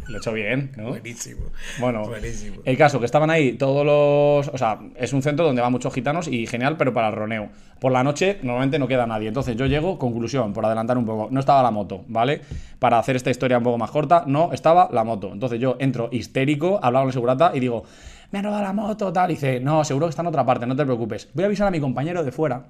Lo 0.09 0.17
he 0.17 0.19
hecho 0.19 0.33
bien, 0.33 0.73
¿no? 0.77 0.89
Buenísimo. 0.89 1.43
Bueno, 1.79 2.05
Buenísimo. 2.07 2.57
el 2.65 2.77
caso 2.77 2.99
que 2.99 3.07
estaban 3.07 3.31
ahí 3.31 3.53
todos 3.55 3.85
los. 3.87 4.53
O 4.53 4.59
sea, 4.59 4.79
es 4.97 5.13
un 5.13 5.23
centro 5.23 5.45
donde 5.47 5.63
van 5.63 5.73
muchos 5.73 5.93
gitanos 5.95 6.27
y 6.29 6.47
genial, 6.47 6.77
pero 6.77 6.93
para 6.93 7.09
el 7.09 7.15
roneo. 7.15 7.49
Por 7.81 7.93
la 7.93 8.05
noche 8.05 8.39
normalmente 8.43 8.79
no 8.79 8.87
queda 8.87 9.07
nadie. 9.07 9.29
Entonces 9.29 9.57
yo 9.57 9.67
llego, 9.67 9.99
conclusión, 9.99 10.53
por 10.53 10.65
adelantar 10.67 10.99
un 10.99 11.07
poco. 11.07 11.29
No 11.31 11.41
estaba 11.41 11.63
la 11.63 11.71
moto, 11.71 12.05
¿vale? 12.09 12.43
Para 12.79 12.99
hacer 12.99 13.17
esta 13.17 13.31
historia 13.31 13.59
un 13.59 13.65
poco 13.65 13.79
más 13.79 13.91
corta, 13.91 14.25
no 14.27 14.53
estaba 14.53 14.91
la 14.93 15.03
moto. 15.03 15.33
Entonces 15.33 15.59
yo 15.59 15.77
entro 15.81 16.11
histérico, 16.13 16.79
hablaba 16.83 17.05
con 17.05 17.09
el 17.09 17.15
segurata 17.15 17.53
y 17.55 17.61
digo, 17.61 17.85
me 18.31 18.39
han 18.39 18.45
robado 18.45 18.63
la 18.63 18.73
moto, 18.75 19.13
tal. 19.13 19.29
Dice, 19.29 19.61
no, 19.61 19.83
seguro 19.83 20.07
que 20.07 20.11
está 20.11 20.21
en 20.21 20.29
otra 20.29 20.45
parte, 20.45 20.67
no 20.67 20.77
te 20.77 20.85
preocupes. 20.85 21.31
Voy 21.33 21.45
a 21.45 21.47
avisar 21.47 21.69
a 21.69 21.71
mi 21.71 21.81
compañero 21.81 22.23
de 22.23 22.31
fuera 22.33 22.67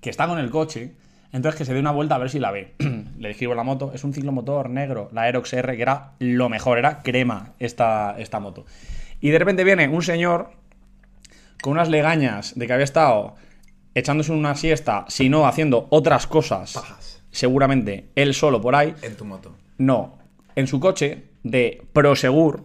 que 0.00 0.10
está 0.10 0.26
con 0.28 0.38
el 0.38 0.50
coche, 0.50 0.94
entonces 1.32 1.58
que 1.58 1.64
se 1.64 1.74
dé 1.74 1.80
una 1.80 1.92
vuelta 1.92 2.14
a 2.14 2.18
ver 2.18 2.30
si 2.30 2.38
la 2.38 2.52
ve. 2.52 2.74
Le 3.18 3.30
escribo 3.30 3.54
la 3.54 3.64
moto, 3.64 3.90
es 3.94 4.04
un 4.04 4.12
ciclomotor 4.14 4.70
negro, 4.70 5.08
la 5.12 5.22
Aerox 5.22 5.52
R, 5.52 5.76
que 5.76 5.82
era 5.82 6.12
lo 6.20 6.48
mejor, 6.48 6.78
era 6.78 7.02
crema 7.02 7.54
esta, 7.58 8.16
esta 8.18 8.38
moto. 8.38 8.66
Y 9.20 9.30
de 9.30 9.38
repente 9.38 9.64
viene 9.64 9.88
un 9.88 10.02
señor 10.02 10.50
con 11.62 11.72
unas 11.72 11.88
legañas 11.88 12.58
de 12.58 12.66
que 12.66 12.72
había 12.72 12.84
estado 12.84 13.34
echándose 13.94 14.32
una 14.32 14.54
siesta, 14.54 15.04
si 15.08 15.28
no 15.28 15.46
haciendo 15.46 15.86
otras 15.90 16.26
cosas, 16.26 16.72
Pajas. 16.74 17.22
seguramente 17.30 18.08
él 18.14 18.34
solo 18.34 18.60
por 18.60 18.74
ahí, 18.74 18.94
En 19.02 19.16
tu 19.16 19.24
moto. 19.24 19.54
no, 19.78 20.18
en 20.56 20.66
su 20.66 20.80
coche 20.80 21.24
de 21.42 21.82
Prosegur, 21.92 22.64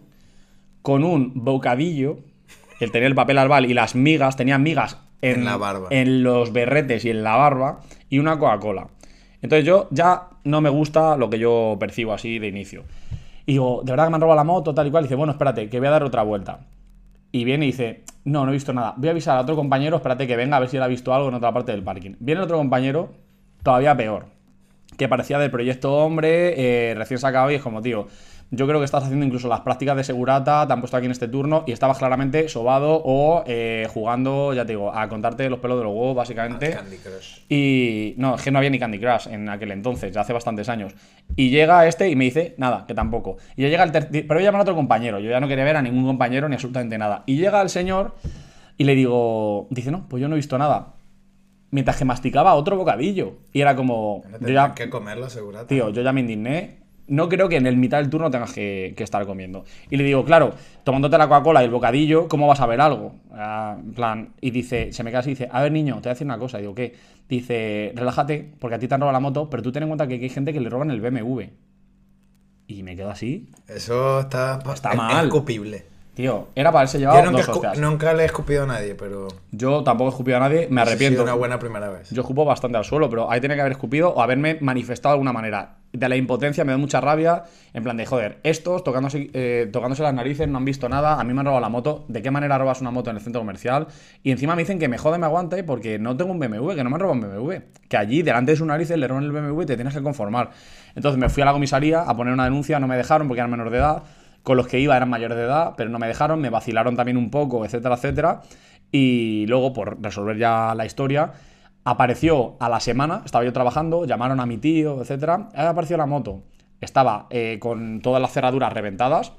con 0.81 1.03
un 1.03 1.31
bocadillo, 1.35 2.19
él 2.79 2.91
tenía 2.91 3.07
el 3.07 3.15
papel 3.15 3.37
albal 3.37 3.65
y 3.65 3.73
las 3.73 3.95
migas, 3.95 4.35
tenía 4.35 4.57
migas 4.57 4.97
en, 5.21 5.39
En 5.39 5.45
la 5.45 5.57
barba. 5.57 5.87
en 5.91 6.23
los 6.23 6.53
berretes 6.53 7.03
y 7.05 7.09
en 7.09 7.23
la 7.23 7.35
barba, 7.35 7.81
y 8.09 8.19
una 8.19 8.37
Coca-Cola. 8.39 8.87
Entonces 9.41 9.65
yo 9.65 9.87
ya 9.91 10.29
no 10.43 10.61
me 10.61 10.69
gusta 10.69 11.17
lo 11.17 11.29
que 11.29 11.39
yo 11.39 11.75
percibo 11.79 12.13
así 12.13 12.39
de 12.39 12.47
inicio. 12.47 12.83
Y 13.45 13.53
digo, 13.53 13.81
de 13.83 13.91
verdad 13.91 14.05
que 14.05 14.09
me 14.11 14.15
han 14.15 14.21
robado 14.21 14.35
la 14.37 14.43
moto, 14.43 14.73
tal 14.73 14.87
y 14.87 14.91
cual. 14.91 15.03
Y 15.03 15.07
dice, 15.07 15.15
bueno, 15.15 15.31
espérate, 15.31 15.69
que 15.69 15.79
voy 15.79 15.87
a 15.87 15.91
dar 15.91 16.03
otra 16.03 16.23
vuelta. 16.23 16.67
Y 17.31 17.43
viene 17.45 17.65
y 17.65 17.71
dice, 17.71 18.03
no, 18.27 18.45
no 18.45 18.51
he 18.51 18.53
visto 18.53 18.73
nada. 18.73 18.93
Voy 18.97 19.07
a 19.07 19.11
avisar 19.11 19.37
a 19.37 19.41
otro 19.41 19.55
compañero, 19.55 19.97
espérate 19.97 20.27
que 20.27 20.35
venga 20.35 20.57
a 20.57 20.59
ver 20.59 20.69
si 20.69 20.77
él 20.77 20.83
ha 20.83 20.87
visto 20.87 21.13
algo 21.13 21.29
en 21.29 21.35
otra 21.35 21.51
parte 21.53 21.71
del 21.71 21.83
parking. 21.83 22.15
Viene 22.19 22.41
otro 22.41 22.57
compañero, 22.57 23.13
todavía 23.63 23.95
peor 23.95 24.37
que 24.97 25.07
parecía 25.07 25.37
del 25.39 25.51
proyecto 25.51 25.93
hombre, 25.93 26.89
eh, 26.89 26.95
recién 26.95 27.19
sacado, 27.19 27.51
y 27.51 27.55
es 27.55 27.61
como, 27.61 27.81
tío, 27.81 28.07
yo 28.49 28.65
creo 28.65 28.79
que 28.79 28.85
estás 28.85 29.03
haciendo 29.03 29.25
incluso 29.25 29.47
las 29.49 29.61
prácticas 29.61 29.97
de 29.97 30.03
segurata, 30.03 30.65
te 30.65 30.73
han 30.73 30.79
puesto 30.79 30.95
aquí 30.95 31.05
en 31.05 31.11
este 31.11 31.27
turno 31.27 31.63
y 31.67 31.73
estabas 31.73 31.97
claramente 31.97 32.47
sobado 32.47 33.01
o 33.03 33.43
eh, 33.45 33.87
jugando, 33.93 34.53
ya 34.53 34.65
te 34.65 34.71
digo, 34.71 34.93
a 34.93 35.09
contarte 35.09 35.49
los 35.49 35.59
pelos 35.59 35.77
de 35.77 35.83
los 35.83 35.93
huevos, 35.93 36.15
básicamente. 36.15 36.71
Candy 36.71 36.97
Crush. 36.97 37.39
Y 37.49 38.13
no, 38.17 38.35
es 38.35 38.41
que 38.41 38.51
no 38.51 38.59
había 38.59 38.69
ni 38.69 38.79
Candy 38.79 38.99
Crush 38.99 39.27
en 39.27 39.49
aquel 39.49 39.71
entonces, 39.71 40.13
ya 40.13 40.21
hace 40.21 40.31
bastantes 40.31 40.69
años. 40.69 40.93
Y 41.35 41.49
llega 41.49 41.87
este 41.87 42.09
y 42.09 42.15
me 42.15 42.23
dice, 42.25 42.55
nada, 42.57 42.85
que 42.87 42.93
tampoco. 42.93 43.37
Y 43.57 43.63
ya 43.63 43.67
llega 43.67 43.83
el 43.83 43.91
tercer. 43.91 44.25
Pero 44.27 44.39
voy 44.39 44.45
a 44.45 44.61
otro 44.61 44.75
compañero, 44.75 45.19
yo 45.19 45.29
ya 45.29 45.39
no 45.41 45.47
quería 45.47 45.65
ver 45.65 45.75
a 45.75 45.81
ningún 45.81 46.05
compañero 46.05 46.47
ni 46.47 46.55
absolutamente 46.55 46.97
nada. 46.97 47.23
Y 47.25 47.37
llega 47.37 47.61
el 47.61 47.69
señor 47.69 48.15
y 48.77 48.85
le 48.85 48.95
digo, 48.95 49.67
dice, 49.71 49.91
no, 49.91 50.07
pues 50.07 50.21
yo 50.21 50.29
no 50.29 50.35
he 50.35 50.37
visto 50.37 50.57
nada. 50.57 50.93
Mientras 51.69 51.97
que 51.97 52.05
masticaba 52.05 52.53
otro 52.53 52.77
bocadillo. 52.77 53.39
Y 53.51 53.59
era 53.59 53.75
como. 53.75 54.23
No 54.39 54.47
yo 54.47 54.53
ya, 54.53 54.73
que 54.73 54.89
comerlo. 54.89 55.27
Tío, 55.67 55.89
yo 55.89 56.01
ya 56.01 56.13
me 56.13 56.21
indigné. 56.21 56.86
No 57.07 57.29
creo 57.29 57.47
que 57.47 57.55
en 57.55 57.65
el 57.67 57.77
mitad 57.77 57.99
del 57.99 58.09
turno 58.09 58.29
tengas 58.29 58.51
que, 58.53 58.93
que 58.97 59.03
estar 59.03 59.25
comiendo. 59.25 59.63
Y 59.89 59.95
le 59.97 60.03
digo, 60.03 60.25
claro, 60.25 60.53
tomándote 60.83 61.17
la 61.17 61.27
Coca-Cola 61.27 61.61
y 61.61 61.65
el 61.65 61.71
bocadillo, 61.71 62.27
¿cómo 62.27 62.47
vas 62.47 62.59
a 62.59 62.65
ver 62.65 62.81
algo? 62.81 63.15
Ah, 63.31 63.77
en 63.79 63.93
plan, 63.93 64.29
y 64.41 64.51
dice, 64.51 64.91
se 64.91 65.03
me 65.03 65.09
queda 65.11 65.19
así 65.19 65.29
y 65.29 65.33
dice, 65.33 65.47
a 65.51 65.61
ver, 65.61 65.71
niño, 65.71 65.95
te 65.95 66.01
voy 66.01 66.09
a 66.09 66.13
decir 66.13 66.27
una 66.27 66.37
cosa. 66.37 66.57
Y 66.57 66.61
digo, 66.63 66.75
¿qué? 66.75 66.93
Dice, 67.29 67.93
relájate, 67.95 68.51
porque 68.59 68.75
a 68.75 68.79
ti 68.79 68.87
te 68.87 68.93
han 68.95 68.99
robado 69.01 69.13
la 69.13 69.19
moto, 69.21 69.49
pero 69.49 69.63
tú 69.63 69.71
ten 69.71 69.83
en 69.83 69.89
cuenta 69.89 70.07
que 70.07 70.15
aquí 70.15 70.23
hay 70.25 70.29
gente 70.29 70.51
que 70.53 70.59
le 70.59 70.69
roban 70.69 70.91
el 70.91 70.99
BMW. 71.01 71.43
Y 72.67 72.83
me 72.83 72.95
quedo 72.95 73.09
así. 73.09 73.49
Eso 73.67 74.19
está, 74.19 74.59
Está 74.73 74.91
es- 74.91 74.97
mal. 74.97 75.17
Es 75.19 75.23
escupible. 75.27 75.85
Tío, 76.13 76.47
era 76.55 76.71
para 76.71 76.79
haberse 76.81 76.97
Yo 76.99 77.01
llevado 77.11 77.25
nunca, 77.31 77.37
dos 77.37 77.47
escu- 77.47 77.55
hostias. 77.57 77.79
nunca 77.79 78.13
le 78.13 78.23
he 78.23 78.25
escupido 78.25 78.63
a 78.63 78.65
nadie, 78.65 78.95
pero. 78.95 79.27
Yo 79.51 79.83
tampoco 79.83 80.09
he 80.09 80.13
escupido 80.13 80.37
a 80.37 80.39
nadie, 80.39 80.67
me 80.69 80.81
ha 80.81 80.85
sido 80.85 80.91
arrepiento. 80.95 81.23
una 81.23 81.33
buena 81.35 81.59
primera 81.59 81.89
vez. 81.89 82.09
Yo 82.09 82.21
escupo 82.23 82.43
bastante 82.43 82.77
al 82.77 82.83
suelo, 82.85 83.07
pero 83.09 83.29
ahí 83.31 83.39
tiene 83.39 83.53
que 83.55 83.61
haber 83.61 83.73
escupido 83.73 84.09
o 84.09 84.21
haberme 84.21 84.57
manifestado 84.59 85.13
de 85.13 85.17
alguna 85.17 85.31
manera. 85.31 85.76
De 85.93 86.09
la 86.09 86.15
impotencia 86.15 86.65
me 86.65 86.73
da 86.73 86.77
mucha 86.77 86.99
rabia, 86.99 87.43
en 87.73 87.81
plan 87.81 87.95
de, 87.97 88.05
joder, 88.05 88.39
estos 88.43 88.83
tocándose, 88.83 89.29
eh, 89.33 89.69
tocándose 89.71 90.03
las 90.03 90.13
narices, 90.13 90.47
no 90.47 90.57
han 90.57 90.65
visto 90.65 90.89
nada, 90.89 91.19
a 91.19 91.23
mí 91.23 91.33
me 91.33 91.39
han 91.39 91.45
robado 91.45 91.61
la 91.61 91.69
moto, 91.69 92.05
¿de 92.09 92.21
qué 92.21 92.29
manera 92.29 92.57
robas 92.57 92.81
una 92.81 92.91
moto 92.91 93.09
en 93.09 93.15
el 93.15 93.21
centro 93.21 93.41
comercial? 93.41 93.87
Y 94.21 94.31
encima 94.31 94.55
me 94.55 94.63
dicen 94.63 94.79
que 94.79 94.89
me 94.89 94.97
jode, 94.97 95.17
me 95.17 95.25
aguante 95.25 95.63
porque 95.63 95.97
no 95.97 96.15
tengo 96.17 96.31
un 96.31 96.39
BMW, 96.39 96.73
que 96.75 96.83
no 96.83 96.89
me 96.89 96.95
han 96.95 96.99
robado 96.99 97.13
un 97.13 97.21
BMW. 97.21 97.53
Que 97.87 97.97
allí, 97.97 98.21
delante 98.21 98.51
de 98.51 98.57
sus 98.57 98.67
narices, 98.67 98.97
le 98.97 99.07
roban 99.07 99.23
el 99.23 99.31
BMW 99.31 99.61
y 99.61 99.65
te 99.65 99.75
tienes 99.75 99.93
que 99.93 100.03
conformar. 100.03 100.51
Entonces 100.95 101.17
me 101.17 101.29
fui 101.29 101.41
a 101.43 101.45
la 101.45 101.53
comisaría 101.53 102.01
a 102.01 102.15
poner 102.15 102.33
una 102.33 102.43
denuncia, 102.43 102.79
no 102.79 102.87
me 102.87 102.97
dejaron 102.97 103.27
porque 103.27 103.39
eran 103.39 103.51
menor 103.51 103.69
de 103.69 103.77
edad. 103.77 104.03
Con 104.43 104.57
los 104.57 104.67
que 104.67 104.79
iba 104.79 104.95
eran 104.95 105.09
mayores 105.09 105.37
de 105.37 105.43
edad, 105.43 105.73
pero 105.75 105.89
no 105.89 105.99
me 105.99 106.07
dejaron, 106.07 106.39
me 106.39 106.49
vacilaron 106.49 106.95
también 106.95 107.17
un 107.17 107.29
poco, 107.29 107.65
etcétera, 107.65 107.95
etcétera. 107.95 108.41
Y 108.91 109.45
luego, 109.47 109.73
por 109.73 110.01
resolver 110.01 110.37
ya 110.37 110.73
la 110.75 110.85
historia, 110.85 111.31
apareció 111.87 112.57
a 112.59 112.67
la 112.67 112.81
semana, 112.81 113.21
estaba 113.23 113.45
yo 113.45 113.53
trabajando, 113.53 114.03
llamaron 114.03 114.41
a 114.41 114.45
mi 114.45 114.57
tío, 114.57 115.01
etcétera. 115.01 115.47
Ahí 115.55 115.65
apareció 115.65 115.95
la 115.95 116.05
moto. 116.05 116.43
Estaba 116.81 117.27
eh, 117.29 117.59
con 117.61 118.01
todas 118.01 118.21
las 118.21 118.33
cerraduras 118.33 118.73
reventadas. 118.73 119.31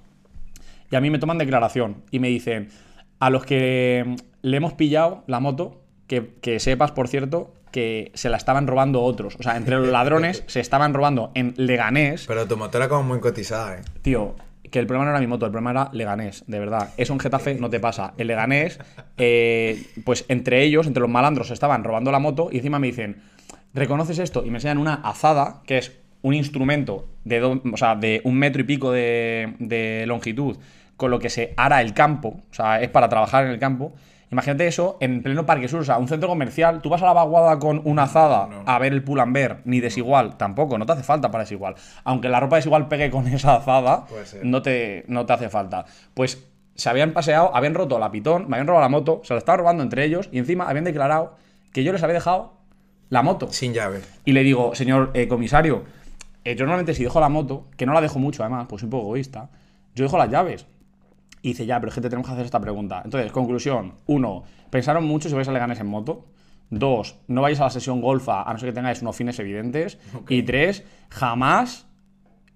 Y 0.90 0.96
a 0.96 1.02
mí 1.02 1.10
me 1.10 1.18
toman 1.18 1.36
declaración 1.36 2.04
y 2.10 2.20
me 2.20 2.28
dicen, 2.28 2.70
a 3.20 3.28
los 3.28 3.44
que 3.44 4.02
mm, 4.06 4.14
le 4.40 4.56
hemos 4.56 4.72
pillado 4.72 5.24
la 5.26 5.40
moto, 5.40 5.82
que, 6.06 6.36
que 6.40 6.58
sepas, 6.58 6.90
por 6.90 7.08
cierto, 7.08 7.52
que 7.70 8.12
se 8.14 8.30
la 8.30 8.38
estaban 8.38 8.66
robando 8.66 9.02
otros. 9.02 9.36
O 9.38 9.42
sea, 9.42 9.58
entre 9.58 9.76
los 9.76 9.88
ladrones 9.88 10.42
se 10.46 10.60
estaban 10.60 10.94
robando 10.94 11.32
en 11.34 11.52
Leganés. 11.58 12.24
Pero 12.26 12.48
tu 12.48 12.56
moto 12.56 12.78
era 12.78 12.88
como 12.88 13.02
muy 13.02 13.20
cotizada, 13.20 13.76
¿eh? 13.76 13.82
Tío, 14.00 14.36
que 14.70 14.78
el 14.78 14.86
problema 14.86 15.04
no 15.06 15.10
era 15.12 15.20
mi 15.20 15.26
moto, 15.26 15.46
el 15.46 15.52
problema 15.52 15.70
era 15.70 15.90
Leganés, 15.92 16.44
de 16.46 16.58
verdad. 16.58 16.90
Eso 16.96 17.12
en 17.12 17.20
Getafe 17.20 17.54
no 17.54 17.70
te 17.70 17.80
pasa. 17.80 18.14
El 18.18 18.26
Leganés, 18.28 18.78
eh, 19.16 19.82
pues 20.04 20.24
entre 20.28 20.62
ellos, 20.62 20.86
entre 20.86 21.00
los 21.00 21.10
malandros, 21.10 21.50
estaban 21.50 21.84
robando 21.84 22.10
la 22.12 22.18
moto 22.18 22.48
y 22.52 22.56
encima 22.56 22.78
me 22.78 22.86
dicen, 22.88 23.16
¿reconoces 23.74 24.18
esto? 24.18 24.44
Y 24.44 24.50
me 24.50 24.58
enseñan 24.58 24.78
una 24.78 24.94
azada, 24.94 25.62
que 25.66 25.78
es 25.78 25.92
un 26.22 26.34
instrumento 26.34 27.06
de, 27.24 27.40
do- 27.40 27.62
o 27.72 27.76
sea, 27.76 27.94
de 27.96 28.20
un 28.24 28.34
metro 28.36 28.60
y 28.62 28.64
pico 28.64 28.90
de, 28.92 29.54
de 29.58 30.04
longitud, 30.06 30.56
con 30.96 31.10
lo 31.10 31.18
que 31.20 31.30
se 31.30 31.54
ara 31.56 31.80
el 31.80 31.94
campo, 31.94 32.40
o 32.50 32.54
sea, 32.54 32.80
es 32.82 32.88
para 32.90 33.08
trabajar 33.08 33.44
en 33.44 33.52
el 33.52 33.58
campo. 33.58 33.94
Imagínate 34.30 34.66
eso 34.66 34.98
en 35.00 35.22
pleno 35.22 35.46
Parque 35.46 35.68
Sur, 35.68 35.80
o 35.80 35.84
sea, 35.84 35.98
un 35.98 36.08
centro 36.08 36.28
comercial. 36.28 36.82
Tú 36.82 36.90
vas 36.90 37.02
a 37.02 37.06
la 37.06 37.12
vaguada 37.14 37.58
con 37.58 37.80
una 37.84 38.02
azada 38.04 38.46
No. 38.46 38.62
a 38.66 38.78
ver 38.78 38.92
el 38.92 39.02
pull&bear, 39.02 39.62
ni 39.64 39.80
desigual, 39.80 40.36
tampoco, 40.36 40.76
no 40.78 40.84
te 40.86 40.92
hace 40.92 41.02
falta 41.02 41.30
para 41.30 41.44
desigual. 41.44 41.74
Aunque 42.04 42.28
la 42.28 42.40
ropa 42.40 42.56
desigual 42.56 42.88
pegue 42.88 43.10
con 43.10 43.26
esa 43.28 43.56
azada, 43.56 44.06
no 44.42 44.60
te, 44.62 45.04
no 45.08 45.24
te 45.26 45.32
hace 45.32 45.48
falta. 45.48 45.86
Pues 46.14 46.44
se 46.74 46.88
habían 46.90 47.12
paseado, 47.12 47.54
habían 47.56 47.74
roto 47.74 47.98
la 47.98 48.10
pitón, 48.10 48.48
me 48.48 48.56
habían 48.56 48.66
robado 48.66 48.84
la 48.84 48.88
moto, 48.88 49.20
se 49.24 49.34
la 49.34 49.38
estaban 49.38 49.60
robando 49.60 49.82
entre 49.82 50.04
ellos 50.04 50.28
y 50.30 50.38
encima 50.38 50.68
habían 50.68 50.84
declarado 50.84 51.36
que 51.72 51.82
yo 51.82 51.92
les 51.92 52.02
había 52.02 52.14
dejado 52.14 52.52
la 53.08 53.22
moto. 53.22 53.48
Sin 53.50 53.72
llave. 53.72 54.00
Y 54.24 54.32
le 54.32 54.42
digo, 54.42 54.74
señor 54.74 55.10
eh, 55.14 55.26
comisario, 55.26 55.84
eh, 56.44 56.54
yo 56.54 56.64
normalmente 56.66 56.94
si 56.94 57.02
dejo 57.02 57.18
la 57.20 57.28
moto, 57.28 57.64
que 57.76 57.86
no 57.86 57.94
la 57.94 58.00
dejo 58.00 58.18
mucho 58.18 58.42
además, 58.42 58.66
pues 58.68 58.80
soy 58.80 58.86
un 58.86 58.90
poco 58.90 59.06
egoísta, 59.06 59.48
yo 59.94 60.04
dejo 60.04 60.18
las 60.18 60.30
llaves. 60.30 60.66
Y 61.42 61.48
dice, 61.48 61.66
ya, 61.66 61.80
pero 61.80 61.92
gente, 61.92 62.08
tenemos 62.08 62.26
que 62.26 62.32
hacer 62.32 62.44
esta 62.44 62.60
pregunta. 62.60 63.02
Entonces, 63.04 63.32
conclusión, 63.32 63.94
uno, 64.06 64.44
pensaron 64.70 65.04
mucho 65.04 65.28
si 65.28 65.34
vais 65.34 65.48
a 65.48 65.52
Leganés 65.52 65.80
en 65.80 65.86
moto. 65.86 66.26
Dos, 66.70 67.16
no 67.28 67.40
vais 67.42 67.58
a 67.60 67.64
la 67.64 67.70
sesión 67.70 68.00
golfa 68.00 68.42
a 68.42 68.52
no 68.52 68.58
ser 68.58 68.68
que 68.68 68.74
tengáis 68.74 69.00
unos 69.00 69.16
fines 69.16 69.38
evidentes. 69.38 69.98
Y 70.28 70.42
tres, 70.42 70.84
jamás 71.08 71.87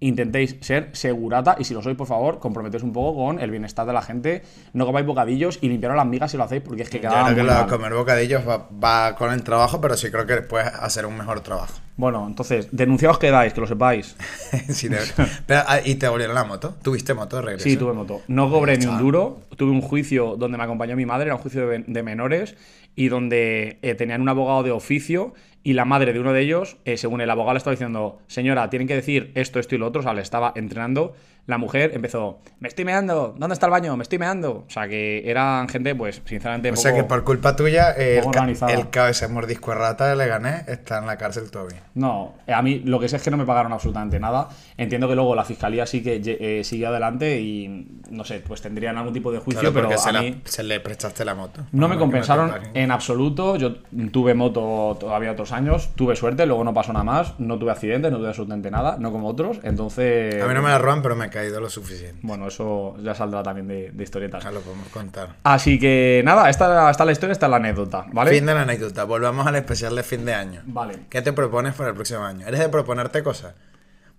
intentéis 0.07 0.57
ser 0.61 0.91
segurata 0.93 1.57
y 1.59 1.65
si 1.65 1.75
lo 1.75 1.83
sois, 1.83 1.97
por 1.97 2.07
favor, 2.07 2.39
comprometéis 2.39 2.83
un 2.83 2.93
poco 2.93 3.25
con 3.25 3.39
el 3.41 3.51
bienestar 3.51 3.87
de 3.87 3.93
la 3.93 4.03
gente. 4.03 4.43
No 4.73 4.85
comáis 4.87 5.07
bocadillos 5.07 5.59
y 5.63 5.69
limpiaros 5.69 5.97
las 5.97 6.07
migas 6.07 6.31
si 6.31 6.37
lo 6.37 6.45
hacéis 6.45 6.63
porque 6.63 6.83
es 6.83 6.91
que 6.91 6.99
Yo 6.99 7.09
queda 7.11 7.25
creo 7.33 7.37
que 7.37 7.43
lo 7.43 7.67
comer 7.69 7.95
bocadillos 7.95 8.43
va, 8.49 8.69
va 8.83 9.15
con 9.17 9.33
el 9.33 9.43
trabajo, 9.43 9.81
pero 9.81 9.97
sí 9.97 10.11
creo 10.11 10.27
que 10.27 10.43
puedes 10.43 10.69
hacer 10.69 11.07
un 11.07 11.17
mejor 11.17 11.41
trabajo. 11.41 11.75
Bueno, 11.97 12.27
entonces, 12.27 12.69
denunciados 12.73 13.19
quedáis, 13.19 13.53
que 13.53 13.61
lo 13.61 13.67
sepáis. 13.67 14.17
Sí, 14.71 14.89
de- 14.89 14.99
Pero, 15.47 15.63
ah, 15.67 15.79
¿Y 15.85 15.97
te 15.97 16.09
volvieron 16.09 16.35
la 16.35 16.45
moto? 16.45 16.75
¿Tuviste 16.83 17.15
moto 17.15 17.37
de 17.37 17.43
regreso? 17.43 17.65
Sí, 17.65 17.77
tuve 17.77 17.93
moto. 17.93 18.23
No 18.29 18.51
cobré 18.51 18.79
ni 18.79 18.87
un 18.87 18.99
duro. 18.99 19.41
Tuve 19.57 19.71
un 19.71 19.83
juicio 19.83 20.37
donde 20.37 20.57
me 20.59 20.65
acompañó 20.65 20.97
mi 20.97 21.07
madre, 21.07 21.27
era 21.27 21.35
un 21.37 21.41
juicio 21.43 21.69
de, 21.69 21.85
de 21.87 22.03
menores, 22.03 22.57
y 22.97 23.09
donde 23.09 23.79
eh, 23.83 23.95
tenían 23.95 24.21
un 24.21 24.29
abogado 24.29 24.63
de 24.63 24.71
oficio 24.71 25.35
y 25.65 25.75
la 25.75 25.85
madre 25.85 26.13
de 26.13 26.21
uno 26.21 26.33
de 26.33 26.41
ellos, 26.41 26.77
eh, 26.85 26.97
según 26.97 27.21
el 27.21 27.31
abogado 27.31 27.55
le 27.55 27.59
estaba 27.59 27.73
diciendo, 27.73 28.19
señora, 28.27 28.69
tienen 28.71 28.89
que 28.89 28.95
decir 28.97 29.31
esto, 29.35 29.59
esto 29.61 29.75
y 29.75 29.79
lo 29.79 29.87
otro, 29.87 30.01
o 30.01 30.03
sea, 30.03 30.15
le 30.15 30.23
estaba 30.23 30.53
entrenando. 30.57 31.15
La 31.45 31.59
mujer 31.59 31.91
empezó, 31.95 32.39
me 32.61 32.69
estoy 32.69 32.85
meando, 32.85 33.35
¿dónde 33.37 33.55
está 33.55 33.67
el 33.67 33.73
baño? 33.73 33.97
Me 33.97 34.05
estoy 34.05 34.17
meando. 34.21 34.65
O 34.65 34.71
sea, 34.71 34.87
que 34.87 35.29
eran 35.29 35.69
gente, 35.69 35.93
pues, 35.93 36.23
sinceramente, 36.25 36.71
O 36.71 36.77
sea 36.77 36.95
que 36.95 37.03
por 37.03 37.25
culpa 37.25 37.57
tuya, 37.57 37.91
eh, 37.99 38.19
el, 38.25 38.31
ca- 38.31 38.73
el 38.73 38.91
cabeza 38.91 39.27
mordisco 39.27 39.75
rata 39.75 40.07
de 40.07 40.15
Leganés 40.15 40.69
está 40.69 40.99
en 40.99 41.07
la 41.07 41.19
cárcel 41.19 41.51
todavía. 41.51 41.83
No, 41.95 42.35
eh, 42.47 42.53
a 42.53 42.63
mí 42.63 42.83
lo 42.85 43.01
que 43.01 43.09
sé 43.09 43.17
es 43.17 43.23
que 43.25 43.33
no 43.33 43.37
me 43.37 43.45
pagaron 43.45 43.73
absolutamente 43.73 44.21
nada. 44.21 44.51
Entiendo 44.77 45.09
que 45.09 45.17
luego 45.17 45.35
la 45.35 45.45
fiscalía 45.45 45.85
sí 45.85 46.01
que 46.01 46.21
eh, 46.25 46.63
siguió 46.63 46.91
adelante 46.91 47.41
y, 47.41 47.89
no 48.09 48.23
sé, 48.23 48.39
pues 48.39 48.63
tendrían 48.63 48.97
algún 48.97 49.13
tipo 49.13 49.33
de 49.33 49.39
juicio, 49.41 49.73
Claro, 49.73 49.89
pero 49.89 49.99
se, 50.01 50.11
a 50.11 50.13
la- 50.13 50.23
mí... 50.23 50.41
se 50.45 50.63
le 50.63 50.79
prestaste 50.79 51.25
la 51.25 51.35
moto. 51.35 51.63
No 51.73 51.89
me 51.89 51.99
compensaron 51.99 52.53
en 52.73 52.93
absoluto. 52.93 53.57
Yo 53.57 53.79
tuve 54.13 54.35
moto 54.35 54.97
todavía 55.01 55.33
otros 55.33 55.51
años, 55.53 55.91
tuve 55.95 56.17
suerte, 56.17 56.47
luego 56.47 56.65
no 56.65 56.73
pasó 56.75 56.93
nada 56.93 57.05
más, 57.05 57.35
no 57.39 57.59
tuve 57.59 57.71
accidentes, 57.73 58.11
no 58.11 58.19
tuve 58.19 58.29
absolutamente 58.29 58.71
nada, 58.71 58.97
no 58.99 59.13
como 59.13 59.29
otros. 59.29 59.59
Entonces, 59.63 60.43
A 60.43 60.47
mí 60.47 60.55
no 60.55 60.63
me 60.63 60.69
la 60.71 60.79
roban, 60.79 61.03
pero 61.03 61.15
me 61.17 61.27
he 61.27 61.31
caído 61.31 61.61
lo 61.61 61.69
suficiente. 61.71 62.19
bueno, 62.23 62.49
eso 62.49 62.97
ya 63.03 63.15
saldrá 63.15 63.43
también 63.43 63.69
de, 63.69 63.91
de 63.93 64.03
historietas. 64.05 64.43
Ya 64.45 64.51
lo 64.51 64.61
podemos 64.61 64.89
contar. 64.89 65.37
Así 65.45 65.79
que 65.79 66.23
nada, 66.25 66.49
esta, 66.51 66.91
esta 66.91 67.03
es 67.03 67.07
la 67.07 67.13
historia, 67.13 67.33
esta 67.33 67.47
es 67.47 67.51
la 67.51 67.57
anécdota, 67.57 68.07
¿vale? 68.13 68.31
Fin 68.31 68.47
de 68.47 68.55
la 68.55 68.63
anécdota. 68.63 69.05
Volvamos 69.05 69.47
al 69.47 69.57
especial 69.57 69.95
de 69.97 70.03
fin 70.03 70.25
de 70.25 70.35
año. 70.35 70.63
Vale. 70.67 71.01
¿Qué 71.11 71.23
te 71.23 71.33
propones 71.33 71.75
para 71.75 71.91
el 71.91 71.95
próximo 71.95 72.25
año? 72.25 72.47
¿Eres 72.47 72.61
de 72.61 72.69
proponerte 72.69 73.23
cosas? 73.23 73.55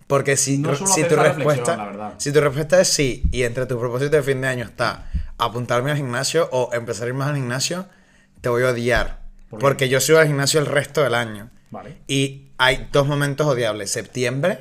Porque 0.08 0.36
si, 0.36 0.58
No 0.58 0.72
tu- 0.74 0.86
si 0.86 1.04
tu 1.06 1.16
respuesta, 1.16 2.14
si 2.18 2.32
tu 2.34 2.42
respuesta 2.42 2.80
es 2.82 2.90
sí, 2.90 3.24
y 3.32 3.44
entre 3.44 3.66
tus 3.66 3.78
propósitos 3.80 4.12
de 4.12 4.22
fin 4.22 4.42
de 4.42 4.48
año 4.50 4.66
está 4.66 5.06
apuntarme 5.38 5.92
al 5.92 5.98
gimnasio 5.98 6.50
o 6.52 6.70
empezar 6.74 7.06
a 7.06 7.08
ir 7.08 7.14
más 7.14 7.30
al 7.30 7.36
gimnasio, 7.38 7.86
te 8.42 8.50
voy 8.50 8.64
a 8.64 8.70
odiar. 8.70 9.23
Porque 9.60 9.90
yo 9.90 10.00
sigo 10.00 10.20
al 10.20 10.28
gimnasio 10.28 10.60
el 10.60 10.66
resto 10.66 11.04
del 11.04 11.16
año. 11.16 11.50
Vale. 11.72 11.98
Y 12.08 12.50
hay 12.58 12.88
dos 12.92 13.08
momentos 13.08 13.48
odiables. 13.48 13.92
Septiembre, 13.92 14.60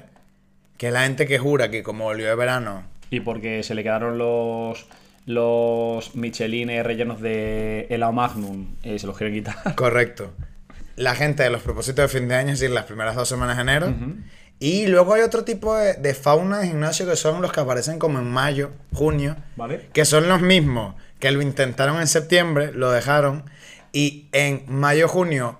que 0.76 0.88
es 0.88 0.92
la 0.92 1.02
gente 1.02 1.26
que 1.26 1.38
jura 1.38 1.70
que 1.70 1.82
como 1.82 2.04
volvió 2.04 2.28
de 2.28 2.34
verano, 2.34 2.84
Y 3.10 3.20
porque 3.20 3.62
se 3.62 3.74
le 3.74 3.82
quedaron 3.82 4.18
los 4.18 4.86
los 5.24 6.16
Michelines 6.16 6.84
rellenos 6.84 7.20
de 7.20 7.86
helado 7.90 8.12
Magnum, 8.12 8.74
eh, 8.82 8.98
se 8.98 9.06
los 9.06 9.16
quieren 9.16 9.34
quitar. 9.34 9.74
Correcto. 9.76 10.32
La 10.96 11.14
gente 11.14 11.42
de 11.42 11.50
los 11.50 11.62
propósitos 11.62 12.10
de 12.10 12.18
fin 12.18 12.28
de 12.28 12.34
año, 12.34 12.52
es 12.52 12.60
decir, 12.60 12.74
las 12.74 12.86
primeras 12.86 13.14
dos 13.14 13.28
semanas 13.28 13.56
de 13.56 13.62
enero. 13.62 13.94
Y 14.58 14.86
luego 14.86 15.14
hay 15.14 15.22
otro 15.22 15.42
tipo 15.44 15.74
de, 15.76 15.94
de 15.94 16.14
fauna 16.14 16.58
de 16.58 16.68
gimnasio 16.68 17.06
que 17.06 17.16
son 17.16 17.40
los 17.40 17.52
que 17.52 17.60
aparecen 17.60 17.98
como 17.98 18.18
en 18.18 18.30
mayo, 18.30 18.70
junio. 18.92 19.36
Vale. 19.56 19.88
Que 19.92 20.04
son 20.04 20.28
los 20.28 20.40
mismos 20.40 20.94
que 21.18 21.30
lo 21.30 21.40
intentaron 21.40 22.00
en 22.00 22.06
septiembre, 22.06 22.72
lo 22.72 22.90
dejaron. 22.90 23.44
Y 23.92 24.28
en 24.32 24.64
mayo, 24.68 25.08
junio 25.08 25.58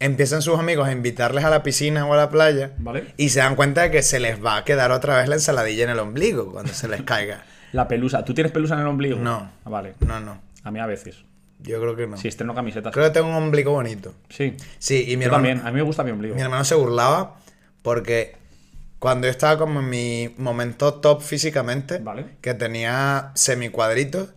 empiezan 0.00 0.42
sus 0.42 0.58
amigos 0.58 0.86
a 0.88 0.92
invitarles 0.92 1.44
a 1.44 1.50
la 1.50 1.62
piscina 1.62 2.06
o 2.06 2.14
a 2.14 2.16
la 2.16 2.30
playa. 2.30 2.72
Vale. 2.78 3.14
Y 3.16 3.30
se 3.30 3.40
dan 3.40 3.56
cuenta 3.56 3.82
de 3.82 3.90
que 3.90 4.02
se 4.02 4.20
les 4.20 4.44
va 4.44 4.56
a 4.58 4.64
quedar 4.64 4.92
otra 4.92 5.16
vez 5.16 5.28
la 5.28 5.34
ensaladilla 5.36 5.84
en 5.84 5.90
el 5.90 5.98
ombligo 5.98 6.52
cuando 6.52 6.72
se 6.72 6.88
les 6.88 7.02
caiga. 7.02 7.44
La 7.72 7.86
pelusa. 7.86 8.24
¿Tú 8.24 8.32
tienes 8.32 8.50
pelusa 8.50 8.74
en 8.74 8.80
el 8.80 8.86
ombligo? 8.86 9.18
No. 9.18 9.50
Ah, 9.62 9.68
vale. 9.68 9.92
No, 10.00 10.20
no. 10.20 10.40
A 10.64 10.70
mí 10.70 10.80
a 10.80 10.86
veces. 10.86 11.16
Yo 11.58 11.78
creo 11.80 11.94
que 11.96 12.06
no. 12.06 12.16
Si 12.16 12.26
estreno 12.26 12.54
camisetas. 12.54 12.94
Creo 12.94 13.04
que 13.06 13.10
tengo 13.10 13.28
un 13.28 13.34
ombligo 13.34 13.72
bonito. 13.72 14.14
Sí. 14.30 14.56
Sí, 14.78 15.04
y 15.06 15.18
mi 15.18 15.24
Yo 15.24 15.26
hermano, 15.26 15.48
también. 15.48 15.66
A 15.66 15.70
mí 15.70 15.76
me 15.76 15.82
gusta 15.82 16.02
mi 16.02 16.10
ombligo. 16.10 16.34
Mi 16.34 16.40
hermano 16.40 16.64
se 16.64 16.74
burlaba 16.76 17.36
porque 17.82 18.36
cuando 18.98 19.26
yo 19.26 19.30
estaba 19.30 19.58
como 19.58 19.80
en 19.80 19.90
mi 19.90 20.34
momento 20.38 20.94
top 20.94 21.20
físicamente, 21.20 21.98
Vale. 21.98 22.24
que 22.40 22.54
tenía 22.54 23.32
semicuadritos, 23.34 24.30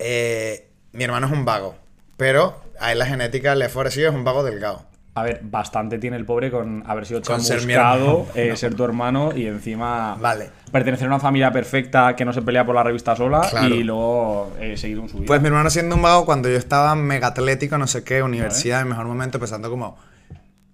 eh, 0.00 0.68
mi 0.92 1.04
hermano 1.04 1.28
es 1.28 1.32
un 1.32 1.44
vago. 1.44 1.76
Pero 2.18 2.60
a 2.78 2.92
él 2.92 2.98
la 2.98 3.06
genética 3.06 3.54
le 3.54 3.64
ha 3.64 3.68
favorecido, 3.70 4.10
es 4.10 4.14
un 4.14 4.24
vago 4.24 4.44
delgado. 4.44 4.82
A 5.14 5.22
ver, 5.22 5.40
bastante 5.42 5.98
tiene 5.98 6.16
el 6.16 6.24
pobre 6.24 6.48
con 6.50 6.84
haber 6.86 7.04
sido 7.06 7.24
ser 7.24 7.38
chamuscado, 7.38 8.06
hermano. 8.06 8.26
eh, 8.36 8.56
ser 8.56 8.74
tu 8.76 8.84
hermano 8.84 9.32
y 9.34 9.46
encima 9.46 10.14
Vale. 10.20 10.50
pertenecer 10.70 11.06
a 11.06 11.08
una 11.08 11.18
familia 11.18 11.50
perfecta 11.50 12.14
que 12.14 12.24
no 12.24 12.32
se 12.32 12.40
pelea 12.42 12.64
por 12.64 12.76
la 12.76 12.84
revista 12.84 13.16
sola 13.16 13.40
Claro. 13.50 13.74
y 13.74 13.82
luego 13.82 14.52
eh, 14.60 14.76
seguir 14.76 15.00
un 15.00 15.08
su 15.08 15.16
vida. 15.16 15.26
Pues 15.26 15.40
mi 15.40 15.48
hermano 15.48 15.70
siendo 15.70 15.96
un 15.96 16.02
vago, 16.02 16.24
cuando 16.24 16.48
yo 16.48 16.56
estaba 16.56 16.94
mega 16.94 17.28
atlético, 17.28 17.78
no 17.78 17.88
sé 17.88 18.04
qué, 18.04 18.22
universidad, 18.22 18.80
en 18.82 18.88
mejor 18.88 19.06
momento, 19.06 19.40
pesando 19.40 19.70
como 19.70 19.96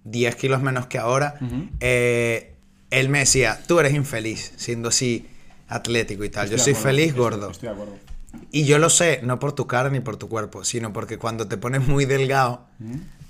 10 0.03 0.35
kilos 0.35 0.61
menos 0.61 0.85
que 0.85 0.99
ahora, 0.99 1.35
eh, 1.79 2.53
él 2.91 3.09
me 3.09 3.19
decía, 3.19 3.57
tú 3.67 3.79
eres 3.79 3.93
infeliz 3.95 4.53
siendo 4.57 4.89
así 4.89 5.27
atlético 5.67 6.23
y 6.23 6.29
tal. 6.29 6.43
Estoy 6.45 6.57
yo 6.59 6.63
soy 6.63 6.73
acuerdo, 6.73 6.89
feliz 6.89 7.07
estoy- 7.07 7.19
gordo. 7.23 7.49
Estoy 7.49 7.69
de 7.69 7.73
acuerdo. 7.73 7.93
Y 8.51 8.65
yo 8.65 8.77
lo 8.79 8.89
sé, 8.89 9.19
no 9.23 9.39
por 9.39 9.53
tu 9.53 9.67
cara 9.67 9.89
ni 9.89 9.99
por 9.99 10.17
tu 10.17 10.29
cuerpo, 10.29 10.63
sino 10.63 10.93
porque 10.93 11.17
cuando 11.17 11.47
te 11.47 11.57
pones 11.57 11.87
muy 11.87 12.05
delgado, 12.05 12.65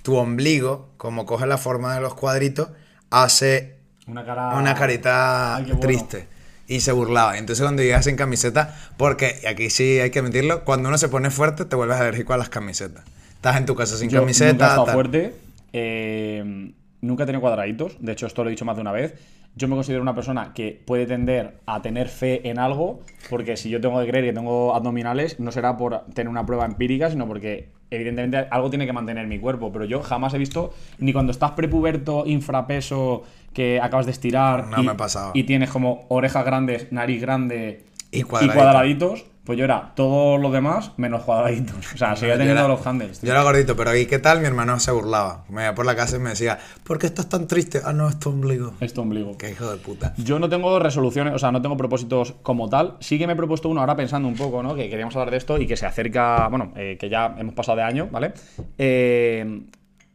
tu 0.04 0.16
ombligo, 0.18 0.90
como 0.98 1.26
coge 1.26 1.48
la 1.48 1.58
forma 1.58 1.96
de 1.96 2.02
los 2.02 2.14
cuadritos, 2.16 2.70
hace 3.10 3.78
Una 4.08 4.24
cara. 4.26 4.50
una 4.58 4.76
carita 4.76 5.56
Ay, 5.56 5.64
qué 5.66 5.72
bueno. 5.74 5.82
triste. 5.82 6.28
Y 6.68 6.80
se 6.82 6.92
burlaba. 6.92 7.38
Entonces 7.38 7.64
cuando 7.64 7.84
llegas 7.84 8.06
sin 8.06 8.16
camiseta, 8.16 8.76
porque 8.98 9.42
aquí 9.48 9.70
sí 9.70 10.00
hay 10.00 10.10
que 10.10 10.20
admitirlo, 10.20 10.64
cuando 10.64 10.90
uno 10.90 10.98
se 10.98 11.10
pone 11.10 11.30
fuerte 11.30 11.66
te 11.66 11.76
vuelves 11.76 11.98
alérgico 11.98 12.34
a 12.34 12.38
las 12.38 12.50
camisetas. 12.50 13.04
Estás 13.36 13.58
en 13.58 13.66
tu 13.66 13.76
casa 13.76 13.98
sin 13.98 14.10
Yo 14.10 14.20
camiseta. 14.22 14.52
Nunca 14.54 14.66
he 14.66 14.70
estado 14.70 14.86
fuerte. 14.88 15.36
eh, 15.74 16.72
nunca 17.02 17.24
he 17.24 17.26
tenido 17.26 17.42
cuadraditos. 17.42 17.94
De 18.00 18.12
hecho, 18.14 18.26
esto 18.26 18.44
lo 18.44 18.50
he 18.50 18.52
dicho 18.52 18.66
más 18.66 18.76
de 18.76 18.82
una 18.82 18.92
vez. 18.92 19.14
Yo 19.58 19.68
me 19.70 19.76
considero 19.76 20.02
una 20.02 20.14
persona 20.14 20.52
que 20.54 20.82
puede 20.86 21.06
tender 21.06 21.60
a 21.66 21.82
tener 21.82 22.10
fe 22.10 22.50
en 22.50 22.60
algo, 22.60 23.00
porque 23.30 23.56
si 23.56 23.70
yo 23.70 23.80
tengo 23.80 24.00
que 24.02 24.08
creer 24.08 24.26
que 24.26 24.34
tengo 24.34 24.76
abdominales, 24.76 25.40
no 25.40 25.52
será 25.52 25.78
por 25.78 26.02
tener 26.14 26.28
una 26.30 26.46
prueba 26.46 26.66
empírica, 26.66 27.10
sino 27.10 27.26
porque 27.26 27.70
evidentemente 27.90 28.48
algo 28.52 28.70
tiene 28.70 28.86
que 28.86 28.92
mantener 28.92 29.28
mi 29.28 29.40
cuerpo. 29.40 29.72
Pero 29.72 29.86
yo 29.86 30.02
jamás 30.04 30.34
he 30.34 30.38
visto, 30.38 30.74
ni 31.00 31.14
cuando 31.14 31.32
estás 31.32 31.52
prepuberto, 31.52 32.24
infrapeso, 32.26 33.24
que 33.54 33.80
acabas 33.82 34.06
de 34.06 34.12
estirar 34.12 34.68
No 34.68 34.82
y, 34.82 34.86
me 34.86 34.92
ha 34.92 34.98
pasado. 34.98 35.32
y 35.34 35.44
tienes 35.44 35.70
como 35.70 36.06
orejas 36.10 36.44
grandes, 36.46 36.92
nariz 36.92 37.22
grande 37.22 37.86
Y 38.12 38.20
y 38.20 38.24
cuadradito. 38.24 38.56
cuadraditos, 38.62 39.26
pues 39.46 39.58
yo 39.60 39.64
era 39.66 39.94
todo 39.96 40.38
lo 40.38 40.52
demás 40.52 40.92
menos 40.98 41.24
cuadraditos. 41.24 41.94
O 41.94 41.98
sea, 41.98 42.16
seguía 42.16 42.36
teniendo 42.38 42.62
era- 42.62 42.68
los 42.68 42.86
handles. 42.86 43.20
tío. 43.20 43.28
Yo 43.28 43.34
era 43.34 43.44
gordito, 43.44 43.76
pero 43.76 43.96
¿y 43.96 44.06
qué 44.08 44.20
tal? 44.20 44.40
Mi 44.42 44.48
hermano 44.48 44.80
se 44.80 44.92
burlaba. 44.92 45.46
Me 45.50 45.64
iba 45.64 45.76
por 45.76 45.86
la 45.86 45.96
casa 45.96 46.16
y 46.18 46.20
me 46.20 46.32
decía, 46.32 46.58
¿por 46.84 46.98
qué 47.00 47.06
estás 47.06 47.30
tan 47.30 47.48
triste? 47.48 47.82
Ah, 47.86 47.94
no, 47.94 48.10
es 48.10 48.20
tu 48.20 48.30
ombligo. 48.30 48.74
Este 48.80 49.00
ombligo. 49.00 49.38
Qué 49.38 49.52
hijo 49.52 49.70
de 49.72 49.78
puta. 49.78 50.14
Yo 50.18 50.40
no 50.40 50.50
tengo 50.50 50.80
resoluciones, 50.80 51.34
o 51.34 51.40
sea, 51.40 51.52
no 51.52 51.62
tengo 51.62 51.78
propósitos 51.78 52.34
como 52.44 52.68
tal. 52.70 52.98
Sí 53.00 53.18
que 53.20 53.28
me 53.28 53.34
he 53.34 53.36
propuesto 53.36 53.70
uno 53.70 53.82
ahora 53.82 53.96
pensando 53.96 54.28
un 54.28 54.36
poco, 54.36 54.64
¿no? 54.64 54.74
Que 54.76 54.90
queríamos 54.90 55.16
hablar 55.16 55.32
de 55.32 55.38
esto 55.38 55.58
y 55.60 55.68
que 55.68 55.78
se 55.78 55.86
acerca, 55.86 56.48
bueno, 56.48 56.74
eh, 56.76 56.98
que 57.00 57.08
ya 57.10 57.36
hemos 57.38 57.54
pasado 57.54 57.78
de 57.78 57.84
año, 57.84 58.08
¿vale? 58.12 58.34
Eh, 58.80 59.62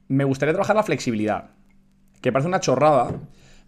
me 0.08 0.24
gustaría 0.24 0.52
trabajar 0.52 0.76
la 0.76 0.82
flexibilidad. 0.82 1.50
Que 2.20 2.32
parece 2.32 2.48
una 2.48 2.60
chorrada, 2.60 3.12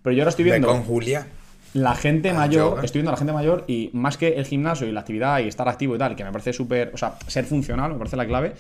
pero 0.03 0.15
yo 0.15 0.23
ahora 0.23 0.31
estoy 0.31 0.45
De 0.45 0.51
viendo 0.51 0.69
con 0.69 0.83
Julia. 0.83 1.27
La 1.75 1.95
gente 1.95 2.33
mayor, 2.33 2.71
yoga. 2.71 2.83
estoy 2.85 3.01
viendo 3.01 3.11
a 3.11 3.15
la 3.15 3.19
gente 3.19 3.33
mayor 3.33 3.65
y 3.67 3.91
más 3.93 4.17
que 4.17 4.29
el 4.35 4.45
gimnasio 4.47 4.87
y 4.87 4.93
la 4.93 5.01
actividad 5.01 5.41
y 5.41 5.49
estar 5.49 5.69
activo 5.69 5.95
y 5.97 5.99
tal, 5.99 6.15
que 6.17 6.25
me 6.25 6.33
parece 6.33 6.53
súper, 6.53 6.91
o 6.95 6.97
sea, 6.99 7.15
ser 7.27 7.45
funcional 7.45 7.93
me 7.93 7.99
parece 7.99 8.17
la 8.17 8.27
clave. 8.27 8.53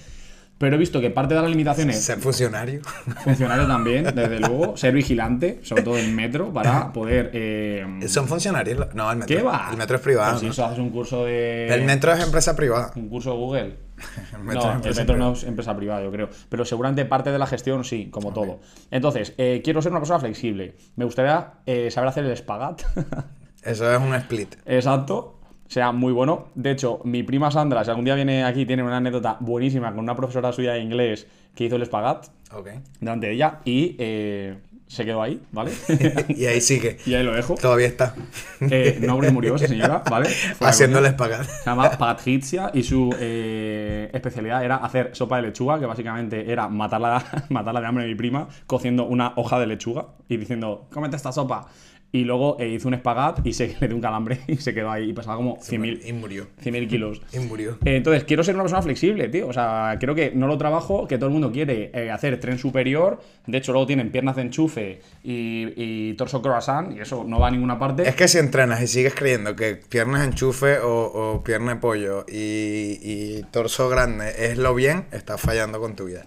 Pero 0.58 0.76
he 0.76 0.78
visto 0.78 1.00
que 1.00 1.10
parte 1.10 1.34
de 1.34 1.40
las 1.40 1.50
limitaciones 1.50 2.04
Ser 2.04 2.18
funcionario. 2.20 2.82
Funcionario 3.24 3.66
también, 3.66 4.04
desde 4.04 4.38
luego. 4.38 4.76
Ser 4.76 4.94
vigilante, 4.94 5.58
sobre 5.64 5.82
todo 5.82 5.98
en 5.98 6.14
metro, 6.14 6.52
para 6.52 6.92
poder. 6.92 7.30
eh, 7.32 7.84
¿Son 8.06 8.28
funcionarios? 8.28 8.94
No, 8.94 9.10
el 9.10 9.18
metro. 9.18 9.36
¿Qué 9.36 9.42
va? 9.42 9.68
El 9.72 9.76
metro 9.76 9.96
es 9.96 10.02
privado. 10.02 10.28
Pero 10.28 10.38
si 10.40 10.46
¿no? 10.46 10.52
eso 10.52 10.64
haces 10.64 10.78
un 10.78 10.90
curso 10.90 11.24
de. 11.24 11.66
El 11.66 11.82
metro 11.84 12.12
es 12.12 12.22
empresa 12.22 12.54
privada. 12.54 12.92
Un 12.94 13.08
curso 13.08 13.30
de 13.32 13.36
Google. 13.36 13.76
El 14.32 14.42
metro 14.44 14.62
no, 14.62 14.62
es 14.62 14.64
el 14.64 14.76
empresa 14.76 15.00
metro 15.00 15.14
privada. 15.14 15.30
no 15.30 15.32
es 15.36 15.44
empresa 15.44 15.76
privada, 15.76 16.02
yo 16.02 16.10
creo. 16.10 16.28
Pero 16.48 16.64
seguramente 16.64 17.04
parte 17.04 17.30
de 17.32 17.38
la 17.38 17.46
gestión 17.46 17.84
sí, 17.84 18.08
como 18.10 18.32
todo. 18.32 18.60
Entonces, 18.90 19.34
eh, 19.38 19.60
quiero 19.64 19.80
ser 19.82 19.92
una 19.92 20.00
persona 20.00 20.18
flexible. 20.20 20.76
Me 20.96 21.04
gustaría 21.04 21.54
eh, 21.66 21.90
saber 21.90 22.08
hacer 22.08 22.24
el 22.24 22.32
espagat. 22.32 22.82
Eso 23.62 23.92
es 23.92 24.00
un 24.00 24.14
split. 24.14 24.56
Exacto. 24.66 25.38
sea 25.68 25.92
muy 25.92 26.12
bueno. 26.12 26.48
De 26.54 26.70
hecho, 26.72 27.00
mi 27.04 27.22
prima 27.22 27.50
Sandra, 27.50 27.84
si 27.84 27.90
algún 27.90 28.04
día 28.04 28.14
viene 28.14 28.44
aquí, 28.44 28.66
tiene 28.66 28.82
una 28.82 28.96
anécdota 28.98 29.36
buenísima 29.40 29.90
con 29.90 30.00
una 30.00 30.16
profesora 30.16 30.52
suya 30.52 30.72
de 30.72 30.80
inglés 30.80 31.26
que 31.54 31.64
hizo 31.64 31.76
el 31.76 31.82
espagat 31.82 32.26
Ok. 32.52 32.68
delante 33.00 33.28
de 33.28 33.32
ella 33.34 33.60
y 33.64 33.94
eh, 33.98 34.58
se 34.92 35.06
quedó 35.06 35.22
ahí, 35.22 35.40
¿vale? 35.52 35.72
y 36.28 36.44
ahí 36.44 36.60
sigue. 36.60 36.98
y 37.06 37.14
ahí 37.14 37.24
lo 37.24 37.32
dejo. 37.32 37.54
Todavía 37.54 37.86
está. 37.86 38.14
Eh, 38.60 38.98
no 39.00 39.14
porque 39.14 39.30
murió 39.30 39.54
esa 39.54 39.66
señora, 39.66 40.02
¿vale? 40.10 40.28
Haciéndoles 40.60 41.14
pagar. 41.14 41.46
Se 41.46 41.64
llama 41.64 41.92
Patricia 41.92 42.70
y 42.74 42.82
su 42.82 43.08
eh, 43.18 44.10
especialidad 44.12 44.62
era 44.62 44.76
hacer 44.76 45.16
sopa 45.16 45.36
de 45.36 45.44
lechuga, 45.44 45.80
que 45.80 45.86
básicamente 45.86 46.52
era 46.52 46.68
matarla, 46.68 47.24
matarla 47.48 47.80
de 47.80 47.86
hambre 47.86 48.04
a 48.04 48.06
mi 48.06 48.14
prima, 48.14 48.48
cociendo 48.66 49.06
una 49.06 49.32
hoja 49.36 49.58
de 49.58 49.66
lechuga 49.66 50.08
y 50.28 50.36
diciendo, 50.36 50.88
cómete 50.92 51.16
esta 51.16 51.32
sopa. 51.32 51.68
Y 52.14 52.24
luego 52.24 52.58
eh, 52.60 52.68
hizo 52.68 52.88
un 52.88 52.94
espagat 52.94 53.40
y 53.46 53.54
se 53.54 53.74
le 53.80 53.86
dio 53.88 53.96
un 53.96 54.02
calambre 54.02 54.40
y 54.46 54.56
se 54.56 54.74
quedó 54.74 54.90
ahí 54.90 55.08
y 55.08 55.12
pesaba 55.14 55.36
como 55.36 55.56
100.000 55.56 56.00
Y 56.04 56.12
murió. 56.12 56.46
100.000 56.62 56.86
kilos. 56.88 57.22
Y 57.32 57.38
murió. 57.38 57.78
Eh, 57.86 57.96
Entonces, 57.96 58.24
quiero 58.24 58.44
ser 58.44 58.54
una 58.54 58.64
persona 58.64 58.82
flexible, 58.82 59.28
tío. 59.30 59.48
O 59.48 59.52
sea, 59.54 59.96
creo 59.98 60.14
que 60.14 60.30
no 60.34 60.46
lo 60.46 60.58
trabajo, 60.58 61.08
que 61.08 61.16
todo 61.16 61.28
el 61.28 61.32
mundo 61.32 61.50
quiere 61.50 61.90
eh, 61.94 62.10
hacer 62.10 62.38
tren 62.38 62.58
superior. 62.58 63.20
De 63.46 63.56
hecho, 63.56 63.72
luego 63.72 63.86
tienen 63.86 64.10
piernas 64.12 64.36
de 64.36 64.42
enchufe 64.42 65.00
y, 65.24 65.72
y 65.74 66.12
torso 66.14 66.42
croissant, 66.42 66.94
y 66.94 67.00
eso 67.00 67.24
no 67.24 67.40
va 67.40 67.48
a 67.48 67.50
ninguna 67.50 67.78
parte. 67.78 68.06
Es 68.06 68.14
que 68.14 68.28
si 68.28 68.36
entrenas 68.36 68.82
y 68.82 68.88
sigues 68.88 69.14
creyendo 69.14 69.56
que 69.56 69.76
piernas 69.76 70.26
enchufe 70.26 70.80
o, 70.80 71.04
o 71.04 71.42
pierna 71.42 71.74
de 71.74 71.80
pollo 71.80 72.26
y, 72.28 72.98
y 73.02 73.42
torso 73.50 73.88
grande 73.88 74.32
es 74.50 74.58
lo 74.58 74.74
bien, 74.74 75.06
estás 75.12 75.40
fallando 75.40 75.80
con 75.80 75.96
tu 75.96 76.04
vida. 76.04 76.26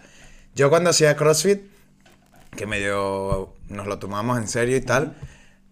Yo 0.56 0.72
cuando 0.72 0.90
hacía 0.90 1.16
CrossFit, 1.16 1.62
que 2.58 2.66
medio 2.66 3.54
nos 3.70 3.86
lo 3.86 4.00
tomamos 4.00 4.40
en 4.40 4.48
serio 4.48 4.78
y 4.78 4.82
tal, 4.82 5.16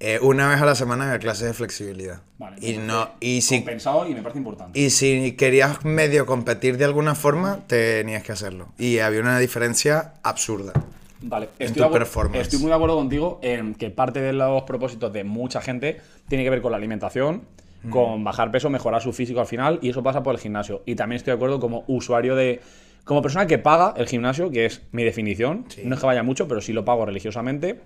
eh, 0.05 0.19
una 0.21 0.49
vez 0.49 0.61
a 0.61 0.65
la 0.65 0.75
semana 0.75 1.05
había 1.05 1.19
clases 1.19 1.47
de 1.47 1.53
flexibilidad. 1.53 2.21
Vale, 2.37 2.57
y 2.61 2.77
no 2.77 3.09
y 3.19 3.41
si, 3.41 3.57
Compensado 3.57 4.07
y 4.07 4.13
me 4.13 4.21
parece 4.21 4.37
importante. 4.39 4.77
y 4.79 4.89
si 4.89 5.31
querías 5.33 5.83
medio 5.85 6.25
competir 6.25 6.77
de 6.77 6.85
alguna 6.85 7.15
forma, 7.15 7.61
tenías 7.67 8.21
que 8.23 8.31
hacerlo. 8.33 8.67
Y 8.77 8.99
había 8.99 9.21
una 9.21 9.39
diferencia 9.39 10.13
absurda. 10.23 10.73
Vale, 11.21 11.47
en 11.57 11.67
estoy, 11.67 11.83
tu 11.83 11.91
performance. 11.91 12.41
estoy 12.41 12.59
muy 12.59 12.67
de 12.69 12.75
acuerdo 12.75 12.97
contigo 12.97 13.39
en 13.41 13.75
que 13.75 13.89
parte 13.89 14.19
de 14.19 14.33
los 14.33 14.63
propósitos 14.63 15.13
de 15.13 15.23
mucha 15.23 15.61
gente 15.61 16.01
tiene 16.27 16.43
que 16.43 16.49
ver 16.49 16.61
con 16.61 16.71
la 16.71 16.77
alimentación, 16.77 17.43
Mm. 17.85 17.89
con 17.89 18.23
bajar 18.23 18.49
peso, 18.49 18.69
mejorar 18.69 19.01
su 19.01 19.11
físico 19.11 19.41
al 19.41 19.45
final, 19.45 19.77
y 19.81 19.89
eso 19.89 20.01
pasa 20.03 20.23
por 20.23 20.33
el 20.35 20.39
gimnasio. 20.39 20.83
Y 20.85 20.95
también 20.95 21.17
estoy 21.17 21.31
de 21.31 21.35
acuerdo 21.35 21.59
como 21.59 21.83
usuario 21.87 22.33
de. 22.35 22.61
Como 23.03 23.21
persona 23.21 23.45
que 23.45 23.57
paga 23.57 23.93
el 23.97 24.07
gimnasio, 24.07 24.49
que 24.51 24.65
es 24.65 24.83
mi 24.93 25.03
definición, 25.03 25.65
Sí. 25.67 25.81
no 25.83 25.95
es 25.95 25.99
que 25.99 26.05
vaya 26.07 26.23
mucho, 26.23 26.47
pero 26.47 26.61
sí 26.61 26.71
lo 26.71 26.85
pago 26.85 27.05
religiosamente. 27.05 27.81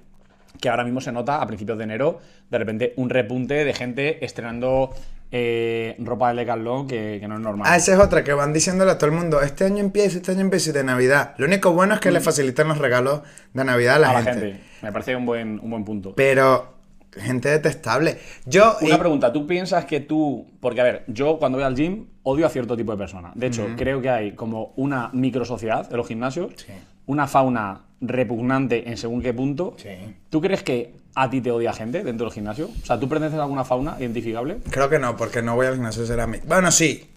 Que 0.60 0.70
ahora 0.70 0.84
mismo 0.84 1.02
se 1.02 1.12
nota 1.12 1.42
a 1.42 1.48
principios 1.48 1.78
de 1.78 1.84
enero, 1.86 2.20
de 2.50 2.58
repente, 2.58 2.94
un 2.98 3.10
repunte 3.10 3.64
de 3.66 3.74
gente 3.74 4.24
estrenando 4.26 4.92
eh, 5.32 5.96
ropa 6.00 6.30
de 6.34 6.40
Decathlon 6.40 6.88
que, 6.88 7.18
que 7.20 7.28
no 7.28 7.36
es 7.36 7.42
normal. 7.42 7.68
Ah, 7.70 7.76
esa 7.76 7.94
es 7.94 8.00
otra 8.00 8.24
que 8.24 8.34
van 8.34 8.54
diciéndole 8.54 8.92
a 8.92 8.98
todo 8.98 9.10
el 9.10 9.16
mundo, 9.16 9.42
este 9.42 9.66
año 9.66 9.80
empieza, 9.80 10.18
este 10.18 10.32
año 10.32 10.42
empieza 10.42 10.70
y 10.70 10.74
de 10.74 10.84
Navidad. 10.84 11.36
Lo 11.38 11.46
único 11.48 11.74
bueno 11.74 11.94
es 11.96 12.00
que 12.00 12.12
le 12.12 12.22
facilitan 12.22 12.68
los 12.70 12.78
regalos 12.78 13.22
de 13.54 13.64
Navidad 13.66 13.96
a 13.96 14.00
la, 14.00 14.08
Mm. 14.08 14.12
a 14.12 14.14
la 14.14 14.24
gente. 14.24 14.48
gente. 14.52 14.64
Me 14.82 14.92
parece 14.92 15.16
un 15.16 15.26
buen, 15.26 15.60
un 15.62 15.70
buen 15.70 15.84
punto. 15.84 16.14
Pero, 16.16 16.74
gente 17.12 17.50
detestable. 17.50 18.18
Yo... 18.46 18.78
Una 18.82 18.96
y- 18.96 18.98
pregunta, 18.98 19.34
¿tú 19.34 19.46
piensas 19.46 19.86
que 19.86 20.00
tú.? 20.00 20.48
Porque, 20.62 20.80
a 20.82 20.84
ver, 20.86 21.04
yo 21.08 21.38
cuando 21.40 21.58
voy 21.58 21.66
al 21.66 21.76
gym 21.76 22.06
odio 22.24 22.46
a 22.46 22.50
cierto 22.50 22.78
tipo 22.78 22.92
de 22.94 22.98
personas. 22.98 23.34
De 23.36 23.48
hecho, 23.48 23.68
creo 23.76 24.02
que 24.02 24.10
hay 24.10 24.32
como 24.34 24.72
una 24.78 25.10
microsociedad 25.14 25.88
en 25.92 25.98
los 25.98 26.08
gimnasios, 26.08 26.54
Sí. 26.56 26.72
Una 27.08 27.28
fauna 27.28 27.82
repugnante 28.00 28.88
en 28.90 28.96
según 28.98 29.22
qué 29.22 29.34
punto. 29.34 29.76
Sí. 29.78 29.90
¿Tú 30.30 30.40
crees 30.40 30.62
que 30.64 30.94
a 31.16 31.30
ti 31.30 31.42
te 31.42 31.50
odia 31.52 31.74
gente 31.74 32.04
dentro 32.04 32.26
del 32.28 32.34
gimnasio? 32.34 32.70
O 32.82 32.86
sea, 32.86 33.00
¿tú 33.00 33.10
perteneces 33.10 33.40
a 33.40 33.44
alguna 33.44 33.64
fauna 33.66 33.96
identificable? 34.00 34.60
Creo 34.70 34.88
que 34.90 35.00
no, 35.00 35.18
porque 35.18 35.42
no 35.42 35.56
voy 35.56 35.66
al 35.66 35.74
gimnasio 35.74 36.04
a 36.04 36.06
ser 36.06 36.20
amigo. 36.20 36.44
Bueno, 36.48 36.72
sí. 36.72 37.10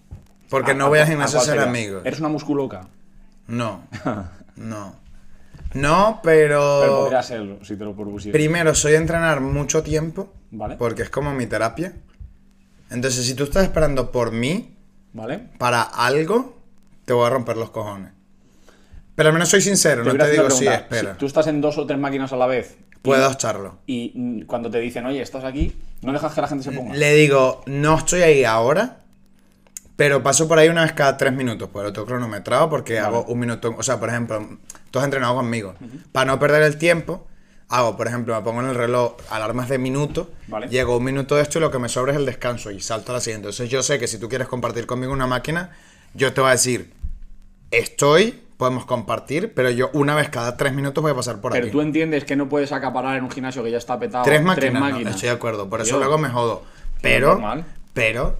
Porque 0.49 0.71
¿A- 0.71 0.75
no 0.75 0.87
a 0.87 0.89
voy 0.89 0.99
al 1.01 1.07
gimnasio 1.07 1.39
a 1.39 1.43
ser 1.43 1.59
amigos. 1.61 2.03
¿Eres 2.05 2.19
una 2.21 2.29
musculoca? 2.31 2.89
No. 3.47 3.83
No. 4.57 4.95
No, 5.73 6.21
pero... 6.23 6.81
Pero 6.83 6.99
podría 7.03 7.23
serlo, 7.23 7.65
si 7.65 7.77
te 7.77 7.85
lo 7.85 7.95
propusieras. 7.95 8.35
Primero, 8.35 8.75
soy 8.75 8.95
entrenar 8.97 9.41
mucho 9.41 9.83
tiempo. 9.83 10.33
Vale. 10.51 10.77
Porque 10.77 11.03
es 11.03 11.09
como 11.11 11.33
mi 11.33 11.47
terapia. 11.47 11.95
Entonces, 12.91 13.25
si 13.25 13.35
tú 13.35 13.45
estás 13.45 13.63
esperando 13.63 14.11
por 14.11 14.33
mí, 14.33 14.77
¿Vale? 15.15 15.39
para 15.59 15.83
algo, 15.83 16.59
te 17.07 17.13
voy 17.15 17.27
a 17.27 17.31
romper 17.31 17.57
los 17.57 17.71
cojones. 17.71 18.13
Pero 19.21 19.29
al 19.29 19.35
menos 19.35 19.51
soy 19.51 19.61
sincero, 19.61 20.03
no 20.03 20.15
te 20.17 20.31
digo 20.31 20.49
sí, 20.49 20.65
pregunta. 20.65 20.75
espera. 20.77 21.13
Si 21.13 21.19
tú 21.19 21.27
estás 21.27 21.47
en 21.47 21.61
dos 21.61 21.77
o 21.77 21.85
tres 21.85 21.99
máquinas 21.99 22.33
a 22.33 22.37
la 22.39 22.47
vez. 22.47 22.79
y- 22.81 22.99
Puedo 23.03 23.31
echarlo. 23.31 23.77
Y 23.87 24.45
cuando 24.45 24.71
te 24.71 24.79
dicen, 24.81 25.05
oye, 25.05 25.21
estás 25.21 25.45
aquí, 25.45 25.77
no 26.01 26.11
dejas 26.15 26.33
que 26.33 26.41
la 26.41 26.49
gente 26.49 26.65
se 26.65 26.73
ponga. 26.73 26.95
Le 26.95 27.13
digo, 27.17 27.63
no 27.67 27.99
estoy 27.99 28.23
ahí 28.23 28.45
ahora, 28.45 29.01
pero 29.97 30.23
paso 30.23 30.49
por 30.49 30.59
ahí 30.59 30.71
una 30.71 30.85
vez 30.85 30.95
cada 30.95 31.19
tres 31.19 31.35
minutos. 31.35 31.69
Pues 31.71 31.85
lo 31.85 31.93
tengo 31.93 32.07
cronometrado 32.07 32.71
porque 32.71 32.99
hago 32.99 33.25
un 33.25 33.39
minuto. 33.41 33.75
O 33.77 33.83
sea, 33.83 34.01
por 34.01 34.09
ejemplo, 34.09 34.59
tú 34.91 34.99
has 34.99 35.05
entrenado 35.05 35.35
conmigo. 35.35 35.75
Para 36.13 36.25
no 36.25 36.39
perder 36.39 36.63
el 36.63 36.79
tiempo, 36.79 37.27
hago, 37.69 37.99
por 37.99 38.07
ejemplo, 38.09 38.35
me 38.35 38.41
pongo 38.41 38.63
en 38.63 38.69
el 38.69 38.75
reloj 38.75 39.17
alarmas 39.29 39.69
de 39.69 39.77
minuto. 39.77 40.31
Vale. 40.49 40.69
Llego 40.69 40.97
un 40.97 41.05
minuto 41.05 41.37
de 41.37 41.43
esto 41.43 41.59
y 41.59 41.61
lo 41.61 41.71
que 41.71 41.79
me 41.79 41.91
sobra 41.91 42.13
es 42.13 42.19
el 42.19 42.25
descanso 42.25 42.71
y 42.71 42.81
salto 42.81 43.13
a 43.13 43.17
la 43.17 43.21
siguiente. 43.21 43.49
Entonces 43.49 43.69
yo 43.69 43.83
sé 43.83 43.99
que 43.99 44.07
si 44.09 44.17
tú 44.17 44.31
quieres 44.31 44.49
compartir 44.49 44.87
conmigo 44.87 45.13
una 45.13 45.27
máquina, 45.27 45.77
yo 46.15 46.33
te 46.33 46.41
voy 46.41 46.49
a 46.49 46.53
decir, 46.53 46.95
estoy, 47.71 48.41
podemos 48.61 48.85
compartir, 48.85 49.53
pero 49.55 49.71
yo 49.71 49.91
una 49.95 50.15
vez 50.15 50.29
cada 50.29 50.57
tres 50.57 50.73
minutos 50.73 51.03
voy 51.03 51.11
a 51.11 51.15
pasar 51.17 51.41
por 51.41 51.51
Pero 51.51 51.65
aquí. 51.65 51.73
tú 51.73 51.81
entiendes 51.81 52.25
que 52.25 52.37
no 52.37 52.49
puedes 52.49 52.71
acaparar 52.71 53.17
en 53.17 53.25
un 53.25 53.31
gimnasio 53.33 53.65
que 53.65 53.71
ya 53.73 53.79
está 53.79 53.99
petado 53.99 54.23
Tres 54.23 54.41
máquinas, 54.43 54.73
no, 55.03 55.11
estoy 55.11 55.29
de 55.31 55.35
acuerdo, 55.35 55.69
por 55.69 55.81
eso 55.81 55.99
luego 55.99 56.17
me 56.19 56.29
jodo. 56.29 56.63
Pero, 57.03 57.31
normal. 57.31 57.65
pero, 57.95 58.39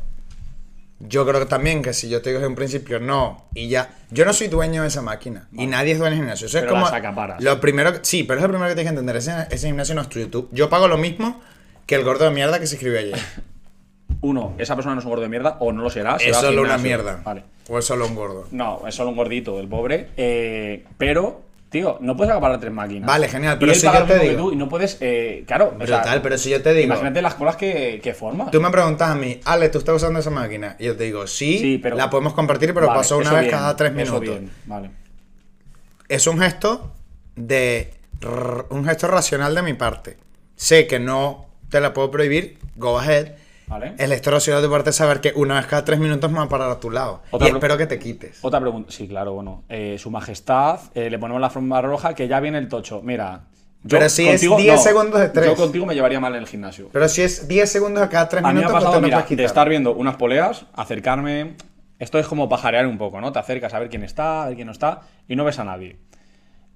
yo 1.01 1.27
creo 1.27 1.41
que 1.41 1.47
también 1.47 1.83
que 1.83 1.95
si 1.95 2.09
yo 2.11 2.21
te 2.21 2.29
digo 2.31 2.39
desde 2.41 2.49
un 2.49 2.55
principio 2.55 3.01
no, 3.01 3.47
y 3.55 3.69
ya, 3.69 3.91
yo 4.11 4.25
no 4.27 4.33
soy 4.35 4.49
dueño 4.49 4.83
de 4.83 4.89
esa 4.89 5.01
máquina, 5.03 5.49
y 5.53 5.67
nadie 5.67 5.93
es 5.93 5.99
dueño 5.99 6.11
del 6.11 6.21
gimnasio. 6.21 6.47
Eso 6.47 6.59
es 6.59 6.63
Pero 6.65 6.75
como, 6.75 6.85
las 6.85 6.93
acaparas. 6.95 7.43
lo 7.43 7.59
primero, 7.59 7.93
que- 7.95 8.01
sí, 8.03 8.23
pero 8.23 8.39
es 8.39 8.43
lo 8.43 8.51
primero 8.51 8.69
que 8.69 8.75
tienes 8.75 8.93
que 8.93 8.99
entender, 9.01 9.17
ese, 9.17 9.33
ese 9.51 9.67
gimnasio 9.67 9.95
no 9.95 10.03
es 10.03 10.09
tuyo. 10.11 10.29
Tú- 10.29 10.49
yo 10.53 10.69
pago 10.69 10.87
lo 10.87 10.99
mismo 10.99 11.41
que 11.87 11.95
el 11.95 12.05
gordo 12.05 12.27
de 12.27 12.31
mierda 12.31 12.61
que 12.61 12.67
se 12.67 12.75
escribió 12.75 12.99
ayer. 13.01 13.19
Uno, 14.21 14.55
esa 14.59 14.75
persona 14.75 14.95
no 14.95 15.01
es 15.01 15.05
un 15.07 15.11
gordo 15.11 15.23
de 15.23 15.31
mierda 15.31 15.57
o 15.61 15.73
no 15.73 15.83
lo 15.83 15.89
será. 15.91 16.19
si 16.19 16.29
es 16.29 16.37
solo 16.37 16.61
una 16.63 16.77
mierda. 16.77 17.23
Vale. 17.25 17.45
O 17.73 17.79
es 17.79 17.85
solo 17.85 18.07
un 18.07 18.17
gordo. 18.17 18.49
No, 18.51 18.83
es 18.89 18.95
solo 18.97 19.11
un 19.11 19.17
gordito, 19.17 19.61
el 19.61 19.69
pobre. 19.69 20.09
eh, 20.17 20.85
pero, 20.99 21.43
tío, 21.69 21.99
no 22.01 22.17
puedes 22.17 22.33
acaparar 22.33 22.59
tres 22.59 22.73
máquinas. 22.73 23.07
Vale, 23.07 23.29
genial, 23.29 23.57
Y 23.57 23.61
pero 23.61 23.73
él 23.73 23.79
si 23.79 23.87
paga 23.87 23.99
yo 24.01 24.05
lo 24.05 24.07
te 24.09 24.13
mismo 24.15 24.25
que 24.25 24.31
digo- 24.37 24.49
tú 24.49 24.53
y 24.53 24.57
no 24.57 24.69
puedes. 24.69 24.97
eh, 25.01 25.45
claro, 25.47 25.67
o 25.81 25.87
sea, 25.87 25.99
Brutal, 25.99 26.21
pero 26.23 26.37
si 26.37 26.51
yo 26.51 26.61
te 26.63 26.75
digo, 26.75 26.87
Imagínate 26.87 27.23
las 27.23 27.35
colas 27.35 27.55
que, 27.55 28.01
que 28.03 28.13
forma. 28.13 28.51
tú 28.51 28.61
me 28.61 28.71
preguntas 28.71 29.09
a 29.11 29.15
mí, 29.15 29.39
Ale, 29.45 29.69
¿tú 29.69 29.79
estás 29.79 29.95
usando 29.95 30.19
esa 30.19 30.31
máquina? 30.31 30.75
Y 30.81 30.87
yo 30.87 30.97
te 30.97 31.05
digo, 31.05 31.29
sí, 31.29 31.59
Sí, 31.59 31.79
pero- 31.79 31.97
la 31.97 32.11
podemos 32.11 32.33
compartir, 32.35 32.75
pero 32.75 32.89
Vale, 32.89 32.99
paso 32.99 33.17
una 33.19 33.27
eso 33.27 33.35
vez 33.37 33.43
bien, 33.45 33.51
cada 33.53 33.77
tres 33.77 33.93
eso 33.93 33.99
minutos. 33.99 34.21
bien, 34.41 34.51
Vale. 34.67 34.91
es 36.09 36.27
un 36.27 36.39
gesto 36.41 36.93
de 37.37 37.95
un 38.71 38.85
gesto 38.85 39.07
racional 39.07 39.55
de 39.55 39.63
mi 39.63 39.75
parte. 39.75 40.17
Sé 40.57 40.87
que 40.89 40.99
no 40.99 41.47
te 41.71 41.81
la 41.81 41.95
puedo 41.95 42.11
prohibir, 42.11 42.59
go 42.77 42.99
ahead. 42.99 43.35
Vale. 43.71 43.95
El 43.99 44.11
racional 44.23 44.61
de 44.61 44.67
tu 44.69 44.73
parte 44.73 44.93
saber 44.93 45.21
que 45.21 45.33
una 45.37 45.55
vez 45.55 45.67
cada 45.67 45.85
tres 45.85 45.99
minutos 46.01 46.31
me 46.31 46.39
va 46.39 46.45
a 46.45 46.49
parar 46.49 46.71
a 46.71 46.81
tu 46.81 46.91
lado. 46.91 47.23
Otra 47.31 47.49
y 47.49 47.53
espero 47.53 47.79
que 47.79 47.87
te 47.87 47.99
quites. 48.01 48.39
Otra 48.43 48.61
pregunta. 48.61 48.91
Sí, 48.91 49.07
claro, 49.07 49.33
bueno. 49.35 49.63
eh, 49.69 49.97
su 49.99 50.11
majestad, 50.11 50.81
eh, 50.95 51.09
le 51.09 51.19
ponemos 51.21 51.41
la 51.41 51.51
forma 51.51 51.81
roja, 51.81 52.15
que 52.15 52.27
ya 52.27 52.41
viene 52.41 52.59
el 52.59 52.69
tocho. 52.69 53.01
Mira. 53.03 53.43
yo 53.85 53.97
Pero 53.99 54.09
si 54.09 54.29
es 54.29 54.41
10 54.41 54.83
segundos 54.83 55.33
de. 55.33 55.47
Yo 55.47 55.55
contigo 55.55 55.87
me 55.87 55.95
llevaría 55.95 56.19
mal 56.19 56.35
en 56.35 56.41
el 56.41 56.49
gimnasio. 56.49 56.89
Pero 56.93 57.09
si 57.09 57.23
es 57.23 57.47
10 57.47 57.71
segundos 57.71 58.03
a 58.03 58.09
cada 58.09 58.29
tres 58.29 58.45
A 58.45 58.49
mí 58.49 58.55
me 58.55 58.61
ha 58.61 58.63
minutos, 58.65 58.75
pasado, 58.75 58.95
te 59.01 59.07
mira, 59.07 59.23
puedes 59.25 59.39
de 59.39 59.45
estar 59.45 59.69
viendo 59.69 59.95
unas 59.95 60.17
poleas, 60.17 60.67
acercarme. 60.75 61.55
Esto 62.01 62.19
es 62.19 62.27
como 62.27 62.49
pajarear 62.49 62.87
un 62.89 62.99
poco, 62.99 63.21
¿no? 63.21 63.31
Te 63.31 63.39
acercas 63.39 63.73
a 63.75 63.79
ver 63.79 63.89
quién 63.89 64.03
está, 64.03 64.43
a 64.43 64.47
ver 64.47 64.57
quién 64.57 64.67
no 64.67 64.73
está, 64.73 65.03
y 65.29 65.37
no 65.37 65.45
ves 65.45 65.59
a 65.61 65.65
nadie. 65.65 65.99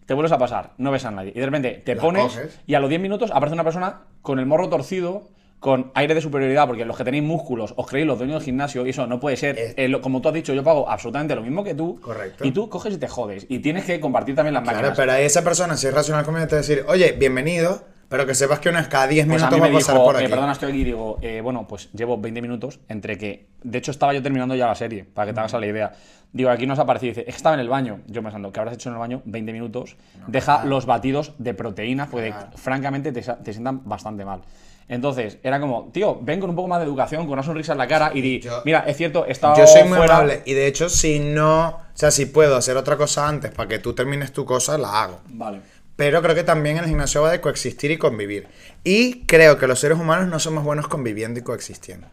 Te 0.07 0.13
vuelves 0.15 0.33
a 0.33 0.39
pasar, 0.39 0.73
no 0.77 0.91
ves 0.93 1.07
a 1.07 1.11
nadie. 1.11 1.33
Y 1.35 1.41
de 1.41 1.47
repente 1.47 1.83
te 1.85 1.95
La 1.95 2.03
pones, 2.03 2.25
coges. 2.25 2.61
y 2.67 2.75
a 2.75 2.79
los 2.81 2.91
10 2.91 3.01
minutos 3.01 3.31
aparece 3.33 3.55
una 3.55 3.65
persona 3.65 4.03
con 4.21 4.39
el 4.39 4.45
morro 4.45 4.69
torcido, 4.69 5.23
con 5.61 5.91
aire 5.95 6.15
de 6.15 6.21
superioridad, 6.21 6.67
porque 6.67 6.85
los 6.85 6.97
que 6.97 7.05
tenéis 7.05 7.25
músculos 7.25 7.73
os 7.77 7.87
creéis 7.87 8.07
los 8.07 8.19
dueños 8.19 8.37
del 8.37 8.45
gimnasio, 8.45 8.87
y 8.87 8.91
eso 8.91 9.07
no 9.07 9.19
puede 9.19 9.37
ser. 9.39 9.57
Eh, 9.59 9.89
lo- 9.89 10.03
como 10.03 10.21
tú 10.21 10.29
has 10.29 10.35
dicho, 10.35 10.53
yo 10.53 10.63
pago 10.63 10.89
absolutamente 10.91 11.35
lo 11.35 11.41
mismo 11.43 11.65
que 11.65 11.75
tú. 11.75 11.99
Correcto. 12.03 12.45
Y 12.45 12.51
tú 12.51 12.69
coges 12.69 12.93
y 12.95 12.99
te 12.99 13.09
jodes. 13.09 13.47
Y 13.49 13.61
tienes 13.61 13.85
que 13.87 13.99
compartir 13.99 14.35
también 14.35 14.53
las 14.55 14.63
Claro, 14.63 14.77
máquinas. 14.79 14.97
pero 14.97 15.13
ahí 15.13 15.25
esa 15.25 15.43
persona, 15.43 15.77
si 15.77 15.87
es 15.87 15.95
racional 15.95 16.25
conmigo, 16.25 16.47
te 16.47 16.57
va 16.57 16.59
a 16.59 16.61
decir, 16.63 16.85
oye, 16.87 17.13
bienvenido, 17.13 17.83
pero 18.11 18.27
que 18.27 18.35
sepas 18.35 18.61
que 18.61 18.69
una 18.69 18.81
vez 18.81 18.89
cada 18.89 19.07
10 19.07 19.27
Pues 19.27 19.43
a 19.43 19.47
minutos 19.47 19.57
mí 19.59 19.61
va 19.63 19.69
me 19.71 19.77
a 19.77 19.79
pasar 19.79 19.95
dijo, 19.95 20.05
por 20.05 20.15
eh, 20.17 20.19
aquí. 20.19 20.29
perdona, 20.31 20.53
estoy 20.53 20.69
aquí 20.71 20.81
y 20.83 20.85
digo, 20.85 21.19
eh, 21.23 21.41
bueno, 21.41 21.67
pues 21.67 21.91
llevo 21.93 22.19
20 22.19 22.43
minutos 22.43 22.81
entre 22.89 23.17
que. 23.17 23.47
De 23.63 23.79
hecho, 23.79 23.91
estaba 23.91 24.13
yo 24.13 24.23
terminando 24.23 24.55
ya 24.55 24.67
la 24.67 24.75
serie, 24.75 25.05
para 25.05 25.27
que 25.29 25.33
te 25.33 25.41
hagas 25.41 25.53
la 25.55 25.67
idea. 25.67 25.93
Digo, 26.31 26.51
aquí 26.51 26.67
nos 26.67 26.79
ha 26.79 26.83
aparecido. 26.83 27.11
Dice, 27.13 27.21
es 27.23 27.27
que 27.29 27.37
estaba 27.37 27.55
en 27.55 27.61
el 27.61 27.69
baño. 27.69 28.01
Yo 28.09 28.23
pensando, 28.23 28.53
¿qué 28.53 28.61
habrás 28.61 28.75
hecho 28.75 28.91
en 28.91 28.95
el 28.97 28.99
baño? 28.99 29.23
20 29.25 29.53
minutos. 29.53 29.97
Deja 30.27 30.65
los 30.67 30.85
batidos 30.85 31.33
de 31.39 31.55
proteínas, 31.55 32.09
porque 32.09 32.31
Claro. 32.31 32.49
francamente 32.57 33.13
te, 33.13 33.23
te 33.23 33.53
sientan 33.53 33.81
bastante 33.89 34.25
mal. 34.27 34.41
Entonces, 34.89 35.39
era 35.43 35.61
como, 35.61 35.91
tío, 35.93 36.19
ven 36.21 36.41
con 36.41 36.51
un 36.51 36.57
poco 36.57 36.69
más 36.69 36.79
de 36.81 36.85
educación, 36.87 37.23
con 37.25 37.33
una 37.33 37.43
sonrisa 37.43 37.73
en 37.73 37.79
la 37.79 37.89
cara 37.89 38.11
y 38.15 38.21
di, 38.21 38.41
yo- 38.41 38.61
mira, 38.65 38.81
es 38.87 38.97
cierto, 38.97 39.25
he 39.27 39.33
estado 39.33 39.57
Yo 39.57 39.67
soy 39.67 39.85
muy 39.85 39.97
fuera. 39.97 40.17
amable 40.19 40.43
y 40.45 40.53
de 40.53 40.67
hecho 40.67 40.89
si 40.89 41.19
no, 41.21 41.69
o 41.69 41.81
sea, 41.95 42.11
si 42.11 42.27
puedo 42.27 42.57
hacer 42.57 42.77
otra 42.77 42.97
cosa 42.97 43.27
antes 43.27 43.51
para 43.51 43.69
que 43.69 43.79
tú 43.79 43.95
termines 43.95 44.33
tu 44.33 44.45
cosa, 44.45 44.77
la 44.77 45.03
hago. 45.03 45.21
Vale. 45.29 45.61
Pero 45.97 46.21
creo 46.23 46.35
que 46.35 46.43
también 46.45 46.77
el 46.79 46.87
gimnasio 46.87 47.23
va 47.23 47.31
de 47.31 47.41
coexistir 47.41 47.93
y 47.93 47.97
convivir. 47.99 48.49
Y 48.83 49.21
creo 49.27 49.59
que 49.59 49.67
los 49.69 49.79
seres 49.79 49.97
humanos 49.99 50.29
no 50.29 50.39
somos 50.41 50.65
buenos 50.65 50.89
conviviendo 50.89 51.39
y 51.41 51.43
coexistiendo. 51.43 52.09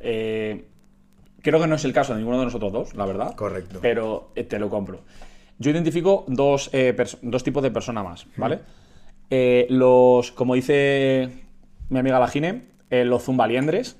Eh, 0.00 0.64
Creo 1.42 1.60
que 1.60 1.68
no 1.68 1.76
es 1.76 1.84
el 1.84 1.92
caso 1.92 2.12
de 2.12 2.18
ninguno 2.18 2.40
de 2.40 2.46
nosotros 2.46 2.72
dos, 2.72 2.94
la 2.96 3.06
verdad. 3.06 3.36
Correcto. 3.36 3.78
Pero 3.80 4.32
eh, 4.34 4.42
te 4.42 4.58
lo 4.58 4.68
compro. 4.68 5.02
Yo 5.60 5.70
identifico 5.70 6.24
dos, 6.26 6.70
eh, 6.72 6.96
dos 7.22 7.44
tipos 7.44 7.62
de 7.62 7.70
persona 7.70 8.02
más, 8.02 8.26
¿vale? 8.36 8.58
Eh, 9.30 9.66
los, 9.70 10.32
como 10.32 10.54
dice 10.56 11.45
mi 11.88 11.98
amiga 11.98 12.18
la 12.18 12.28
Gine, 12.28 12.62
eh, 12.90 13.04
los 13.04 13.22
zumbaliendres, 13.24 13.96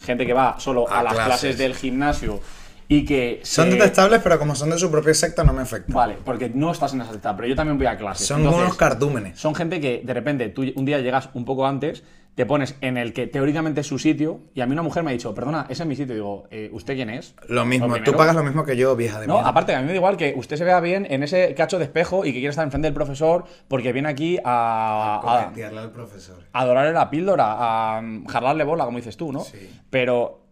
gente 0.00 0.26
que 0.26 0.32
va 0.32 0.56
solo 0.60 0.88
a, 0.90 1.00
A 1.00 1.02
las 1.02 1.14
clases. 1.14 1.26
clases. 1.40 1.58
del 1.58 1.74
gimnasio 1.74 2.40
y 2.88 3.04
que... 3.04 3.40
Son 3.44 3.66
se- 3.70 3.76
detestables, 3.76 4.20
pero 4.22 4.38
como 4.38 4.54
son 4.54 4.70
de 4.70 4.78
su 4.78 4.90
propia 4.90 5.14
secta, 5.14 5.42
no 5.44 5.52
me 5.52 5.62
afectan. 5.62 5.94
Vale, 5.94 6.16
porque 6.24 6.50
no 6.54 6.70
estás 6.70 6.92
en 6.94 7.00
esa 7.00 7.12
secta, 7.12 7.34
pero 7.34 7.48
yo 7.48 7.56
también 7.56 7.78
voy 7.78 7.86
a 7.86 7.96
clases. 7.96 8.26
Son 8.26 8.40
Entonces, 8.40 8.62
unos 8.64 8.76
cardúmenes. 8.76 9.38
son 9.38 9.54
gente 9.54 9.80
que 9.80 10.02
de 10.04 10.14
repente 10.14 10.48
tú 10.50 10.64
un 10.76 10.84
día 10.84 10.98
llegas 11.00 11.28
un 11.34 11.44
poco 11.44 11.66
antes, 11.66 12.02
te 12.34 12.46
pones 12.46 12.76
en 12.80 12.96
el 12.96 13.12
que 13.12 13.26
teóricamente 13.26 13.82
es 13.82 13.86
su 13.86 13.98
sitio, 13.98 14.40
y 14.54 14.60
a 14.60 14.66
mí 14.66 14.72
una 14.72 14.82
mujer 14.82 15.02
me 15.02 15.10
ha 15.10 15.12
dicho, 15.12 15.34
perdona, 15.34 15.66
ese 15.68 15.84
es 15.84 15.88
mi 15.88 15.94
sitio. 15.96 16.14
Digo, 16.14 16.44
"Eh, 16.50 16.68
¿usted 16.72 16.94
quién 16.94 17.10
es? 17.10 17.34
Lo 17.48 17.64
mismo, 17.64 17.94
tú 18.02 18.12
pagas 18.12 18.34
lo 18.34 18.42
mismo 18.42 18.64
que 18.64 18.76
yo, 18.76 18.96
vieja 18.96 19.20
de 19.20 19.26
No, 19.26 19.38
aparte, 19.38 19.74
a 19.74 19.78
mí 19.80 19.84
me 19.86 19.90
da 19.92 19.96
igual 19.96 20.16
que 20.16 20.34
usted 20.36 20.56
se 20.56 20.64
vea 20.64 20.80
bien 20.80 21.06
en 21.08 21.22
ese 21.22 21.54
cacho 21.54 21.78
de 21.78 21.84
espejo 21.84 22.24
y 22.24 22.28
que 22.28 22.38
quiere 22.38 22.48
estar 22.48 22.64
enfrente 22.64 22.86
del 22.86 22.94
profesor 22.94 23.44
porque 23.68 23.92
viene 23.92 24.08
aquí 24.08 24.38
a, 24.44 25.20
a, 25.22 25.44
Coquetearle 25.44 25.80
al 25.80 25.90
profesor. 25.92 26.36
a 26.52 26.64
dorarle 26.64 26.92
la 26.92 27.08
píldora, 27.10 27.96
a 27.96 28.02
mm, 28.02 28.26
jarlarle 28.26 28.64
bola, 28.64 28.84
como 28.84 28.98
dices 28.98 29.16
tú, 29.16 29.32
¿no? 29.32 29.40
Sí. 29.40 29.70
Pero 29.90 30.43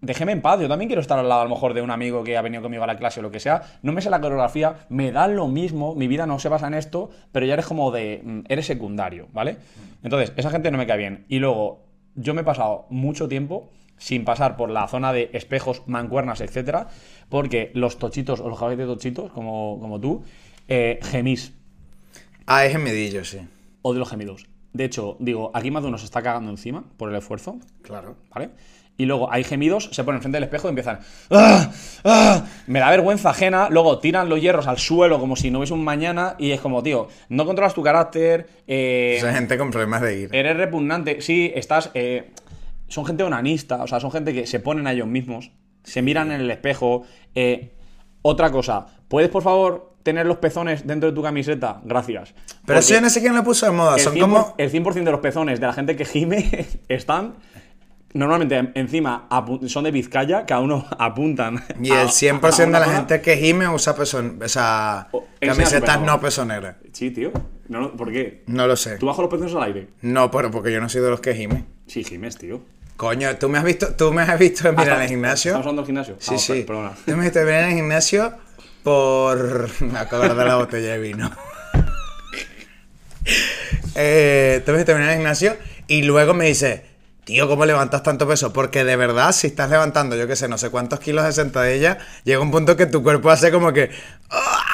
déjeme 0.00 0.32
en 0.32 0.42
paz, 0.42 0.60
yo 0.60 0.68
también 0.68 0.88
quiero 0.88 1.00
estar 1.00 1.18
al 1.18 1.28
lado 1.28 1.42
a 1.42 1.44
lo 1.44 1.50
mejor 1.50 1.74
de 1.74 1.82
un 1.82 1.90
amigo 1.90 2.24
que 2.24 2.36
ha 2.36 2.42
venido 2.42 2.62
conmigo 2.62 2.84
a 2.84 2.86
la 2.86 2.96
clase 2.96 3.20
o 3.20 3.22
lo 3.22 3.30
que 3.30 3.40
sea. 3.40 3.62
No 3.82 3.92
me 3.92 4.02
sé 4.02 4.10
la 4.10 4.20
coreografía, 4.20 4.86
me 4.88 5.12
da 5.12 5.28
lo 5.28 5.48
mismo, 5.48 5.94
mi 5.94 6.08
vida 6.08 6.26
no 6.26 6.38
se 6.38 6.48
basa 6.48 6.66
en 6.66 6.74
esto, 6.74 7.10
pero 7.32 7.46
ya 7.46 7.54
eres 7.54 7.66
como 7.66 7.90
de, 7.90 8.22
mm, 8.24 8.40
eres 8.48 8.66
secundario, 8.66 9.28
¿vale? 9.32 9.58
Entonces, 10.02 10.32
esa 10.36 10.50
gente 10.50 10.70
no 10.70 10.78
me 10.78 10.86
cae 10.86 10.98
bien. 10.98 11.24
Y 11.28 11.38
luego, 11.38 11.84
yo 12.14 12.34
me 12.34 12.40
he 12.42 12.44
pasado 12.44 12.86
mucho 12.90 13.28
tiempo 13.28 13.70
sin 13.98 14.24
pasar 14.24 14.56
por 14.56 14.70
la 14.70 14.88
zona 14.88 15.12
de 15.12 15.30
espejos, 15.34 15.82
mancuernas, 15.86 16.40
etcétera, 16.40 16.88
porque 17.28 17.70
los 17.74 17.98
tochitos 17.98 18.40
o 18.40 18.48
los 18.48 18.58
jabalíes 18.58 18.78
de 18.78 18.94
tochitos, 18.94 19.30
como, 19.30 19.78
como 19.78 20.00
tú, 20.00 20.22
eh, 20.68 20.98
gemís. 21.02 21.52
Ah, 22.46 22.64
es 22.64 22.72
gemidillo, 22.72 23.24
sí. 23.24 23.40
Odio 23.82 24.00
los 24.00 24.08
gemidos. 24.08 24.46
De 24.72 24.84
hecho, 24.84 25.16
digo, 25.20 25.50
aquí 25.52 25.70
más 25.70 25.82
de 25.82 25.88
uno 25.88 25.98
se 25.98 26.04
está 26.04 26.22
cagando 26.22 26.50
encima 26.50 26.84
por 26.96 27.10
el 27.10 27.16
esfuerzo. 27.16 27.58
Claro. 27.82 28.16
¿Vale? 28.30 28.50
Y 28.96 29.06
luego 29.06 29.32
hay 29.32 29.44
gemidos, 29.44 29.88
se 29.92 30.04
ponen 30.04 30.16
enfrente 30.18 30.36
del 30.36 30.44
espejo 30.44 30.68
y 30.68 30.70
empiezan. 30.70 30.98
"Ah, 31.30 31.70
ah". 32.04 32.44
Me 32.66 32.80
da 32.80 32.90
vergüenza 32.90 33.30
ajena. 33.30 33.68
Luego 33.70 33.98
tiran 33.98 34.28
los 34.28 34.40
hierros 34.40 34.66
al 34.66 34.76
suelo 34.78 35.18
como 35.18 35.36
si 35.36 35.50
no 35.50 35.58
hubiese 35.58 35.72
un 35.72 35.82
mañana. 35.84 36.34
Y 36.38 36.50
es 36.50 36.60
como, 36.60 36.82
tío, 36.82 37.08
no 37.30 37.46
controlas 37.46 37.72
tu 37.74 37.82
carácter. 37.82 38.46
eh, 38.66 39.14
Esa 39.18 39.32
gente 39.32 39.56
con 39.56 39.70
problemas 39.70 40.02
de 40.02 40.18
ir. 40.20 40.34
eres 40.34 40.56
repugnante. 40.56 41.20
Sí, 41.22 41.50
estás. 41.54 41.90
eh, 41.94 42.30
son 42.88 43.06
gente 43.06 43.22
onanista. 43.22 43.82
O 43.82 43.86
sea, 43.86 44.00
son 44.00 44.10
gente 44.12 44.34
que 44.34 44.46
se 44.46 44.60
ponen 44.60 44.86
a 44.86 44.92
ellos 44.92 45.06
mismos. 45.06 45.50
Se 45.82 46.02
miran 46.02 46.30
en 46.32 46.40
el 46.42 46.50
espejo. 46.50 47.04
eh, 47.34 47.70
otra 48.22 48.50
cosa. 48.50 48.86
¿Puedes, 49.08 49.30
por 49.30 49.42
favor, 49.42 49.94
tener 50.02 50.26
los 50.26 50.36
pezones 50.36 50.86
dentro 50.86 51.08
de 51.08 51.14
tu 51.16 51.22
camiseta? 51.22 51.80
Gracias. 51.84 52.34
Pero 52.34 52.58
Porque- 52.66 52.78
eso 52.80 52.94
yo 52.94 53.00
no 53.00 53.08
sé 53.08 53.20
quién 53.22 53.34
lo 53.34 53.42
puso 53.44 53.64
de 53.64 53.72
moda. 53.72 53.94
el 53.94 54.00
Son 54.02 54.12
100%, 54.14 54.20
como. 54.20 54.54
el 54.58 54.70
100% 54.70 55.04
de 55.04 55.10
los 55.12 55.20
pezones 55.20 55.58
de 55.58 55.66
la 55.66 55.72
gente 55.72 55.96
que 55.96 56.04
gime 56.04 56.66
están 56.88 57.36
normalmente 58.14 58.56
en- 58.56 58.72
encima 58.74 59.28
son 59.66 59.84
de 59.84 59.90
Vizcaya, 59.90 60.46
cada 60.46 60.60
uno 60.60 60.86
apuntan. 60.98 61.62
Y 61.82 61.92
a- 61.92 62.02
el 62.02 62.08
100% 62.08 62.62
a 62.62 62.66
de 62.66 62.72
la 62.86 62.92
gente 62.92 63.20
que 63.20 63.36
gime 63.36 63.68
usa 63.68 63.94
esa... 64.42 65.08
O- 65.12 65.26
camisetas 65.40 66.00
no 66.00 66.20
pezoneras. 66.20 66.76
Sí, 66.92 67.10
tío. 67.10 67.32
No, 67.68 67.80
no, 67.80 67.92
¿Por 67.96 68.12
qué? 68.12 68.42
No 68.46 68.66
lo 68.66 68.76
sé. 68.76 68.98
¿Tú 68.98 69.06
bajo 69.06 69.22
los 69.22 69.30
pezones 69.30 69.54
al 69.54 69.62
aire? 69.62 69.88
No, 70.02 70.30
pero 70.30 70.50
porque 70.50 70.72
yo 70.72 70.80
no 70.80 70.88
soy 70.88 71.02
de 71.02 71.10
los 71.10 71.20
que 71.20 71.34
gime. 71.34 71.64
Sí, 71.86 72.04
gimes, 72.04 72.36
tío. 72.36 72.60
Coño, 72.96 73.34
tú 73.36 73.48
me 73.48 73.58
has 73.58 73.64
visto, 73.64 73.94
tú 73.94 74.12
me 74.12 74.22
has 74.22 74.38
visto 74.38 74.68
en 74.68 74.78
Ah, 74.78 74.82
en 74.82 74.88
el 74.88 74.92
¿estamos- 74.94 75.08
gimnasio. 75.10 75.50
¿Estamos 75.52 75.66
hablando 75.66 75.82
del 75.82 75.86
gimnasio? 75.86 76.16
Sí, 76.18 76.34
Ah, 76.34 76.38
sí. 76.38 76.52
per- 76.52 76.66
Perdona. 76.66 76.92
Tú 77.06 77.10
me 77.12 77.16
dijiste 77.18 77.44
venir 77.44 77.60
en 77.62 77.68
el 77.70 77.74
gimnasio 77.76 78.34
por. 78.82 79.70
Me 79.80 79.98
acabo 79.98 80.34
de 80.34 80.44
la 80.44 80.56
botella 80.56 80.92
de 80.92 80.98
vino. 80.98 81.30
eh, 83.94 84.62
tú 84.64 84.72
me 84.72 84.78
dijiste 84.78 84.94
venir 84.94 85.08
al 85.08 85.14
gimnasio 85.16 85.56
y 85.86 86.02
luego 86.02 86.34
me 86.34 86.46
dice, 86.46 86.84
tío, 87.30 87.46
¿cómo 87.46 87.64
levantas 87.64 88.02
tanto 88.02 88.26
peso? 88.26 88.52
Porque 88.52 88.82
de 88.82 88.96
verdad, 88.96 89.30
si 89.30 89.46
estás 89.46 89.70
levantando, 89.70 90.16
yo 90.16 90.26
qué 90.26 90.34
sé, 90.34 90.48
no 90.48 90.58
sé 90.58 90.68
cuántos 90.68 90.98
kilos 90.98 91.24
de 91.24 91.32
sentadilla, 91.32 91.96
llega 92.24 92.40
un 92.40 92.50
punto 92.50 92.76
que 92.76 92.86
tu 92.86 93.04
cuerpo 93.04 93.30
hace 93.30 93.52
como 93.52 93.72
que. 93.72 93.88
¡ah! 94.30 94.64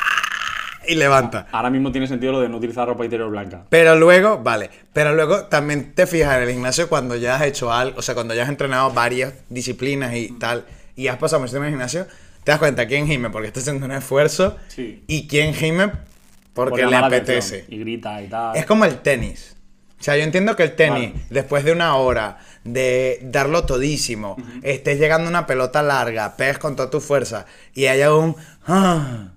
Y 0.89 0.95
levanta. 0.95 1.49
Ahora 1.53 1.69
mismo 1.69 1.93
tiene 1.93 2.07
sentido 2.07 2.33
lo 2.33 2.41
de 2.41 2.49
no 2.49 2.57
utilizar 2.57 2.89
ropa 2.89 3.05
interior 3.05 3.29
blanca. 3.29 3.65
Pero 3.69 3.95
luego, 3.97 4.39
vale, 4.39 4.71
pero 4.95 5.15
luego 5.15 5.45
también 5.47 5.93
te 5.95 6.07
fijas 6.07 6.37
en 6.39 6.45
el 6.45 6.51
gimnasio 6.53 6.89
cuando 6.89 7.15
ya 7.17 7.35
has 7.37 7.43
hecho 7.43 7.71
algo, 7.73 7.99
o 7.99 8.03
sea, 8.03 8.15
cuando 8.15 8.33
ya 8.33 8.45
has 8.45 8.49
entrenado 8.49 8.91
varias 8.91 9.35
disciplinas 9.51 10.15
y 10.15 10.29
tal, 10.39 10.65
y 10.95 11.09
has 11.09 11.19
pasado 11.19 11.43
mucho 11.43 11.59
en 11.59 11.65
el 11.65 11.71
gimnasio, 11.71 12.07
te 12.45 12.53
das 12.53 12.59
cuenta 12.59 12.87
quién 12.87 13.07
gime 13.07 13.29
porque 13.29 13.49
está 13.49 13.61
haciendo 13.61 13.85
un 13.85 13.93
esfuerzo 13.93 14.57
Sí. 14.69 15.03
y 15.09 15.27
quién 15.29 15.53
gime 15.53 15.91
porque 16.55 16.83
Por 16.85 16.91
le 16.91 16.97
apetece. 16.97 17.67
Y 17.69 17.79
grita 17.79 18.23
y 18.23 18.29
tal. 18.29 18.57
Es 18.57 18.65
como 18.65 18.87
el 18.87 19.01
tenis. 19.01 19.56
O 19.99 20.03
sea, 20.03 20.17
yo 20.17 20.23
entiendo 20.23 20.57
que 20.57 20.63
el 20.63 20.77
tenis, 20.77 21.13
después 21.31 21.65
de 21.65 21.73
una 21.73 21.97
hora 21.97 22.39
de 22.65 23.19
darlo 23.23 23.65
todísimo, 23.65 24.37
estés 24.63 24.99
llegando 24.99 25.27
a 25.27 25.31
una 25.31 25.47
pelota 25.47 25.83
larga, 25.83 26.37
pegues 26.37 26.59
con 26.59 26.77
toda 26.77 26.91
tu 26.91 27.01
fuerza 27.01 27.47
y 27.75 27.87
haya 27.87 28.15
un... 28.15 28.37
ah, 28.67 29.29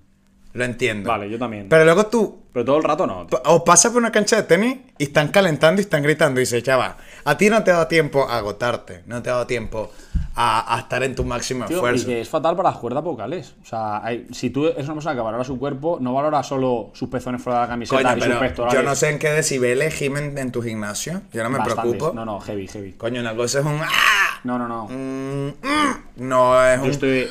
lo 0.53 0.65
entiendo. 0.65 1.09
Vale, 1.09 1.29
yo 1.29 1.37
también. 1.37 1.69
Pero 1.69 1.85
luego 1.85 2.07
tú 2.07 2.38
Pero 2.51 2.65
todo 2.65 2.77
el 2.77 2.83
rato 2.83 3.05
no. 3.05 3.27
O 3.45 3.63
pasa 3.63 3.89
por 3.89 3.99
una 3.99 4.11
cancha 4.11 4.35
de 4.37 4.43
tenis 4.43 4.77
y 4.97 5.03
están 5.03 5.27
calentando 5.27 5.79
y 5.81 5.83
están 5.83 6.01
gritando 6.01 6.39
y 6.39 6.43
dices, 6.43 6.63
chaval, 6.63 6.95
a 7.23 7.37
ti 7.37 7.49
no 7.49 7.63
te 7.63 7.69
ha 7.71 7.75
dado 7.75 7.87
tiempo 7.87 8.27
a 8.27 8.37
agotarte, 8.37 9.03
no 9.05 9.21
te 9.21 9.29
ha 9.29 9.33
dado 9.33 9.45
tiempo 9.47 9.91
a, 10.35 10.75
a 10.75 10.79
estar 10.79 11.03
en 11.03 11.13
tu 11.13 11.23
máximo 11.23 11.65
Tío, 11.65 11.75
y 11.75 11.77
esfuerzo. 11.77 12.05
que 12.07 12.21
es 12.21 12.27
fatal 12.29 12.55
para 12.55 12.69
las 12.71 12.79
cuerdas 12.79 13.03
vocales. 13.03 13.53
O 13.61 13.65
sea, 13.65 14.03
hay- 14.03 14.25
si 14.31 14.49
tú 14.49 14.65
eres 14.65 14.85
una 14.85 14.95
persona 14.95 15.13
que 15.15 15.21
valora 15.21 15.43
su 15.43 15.59
cuerpo, 15.59 15.99
no 16.01 16.11
valora 16.13 16.41
solo 16.41 16.89
sus 16.93 17.07
pezones 17.07 17.39
fuera 17.41 17.59
de 17.59 17.65
la 17.65 17.69
camiseta 17.69 18.01
Coño, 18.01 18.17
y 18.17 18.21
sus 18.29 18.39
pectorales. 18.39 18.79
yo 18.81 18.83
no 18.89 18.95
sé 18.95 19.09
en 19.09 19.19
qué 19.19 19.29
decibeles 19.29 19.93
gimen 19.93 20.35
en 20.39 20.51
tu 20.51 20.63
gimnasio, 20.63 21.21
yo 21.31 21.43
no 21.43 21.51
me 21.51 21.59
Bastantes. 21.59 21.83
preocupo. 21.91 22.13
No, 22.15 22.25
no, 22.25 22.39
heavy, 22.39 22.67
heavy. 22.67 22.93
Coño, 22.93 23.21
una 23.21 23.35
cosa 23.35 23.59
es 23.59 23.65
un... 23.65 23.79
¡ah! 23.79 24.39
No, 24.43 24.57
no, 24.57 24.67
no. 24.67 24.87
Mm, 24.87 25.47
mm, 25.49 26.03
no 26.27 26.65
es 26.65 26.77
Yo 26.79 26.83
un... 26.85 26.89
estoy. 26.91 27.27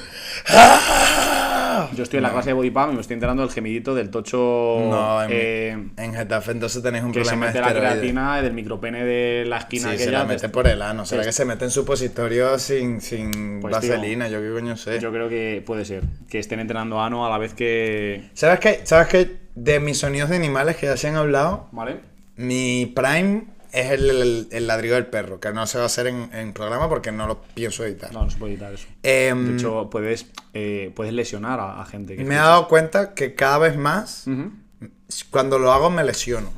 Yo 1.95 2.03
estoy 2.03 2.19
en 2.19 2.23
la 2.23 2.33
clase 2.33 2.51
de 2.51 2.55
body 2.55 2.71
pump 2.71 2.93
y 2.93 2.95
me 2.95 3.01
estoy 3.01 3.15
enterando 3.15 3.43
del 3.43 3.53
gemidito 3.53 3.95
del 3.95 4.11
tocho. 4.11 4.37
No, 4.39 5.23
en, 5.23 5.31
eh, 5.33 5.89
en 5.97 6.15
Getafe 6.15 6.53
entonces 6.53 6.83
tenéis 6.83 7.05
un 7.05 7.13
que 7.13 7.25
se 7.25 7.31
problema 7.31 7.47
de 7.47 7.53
mete 7.53 7.67
la 7.67 7.79
creatina 7.79 8.41
y 8.41 8.43
del 8.43 8.53
micropene 8.53 9.05
de 9.05 9.45
la 9.47 9.59
esquina 9.59 9.91
Sí, 9.93 9.97
que 9.97 10.05
se 10.05 10.11
la 10.11 10.25
mete 10.25 10.49
por 10.49 10.67
el 10.67 10.83
ano. 10.83 11.07
¿Será 11.07 11.23
que 11.23 11.33
se 11.33 11.45
mete 11.45 11.65
en 11.65 11.71
supositorio 11.71 12.59
sin, 12.59 13.01
sin 13.01 13.61
Pues, 13.61 13.79
tío, 13.81 13.91
vaselina? 13.93 14.29
Yo 14.29 14.41
qué 14.41 14.51
coño 14.53 14.77
sé. 14.77 15.01
Yo 15.01 15.11
creo 15.13 15.29
que 15.29 15.63
puede 15.65 15.85
ser. 15.85 16.05
Que 16.29 16.39
estén 16.39 16.61
entrenando 16.61 17.01
ano 17.01 17.27
a 17.27 17.31
la 17.31 17.39
vez 17.39 17.55
que. 17.55 18.31
¿Sabes 18.35 18.61
qué? 18.61 18.81
¿Sabes 18.85 19.09
qué? 19.09 19.37
De 19.55 19.81
mis 19.81 19.99
sonidos 19.99 20.31
de 20.31 20.37
animales 20.37 20.77
que 20.77 20.87
ya 20.87 20.97
se 20.97 21.09
han 21.09 21.17
hablado, 21.17 21.69
¿Vale? 21.73 21.97
mi 22.37 22.87
prime 22.95 23.45
es 23.73 23.91
el, 23.93 24.11
el- 24.11 24.49
el 24.51 24.67
ladrido 24.67 24.95
del 24.97 25.07
perro, 25.07 25.41
que 25.41 25.53
no 25.53 25.67
se 25.67 25.79
va 25.79 25.85
a 25.85 25.87
hacer 25.87 26.07
en, 26.07 26.31
en 26.33 26.53
programa 26.53 26.89
porque 26.89 27.13
no 27.13 27.27
lo 27.27 27.41
pienso 27.43 27.85
editar. 27.85 28.13
No, 28.13 28.25
no 28.25 28.31
se 28.31 28.39
puede 28.39 28.53
editar 28.55 28.73
eso. 28.73 28.87
Em, 29.03 29.49
De 29.49 29.55
hecho, 29.57 29.89
puedes, 29.91 30.27
eh, 30.55 30.93
puedes 30.95 31.13
lesionar 31.13 31.61
a, 31.61 31.81
a 31.81 31.87
gente. 31.87 32.17
Que 32.17 32.25
me 32.25 32.35
he 32.35 32.39
dado 32.39 32.69
cuenta 32.69 33.15
que 33.15 33.35
cada 33.35 33.59
vez 33.59 33.77
más, 33.77 34.25
cuando 35.31 35.59
lo 35.59 35.73
hago, 35.73 35.91
me 35.91 36.05
lesiono. 36.05 36.51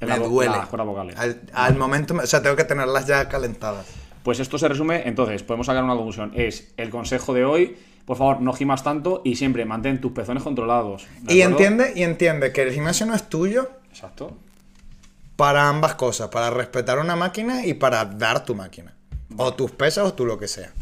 En 0.00 0.08
me 0.08 0.16
la 0.18 0.24
duele. 0.26 0.56
las 0.56 0.68
cuerdas 0.68 0.86
vocales. 0.86 1.16
Al, 1.18 1.40
al 1.52 1.76
momento, 1.76 2.14
me- 2.14 2.22
o 2.22 2.26
sea, 2.26 2.40
tengo 2.42 2.54
que 2.56 2.64
tenerlas 2.64 3.06
ya 3.06 3.28
calentadas. 3.28 3.86
Pues 4.22 4.40
esto 4.40 4.58
se 4.58 4.68
resume, 4.68 5.08
entonces, 5.08 5.42
podemos 5.42 5.66
sacar 5.66 5.82
una 5.82 5.94
conclusión. 5.94 6.32
Es 6.34 6.72
el 6.76 6.90
consejo 6.90 7.34
de 7.34 7.44
hoy, 7.44 7.76
por 8.04 8.16
favor, 8.16 8.40
no 8.40 8.52
gimas 8.52 8.82
tanto 8.84 9.22
y 9.24 9.36
siempre 9.36 9.64
mantén 9.64 10.00
tus 10.00 10.12
pezones 10.12 10.42
controlados. 10.42 11.06
¿de 11.22 11.34
Y 11.34 11.42
entiende, 11.42 11.92
y 11.96 12.02
entiende 12.02 12.52
que 12.52 12.62
el 12.62 12.72
gimnasio 12.72 13.06
no 13.06 13.14
es 13.14 13.28
tuyo 13.28 13.70
Exacto. 13.90 14.36
Para 15.38 15.68
ambas 15.68 15.94
cosas, 15.94 16.30
para 16.30 16.50
respetar 16.50 16.98
una 16.98 17.14
máquina 17.14 17.64
y 17.64 17.74
para 17.74 18.04
dar 18.04 18.44
tu 18.44 18.56
máquina. 18.56 18.96
O 19.36 19.54
tus 19.54 19.70
pesas 19.70 20.04
o 20.04 20.12
tú 20.12 20.26
lo 20.26 20.36
que 20.36 20.48
sea. 20.48 20.72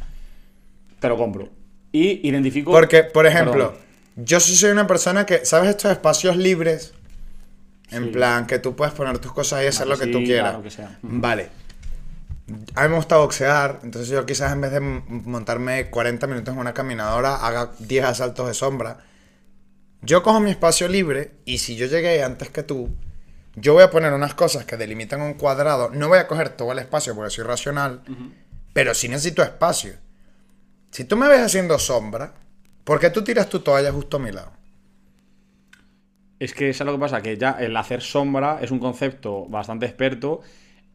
Te 0.99 1.09
lo 1.09 1.19
compro. 1.19 1.51
Y 1.93 2.27
identifico... 2.27 2.71
Porque, 2.73 3.03
por 3.05 3.27
ejemplo, 3.27 3.53
Perdón. 3.53 3.75
yo 4.17 4.41
sí 4.41 4.57
soy 4.57 4.71
una 4.71 4.87
persona 4.87 5.27
que, 5.27 5.45
¿sabes 5.45 5.69
estos 5.69 5.91
espacios 5.93 6.39
libres? 6.39 6.95
En 7.91 8.05
Sí. 8.05 8.11
plan, 8.13 8.47
que 8.47 8.59
tú 8.59 8.75
puedes 8.75 8.95
poner 8.95 9.19
tus 9.19 9.31
cosas 9.35 9.63
y 9.63 9.67
hacer 9.67 9.87
Una 9.89 9.97
lo 9.97 10.01
que 10.01 10.07
tú 10.07 10.25
quieras. 10.25 10.55
lo 10.55 10.63
que 10.63 10.71
sea. 10.71 10.99
Vale. 11.03 11.51
A 12.77 12.85
mí 12.85 12.89
me 12.89 12.97
gusta 12.97 13.19
boxear, 13.19 13.81
entonces 13.83 14.09
yo 14.09 14.25
quizás 14.25 14.53
en 14.53 14.63
vez 14.63 14.73
de 14.73 14.81
montarme 14.81 15.91
40 15.91 16.27
minutos 16.29 16.55
en 16.55 16.61
una 16.61 16.73
caminadora, 16.73 17.37
haga 17.37 17.73
10 17.79 18.05
asaltos 18.07 18.47
de 18.49 18.55
sombra. 18.55 19.01
Yo 20.01 20.23
cojo 20.23 20.41
mi 20.41 20.51
espacio 20.51 20.89
libre 20.89 21.33
y 21.45 21.59
si 21.59 21.77
yo 21.77 21.87
llegué 21.87 22.23
antes 22.23 22.49
que 22.49 22.63
tú, 22.63 22.89
yo 23.57 23.73
voy 23.73 23.83
a 23.83 23.91
poner 23.91 24.13
unas 24.13 24.35
cosas 24.35 24.65
que 24.65 24.77
delimitan 24.77 25.21
un 25.21 25.35
cuadrado. 25.35 25.91
No 25.91 26.09
voy 26.09 26.19
a 26.19 26.29
coger 26.29 26.51
todo 26.51 26.73
el 26.73 26.79
espacio 26.79 27.15
porque 27.15 27.31
soy 27.31 27.45
racional, 27.45 28.03
pero 28.73 28.95
sí 28.95 29.09
necesito 29.09 29.43
espacio. 29.43 29.95
Si 30.91 31.05
tú 31.05 31.17
me 31.17 31.29
ves 31.29 31.41
haciendo 31.41 31.79
sombra, 31.79 32.35
¿por 32.85 33.01
qué 33.01 33.11
tú 33.11 33.25
tiras 33.25 33.49
tu 33.49 33.61
toalla 33.61 33.93
justo 33.93 34.19
a 34.19 34.21
mi 34.21 34.31
lado? 34.31 34.53
Es 36.39 36.55
que 36.55 36.69
es 36.69 36.81
lo 36.81 36.93
que 36.93 36.99
pasa, 36.99 37.23
que 37.23 37.37
ya 37.37 37.57
el 37.59 37.77
hacer 37.77 38.03
sombra 38.03 38.59
es 38.61 38.71
un 38.71 38.79
concepto 38.79 39.47
bastante 39.47 39.87
experto 39.87 40.43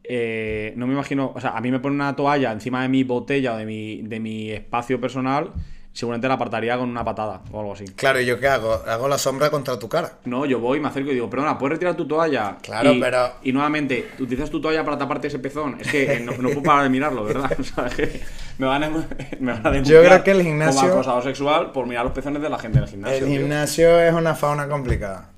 eh, 0.04 0.72
no 0.76 0.86
me 0.86 0.94
imagino. 0.94 1.32
O 1.34 1.40
sea, 1.40 1.50
a 1.50 1.60
mí 1.60 1.70
me 1.70 1.80
pone 1.80 1.94
una 1.94 2.14
toalla 2.16 2.52
encima 2.52 2.82
de 2.82 2.88
mi 2.88 3.04
botella 3.04 3.54
o 3.54 3.56
de 3.56 3.66
mi, 3.66 4.02
de 4.02 4.20
mi 4.20 4.50
espacio 4.50 5.00
personal. 5.00 5.52
Seguramente 5.94 6.26
la 6.26 6.34
apartaría 6.34 6.78
con 6.78 6.88
una 6.88 7.04
patada 7.04 7.42
o 7.52 7.60
algo 7.60 7.74
así. 7.74 7.84
Claro, 7.84 8.18
¿y 8.18 8.24
yo 8.24 8.40
qué 8.40 8.48
hago? 8.48 8.72
Hago 8.86 9.08
la 9.08 9.18
sombra 9.18 9.50
contra 9.50 9.78
tu 9.78 9.90
cara. 9.90 10.12
No, 10.24 10.46
yo 10.46 10.58
voy, 10.58 10.80
me 10.80 10.88
acerco 10.88 11.10
y 11.10 11.14
digo, 11.14 11.28
perdona, 11.28 11.58
¿puedes 11.58 11.74
retirar 11.74 11.94
tu 11.96 12.08
toalla? 12.08 12.56
Claro, 12.62 12.92
Y- 12.92 13.00
pero- 13.00 13.32
Y 13.42 13.52
nuevamente, 13.52 14.08
¿tú 14.16 14.24
utilizas 14.24 14.48
tu 14.48 14.58
toalla 14.58 14.82
para 14.86 14.96
taparte 14.96 15.26
ese 15.28 15.38
pezón? 15.38 15.76
Es 15.80 15.88
que 15.88 16.14
eh, 16.14 16.20
no, 16.20 16.32
no 16.32 16.48
puedo 16.48 16.62
parar 16.62 16.84
de 16.84 16.88
mirarlo, 16.88 17.24
¿verdad? 17.24 17.52
O 17.60 17.62
sea, 17.62 17.86
es 17.88 17.94
que 17.94 18.20
me 18.56 18.66
van 18.66 18.84
a, 18.84 18.88
me 19.40 19.52
van 19.52 19.66
a 19.66 19.70
denunciar 19.70 20.02
Yo 20.02 20.08
creo 20.08 20.24
que 20.24 20.30
el 20.30 20.42
gimnasio- 20.42 20.80
Como 20.80 20.92
acosador 20.94 21.22
sexual 21.24 21.72
por 21.72 21.86
mirar 21.86 22.04
los 22.04 22.14
pezones 22.14 22.40
de 22.40 22.48
la 22.48 22.58
gente 22.58 22.78
en 22.78 22.84
el 22.84 22.90
gimnasio. 22.90 23.18
El 23.18 23.24
tío. 23.26 23.40
gimnasio 23.40 24.00
es 24.00 24.14
una 24.14 24.34
fauna 24.34 24.66
complicada. 24.68 25.28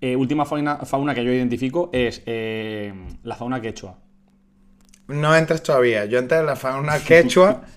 Eh, 0.00 0.14
última 0.14 0.44
fauna, 0.44 0.76
fauna 0.84 1.12
que 1.14 1.24
yo 1.24 1.32
identifico 1.32 1.90
es 1.92 2.22
eh, 2.26 2.92
la 3.24 3.34
fauna 3.34 3.60
quechua. 3.60 3.96
No 5.08 5.34
entres 5.36 5.62
todavía. 5.62 6.04
Yo 6.04 6.18
entré 6.20 6.38
en 6.38 6.46
la 6.46 6.54
fauna 6.56 6.98
quechua. 7.00 7.62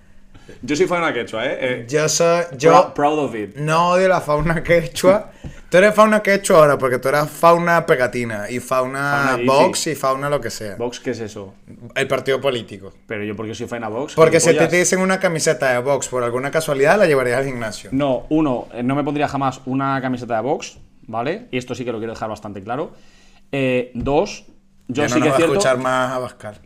Yo 0.61 0.75
soy 0.75 0.87
fauna 0.87 1.13
quechua, 1.13 1.45
¿eh? 1.45 1.57
Eh, 1.59 1.85
Yo 1.87 2.07
soy. 2.09 2.43
Yo 2.57 2.93
proud 2.93 3.19
of 3.19 3.35
it. 3.35 3.55
no 3.55 3.91
odio 3.91 4.07
la 4.07 4.21
fauna 4.21 4.63
quechua. 4.63 5.31
Tú 5.69 5.77
eres 5.77 5.93
fauna 5.93 6.21
quechua 6.21 6.59
ahora 6.59 6.77
porque 6.77 6.97
tú 6.97 7.09
eras 7.09 7.29
fauna 7.29 7.85
pegatina 7.85 8.49
y 8.49 8.61
fauna, 8.61 9.37
box 9.45 9.87
y 9.87 9.95
fauna 9.95 10.29
lo 10.29 10.39
que 10.39 10.49
sea. 10.49 10.75
Vox, 10.77 11.01
¿qué 11.01 11.11
es 11.11 11.19
eso? 11.19 11.55
El 11.93 12.07
partido 12.07 12.39
político. 12.39 12.93
Pero 13.05 13.25
yo, 13.25 13.35
porque 13.35 13.53
soy 13.53 13.67
fauna 13.67 13.89
Vox? 13.89 14.13
Porque 14.15 14.39
si 14.39 14.53
te 14.55 14.67
dicen 14.69 14.99
una 14.99 15.19
camiseta 15.19 15.73
de 15.73 15.79
box 15.79 16.07
por 16.07 16.23
alguna 16.23 16.51
casualidad, 16.51 16.97
la 16.97 17.05
llevarías 17.05 17.39
al 17.39 17.45
gimnasio. 17.45 17.89
No, 17.91 18.25
uno, 18.29 18.67
eh, 18.73 18.81
no 18.81 18.95
me 18.95 19.03
pondría 19.03 19.27
jamás 19.27 19.59
una 19.65 20.01
camiseta 20.01 20.35
de 20.35 20.41
Vox, 20.41 20.77
¿vale? 21.05 21.47
Y 21.51 21.57
esto 21.57 21.75
sí 21.75 21.83
que 21.83 21.91
lo 21.91 21.97
quiero 21.97 22.13
dejar 22.13 22.29
bastante 22.29 22.63
claro. 22.63 22.93
Eh, 23.51 23.91
dos, 23.93 24.45
yo 24.87 25.03
Ya 25.03 25.09
sí 25.09 25.19
no 25.19 25.25
que 25.25 25.29
nos 25.31 25.39
va 25.39 25.43
a 25.43 25.47
escuchar 25.47 25.77
más 25.79 26.11
a. 26.17 26.61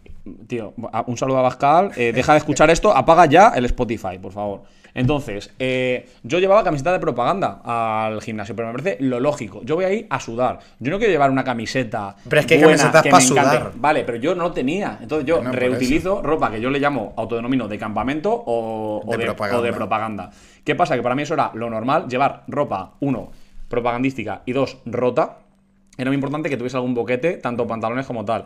Tío, 0.47 0.73
un 1.07 1.17
saludo 1.17 1.39
a 1.39 1.41
Bascal. 1.41 1.91
eh, 1.95 2.11
deja 2.13 2.33
de 2.33 2.39
escuchar 2.39 2.69
esto, 2.69 2.95
apaga 2.95 3.25
ya 3.25 3.49
el 3.55 3.65
Spotify, 3.65 4.19
por 4.21 4.31
favor. 4.31 4.61
Entonces, 4.93 5.51
eh, 5.57 6.09
yo 6.23 6.39
llevaba 6.39 6.63
camiseta 6.63 6.91
de 6.91 6.99
propaganda 6.99 7.61
al 7.63 8.21
gimnasio, 8.21 8.55
pero 8.55 8.67
me 8.67 8.73
parece 8.73 8.97
lo 9.01 9.19
lógico. 9.19 9.61
Yo 9.63 9.75
voy 9.75 9.85
ahí 9.85 10.05
a 10.09 10.19
sudar. 10.19 10.59
Yo 10.79 10.91
no 10.91 10.97
quiero 10.97 11.11
llevar 11.13 11.31
una 11.31 11.43
camiseta. 11.43 12.15
Pero 12.27 12.41
es 12.41 12.45
que 12.45 12.55
hay 12.55 12.63
buena, 12.63 12.77
camisetas 12.77 13.03
que 13.03 13.09
pa' 13.09 13.17
me 13.19 13.23
encante. 13.23 13.57
sudar. 13.57 13.71
Vale, 13.75 14.03
pero 14.03 14.17
yo 14.17 14.35
no 14.35 14.51
tenía. 14.51 14.97
Entonces 15.01 15.25
yo 15.25 15.41
reutilizo 15.41 16.21
ropa 16.21 16.51
que 16.51 16.59
yo 16.59 16.69
le 16.69 16.79
llamo, 16.79 17.13
autodenomino 17.15 17.67
de 17.67 17.79
campamento 17.79 18.31
o, 18.33 19.01
o 19.05 19.17
De 19.17 19.29
o 19.29 19.61
de 19.61 19.73
propaganda. 19.73 20.29
¿Qué 20.63 20.75
pasa? 20.75 20.95
Que 20.95 21.01
para 21.01 21.15
mí 21.15 21.23
eso 21.23 21.35
era 21.35 21.51
lo 21.53 21.69
normal, 21.69 22.07
llevar 22.09 22.43
ropa, 22.47 22.93
uno, 22.99 23.31
propagandística 23.69 24.41
y 24.45 24.51
dos, 24.51 24.77
rota. 24.85 25.37
Era 25.97 26.09
muy 26.09 26.15
importante 26.15 26.49
que 26.49 26.57
tuviese 26.57 26.77
algún 26.77 26.93
boquete, 26.93 27.37
tanto 27.37 27.65
pantalones 27.65 28.05
como 28.05 28.25
tal. 28.25 28.45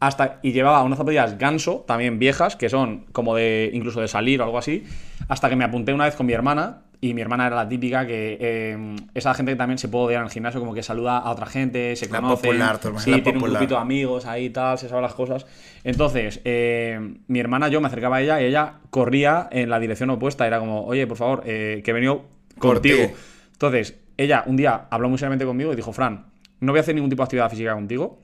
Hasta, 0.00 0.38
y 0.42 0.52
llevaba 0.52 0.82
unas 0.84 0.98
zapatillas 0.98 1.38
ganso, 1.38 1.84
también 1.86 2.18
viejas, 2.20 2.54
que 2.54 2.68
son 2.68 3.06
como 3.12 3.34
de 3.34 3.70
incluso 3.72 4.00
de 4.00 4.06
salir 4.08 4.40
o 4.40 4.44
algo 4.44 4.58
así. 4.58 4.84
Hasta 5.28 5.48
que 5.48 5.56
me 5.56 5.64
apunté 5.64 5.92
una 5.92 6.04
vez 6.04 6.14
con 6.14 6.26
mi 6.26 6.32
hermana. 6.32 6.82
Y 7.00 7.14
mi 7.14 7.20
hermana 7.20 7.46
era 7.46 7.54
la 7.54 7.68
típica 7.68 8.08
que 8.08 8.36
eh, 8.40 8.96
esa 9.14 9.32
gente 9.32 9.52
que 9.52 9.56
también 9.56 9.78
se 9.78 9.86
puede 9.88 10.06
odiar 10.06 10.20
en 10.22 10.26
el 10.26 10.32
gimnasio, 10.32 10.58
como 10.58 10.74
que 10.74 10.82
saluda 10.82 11.18
a 11.18 11.30
otra 11.30 11.46
gente, 11.46 11.94
se 11.94 12.08
La 12.08 12.20
conoce. 12.20 12.48
popular, 12.48 12.78
tu 12.80 12.88
hermana 12.88 13.04
sí, 13.04 13.10
la 13.12 13.16
tiene 13.22 13.30
un 13.38 13.40
popular. 13.40 13.60
grupito 13.60 13.74
de 13.76 13.80
amigos 13.80 14.26
ahí 14.26 14.46
y 14.46 14.50
tal, 14.50 14.78
se 14.78 14.88
sabe 14.88 15.02
las 15.02 15.14
cosas. 15.14 15.46
Entonces, 15.84 16.40
eh, 16.44 16.98
mi 17.28 17.38
hermana, 17.38 17.68
yo 17.68 17.80
me 17.80 17.86
acercaba 17.86 18.16
a 18.16 18.20
ella 18.22 18.40
y 18.42 18.46
ella 18.46 18.74
corría 18.90 19.48
en 19.52 19.70
la 19.70 19.78
dirección 19.78 20.10
opuesta. 20.10 20.44
Era 20.44 20.58
como, 20.58 20.86
oye, 20.86 21.06
por 21.06 21.16
favor, 21.16 21.42
eh, 21.46 21.82
que 21.84 21.90
he 21.92 21.94
venido 21.94 22.24
contigo. 22.58 23.06
ti. 23.06 23.12
Entonces, 23.52 23.96
ella 24.16 24.42
un 24.46 24.56
día 24.56 24.86
habló 24.90 25.08
muy 25.08 25.18
seriamente 25.18 25.44
conmigo 25.44 25.72
y 25.72 25.76
dijo, 25.76 25.92
Fran, 25.92 26.26
no 26.58 26.72
voy 26.72 26.78
a 26.78 26.82
hacer 26.82 26.96
ningún 26.96 27.10
tipo 27.10 27.22
de 27.22 27.26
actividad 27.26 27.48
física 27.48 27.74
contigo, 27.74 28.18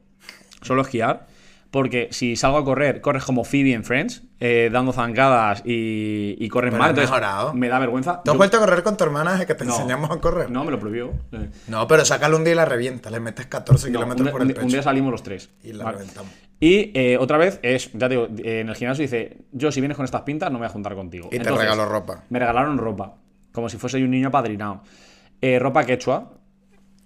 solo 0.62 0.82
esquiar. 0.82 1.28
Porque 1.74 2.06
si 2.12 2.36
salgo 2.36 2.58
a 2.58 2.64
correr, 2.64 3.00
corres 3.00 3.24
como 3.24 3.42
Phoebe 3.42 3.72
en 3.72 3.82
Friends, 3.82 4.22
eh, 4.38 4.70
dando 4.72 4.92
zancadas 4.92 5.60
y, 5.66 6.36
y 6.38 6.48
corres 6.48 6.70
Pero 6.70 6.80
mal. 6.80 6.90
Entonces, 6.90 7.10
mejorado. 7.10 7.52
me 7.52 7.68
da 7.68 7.80
vergüenza. 7.80 8.22
¿Tú 8.24 8.30
has 8.30 8.34
Yo- 8.34 8.38
vuelto 8.38 8.58
a 8.58 8.60
correr 8.60 8.84
con 8.84 8.96
tu 8.96 9.02
hermana 9.02 9.32
desde 9.32 9.46
que 9.46 9.56
te 9.56 9.64
no, 9.64 9.74
enseñamos 9.74 10.08
a 10.12 10.20
correr? 10.20 10.52
No, 10.52 10.62
me 10.64 10.70
lo 10.70 10.78
prohibió. 10.78 11.10
No, 11.66 11.88
pero 11.88 12.04
sácalo 12.04 12.36
un 12.36 12.44
día 12.44 12.52
y 12.52 12.56
la 12.56 12.64
revienta. 12.64 13.10
Le 13.10 13.18
metes 13.18 13.46
14 13.46 13.90
no, 13.90 13.98
kilómetros 13.98 14.26
un, 14.28 14.32
por 14.32 14.42
un 14.42 14.48
el 14.48 14.54
día- 14.54 14.62
un 14.62 14.68
día 14.68 14.76
pecho. 14.78 14.84
salimos 14.88 15.10
los 15.10 15.24
tres. 15.24 15.50
Y 15.64 15.72
la 15.72 15.82
Vale. 15.82 15.98
reventamos. 15.98 16.30
Y 16.60 16.92
eh, 16.94 17.18
otra 17.18 17.38
vez 17.38 17.58
es, 17.64 17.90
ya 17.92 18.08
te 18.08 18.14
digo, 18.14 18.28
en 18.38 18.68
el 18.68 18.76
gimnasio 18.76 19.02
dice, 19.02 19.38
yo 19.50 19.72
si 19.72 19.80
vienes 19.80 19.96
con 19.96 20.04
estas 20.04 20.22
pintas 20.22 20.50
no 20.52 20.58
me 20.58 20.66
voy 20.66 20.70
a 20.70 20.72
juntar 20.72 20.94
contigo. 20.94 21.28
Y 21.32 21.40
te 21.40 21.50
regaló 21.50 21.86
ropa. 21.86 22.22
Me 22.30 22.38
regalaron 22.38 22.78
ropa, 22.78 23.16
como 23.50 23.68
si 23.68 23.78
fuese 23.78 23.96
un 23.96 24.12
niño 24.12 24.28
apadrinado. 24.28 24.82
Eh, 25.40 25.58
ropa 25.58 25.84
quechua, 25.84 26.30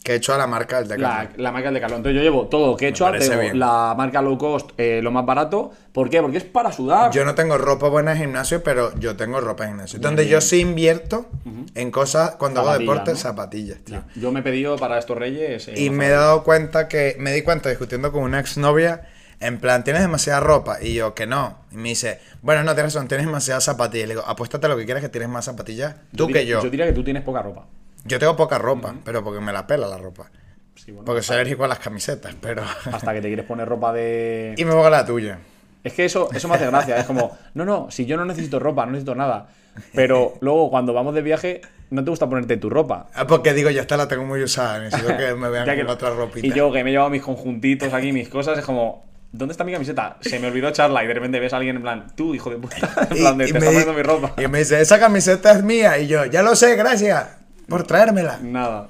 Que 0.02 0.12
he 0.12 0.16
hecho 0.16 0.32
a 0.32 0.38
la 0.38 0.46
marca 0.46 0.82
del 0.82 1.00
la, 1.02 1.08
Decathlon. 1.20 1.42
la 1.42 1.52
marca 1.52 1.68
de 1.68 1.74
Decathlon. 1.74 1.96
Entonces 1.98 2.16
yo 2.16 2.22
llevo 2.22 2.46
todo 2.46 2.76
quechua, 2.76 3.12
tengo 3.18 3.38
bien. 3.40 3.58
la 3.58 3.94
marca 3.96 4.22
low 4.22 4.38
cost, 4.38 4.70
eh, 4.78 5.00
lo 5.02 5.10
más 5.10 5.26
barato. 5.26 5.72
¿Por 5.92 6.08
qué? 6.08 6.22
Porque 6.22 6.38
es 6.38 6.44
para 6.44 6.70
sudar. 6.72 7.10
Yo 7.10 7.24
no 7.24 7.34
tengo 7.34 7.58
ropa 7.58 7.88
buena 7.88 8.12
en 8.12 8.18
gimnasio, 8.18 8.62
pero 8.62 8.96
yo 8.98 9.16
tengo 9.16 9.40
ropa 9.40 9.64
en 9.64 9.70
gimnasio. 9.70 9.98
Donde 9.98 10.26
yo 10.28 10.40
sí 10.40 10.60
invierto 10.60 11.26
en 11.74 11.90
cosas, 11.90 12.36
cuando 12.36 12.60
hago 12.60 12.78
deporte, 12.78 13.10
¿no? 13.10 13.16
zapatillas, 13.16 13.78
tío. 13.80 14.02
Yo 14.14 14.30
me 14.32 14.40
he 14.40 14.42
pedido 14.42 14.76
para 14.76 14.98
estos 14.98 15.18
reyes. 15.18 15.68
eh, 15.68 15.74
Y 15.76 15.90
me 15.90 16.06
he 16.06 16.10
dado 16.10 16.44
cuenta 16.44 16.88
que, 16.88 17.16
me 17.18 17.32
di 17.32 17.42
cuenta 17.42 17.68
discutiendo 17.68 18.12
con 18.12 18.22
una 18.22 18.38
exnovia, 18.40 19.02
en 19.40 19.58
plan, 19.58 19.84
tienes 19.84 20.02
demasiada 20.02 20.40
ropa. 20.40 20.78
Y 20.80 20.94
yo, 20.94 21.14
que 21.14 21.26
no. 21.26 21.58
Y 21.72 21.76
me 21.76 21.90
dice, 21.90 22.20
bueno, 22.40 22.62
no, 22.62 22.74
tienes 22.74 22.94
razón, 22.94 23.08
tienes 23.08 23.26
demasiadas 23.26 23.64
zapatillas. 23.64 24.04
Y 24.04 24.08
le 24.08 24.14
digo, 24.14 24.26
apuéstate 24.26 24.68
lo 24.68 24.76
que 24.76 24.84
quieras 24.84 25.02
que 25.02 25.08
tienes 25.08 25.28
más 25.28 25.44
zapatillas. 25.44 25.96
Tú 26.16 26.28
que 26.28 26.46
yo. 26.46 26.62
Yo 26.62 26.70
diría 26.70 26.86
que 26.86 26.92
tú 26.92 27.04
tienes 27.04 27.22
poca 27.24 27.42
ropa. 27.42 27.66
Yo 28.04 28.18
tengo 28.18 28.36
poca 28.36 28.58
ropa, 28.58 28.94
pero 29.04 29.22
porque 29.24 29.40
me 29.40 29.52
la 29.52 29.66
pela 29.66 29.86
la 29.86 29.98
ropa. 29.98 30.30
Sí, 30.74 30.92
bueno, 30.92 31.04
Porque 31.04 31.22
soy 31.22 31.36
alérgico 31.36 31.64
a 31.64 31.68
las 31.68 31.78
camisetas, 31.80 32.34
pero... 32.40 32.62
hasta 32.92 33.12
que 33.12 33.20
te 33.20 33.26
quieres 33.28 33.44
poner 33.44 33.68
ropa 33.68 33.92
de. 33.92 34.54
y 34.56 34.64
me 34.64 34.72
pongo 34.72 34.88
la 34.90 35.04
tuya. 35.04 35.38
Es 35.84 35.92
que 35.92 36.04
eso, 36.04 36.28
eso 36.32 36.48
me 36.48 36.54
hace 36.56 36.66
gracia. 36.66 36.96
Es 36.98 37.04
como, 37.06 37.36
no, 37.54 37.64
no, 37.64 37.90
si 37.90 38.06
yo 38.06 38.16
no 38.16 38.24
necesito 38.24 38.58
ropa, 38.58 38.84
no 38.86 38.92
necesito 38.92 39.14
nada. 39.14 39.48
Pero 39.94 40.34
luego 40.40 40.70
cuando 40.70 40.92
vamos 40.92 41.14
de 41.14 41.22
viaje, 41.22 41.60
no 41.90 42.02
te 42.02 42.10
gusta 42.10 42.28
ponerte 42.28 42.56
tu 42.56 42.68
ropa. 42.68 43.06
Ah, 43.14 43.26
Porque 43.26 43.54
digo, 43.54 43.70
ya 43.70 43.82
esta 43.82 43.96
la 43.96 44.08
tengo 44.08 44.24
muy 44.24 44.42
usada, 44.42 44.80
necesito 44.80 45.16
que 45.16 45.34
me 45.34 45.48
vean 45.50 45.64
que- 45.66 45.76
con 45.78 45.88
otra 45.90 46.10
ropita. 46.10 46.46
Y 46.46 46.52
yo 46.52 46.72
que 46.72 46.82
me 46.82 46.90
he 46.90 46.92
llevado 46.92 47.10
mis 47.10 47.22
conjuntitos 47.22 47.92
aquí, 47.92 48.12
mis 48.12 48.28
cosas, 48.28 48.58
es 48.58 48.64
como, 48.64 49.06
¿dónde 49.32 49.52
está 49.52 49.62
mi 49.64 49.72
camiseta? 49.72 50.16
Se 50.20 50.38
me 50.40 50.48
olvidó 50.48 50.68
echarla 50.68 51.04
y 51.04 51.06
de 51.06 51.14
repente 51.14 51.38
ves 51.40 51.52
a 51.52 51.56
alguien 51.58 51.76
en 51.76 51.82
plan, 51.82 52.06
tú, 52.16 52.34
hijo 52.34 52.50
de 52.50 52.56
puta, 52.56 52.76
en 53.10 53.16
plan 53.16 53.38
de, 53.38 53.48
y 53.48 53.52
te 53.52 53.58
está 53.58 53.70
di- 53.70 53.76
poniendo 53.76 53.92
mi 53.94 54.02
ropa. 54.02 54.34
Y 54.42 54.48
me 54.48 54.58
dice, 54.58 54.80
esa 54.80 54.98
camiseta 54.98 55.52
es 55.52 55.62
mía. 55.62 55.98
Y 55.98 56.08
yo, 56.08 56.24
ya 56.26 56.42
lo 56.42 56.56
sé, 56.56 56.74
gracias 56.76 57.28
por 57.68 57.84
traérmela. 57.84 58.38
Nada. 58.42 58.88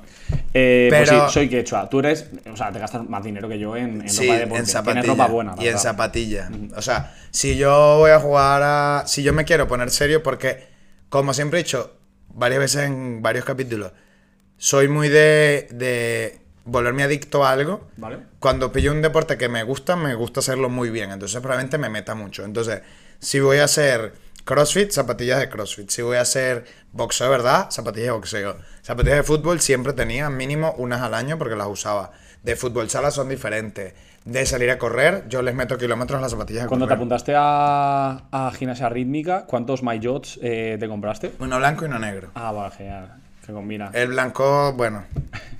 Eh, 0.54 0.88
Pero- 0.90 1.06
Pues 1.06 1.22
sí, 1.28 1.34
soy 1.34 1.48
quechua. 1.48 1.88
Tú 1.88 1.98
eres, 2.00 2.26
o 2.50 2.56
sea, 2.56 2.70
te 2.72 2.78
gastas 2.78 3.08
más 3.08 3.22
dinero 3.24 3.48
que 3.48 3.58
yo 3.58 3.76
en, 3.76 4.02
en 4.02 4.08
Sí, 4.08 4.22
ropa 4.26 4.32
de 4.34 4.38
deporte. 4.40 4.58
en 4.60 4.64
Tienes 4.66 4.70
zapatillas. 4.72 5.06
ropa 5.06 5.26
buena. 5.26 5.54
y 5.56 5.60
en 5.60 5.64
verdad. 5.66 5.80
zapatillas. 5.82 6.50
O 6.76 6.82
sea, 6.82 7.14
si 7.30 7.56
yo 7.56 7.96
voy 7.98 8.10
a 8.10 8.20
jugar 8.20 8.62
a... 8.64 9.02
Si 9.06 9.22
yo 9.22 9.32
me 9.32 9.44
quiero 9.44 9.66
poner 9.68 9.90
serio, 9.90 10.22
porque, 10.22 10.66
como 11.08 11.34
siempre 11.34 11.60
he 11.60 11.62
dicho 11.64 11.96
varias 12.28 12.60
veces 12.60 12.82
en 12.84 13.20
varios 13.22 13.44
capítulos, 13.44 13.92
soy 14.58 14.88
muy 14.88 15.08
de, 15.08 15.68
de 15.72 16.40
volverme 16.64 17.02
adicto 17.04 17.44
a 17.44 17.52
algo. 17.52 17.88
¿Vale? 17.96 18.18
Cuando 18.38 18.70
pillo 18.72 18.92
un 18.92 19.02
deporte 19.02 19.38
que 19.38 19.48
me 19.48 19.62
gusta, 19.62 19.96
me 19.96 20.14
gusta 20.14 20.40
hacerlo 20.40 20.68
muy 20.68 20.90
bien. 20.90 21.10
Entonces, 21.10 21.40
probablemente 21.40 21.78
me 21.78 21.88
meta 21.88 22.14
mucho. 22.14 22.44
Entonces, 22.44 22.82
si 23.18 23.40
voy 23.40 23.58
a 23.58 23.64
hacer 23.64 24.12
CrossFit, 24.48 24.90
zapatillas 24.92 25.40
de 25.40 25.50
CrossFit. 25.50 25.90
Si 25.90 26.00
voy 26.00 26.16
a 26.16 26.22
hacer 26.22 26.64
boxeo 26.94 27.26
de 27.26 27.30
verdad, 27.32 27.70
zapatillas 27.70 28.06
de 28.06 28.12
boxeo. 28.12 28.56
Zapatillas 28.80 29.18
de 29.18 29.22
fútbol 29.22 29.60
siempre 29.60 29.92
tenía 29.92 30.30
mínimo 30.30 30.74
unas 30.78 31.02
al 31.02 31.12
año 31.12 31.36
porque 31.36 31.54
las 31.54 31.66
usaba. 31.66 32.12
De 32.42 32.56
fútbol 32.56 32.88
sala 32.88 33.10
son 33.10 33.28
diferentes. 33.28 33.92
De 34.24 34.46
salir 34.46 34.70
a 34.70 34.78
correr, 34.78 35.24
yo 35.28 35.42
les 35.42 35.54
meto 35.54 35.76
kilómetros 35.76 36.16
a 36.18 36.22
las 36.22 36.30
zapatillas 36.30 36.62
de 36.62 36.68
Cuando 36.68 36.88
te 36.88 36.94
apuntaste 36.94 37.34
a, 37.36 38.22
a 38.32 38.50
gimnasia 38.52 38.88
rítmica, 38.88 39.44
¿cuántos 39.44 39.82
MyJots 39.82 40.40
eh, 40.42 40.78
te 40.80 40.88
compraste? 40.88 41.32
Uno 41.40 41.58
blanco 41.58 41.84
y 41.84 41.88
uno 41.88 41.98
negro. 41.98 42.30
Ah, 42.34 42.50
vale, 42.50 42.74
genial. 42.74 43.16
Que 43.44 43.52
combina. 43.52 43.90
El 43.92 44.08
blanco, 44.08 44.72
bueno, 44.72 45.04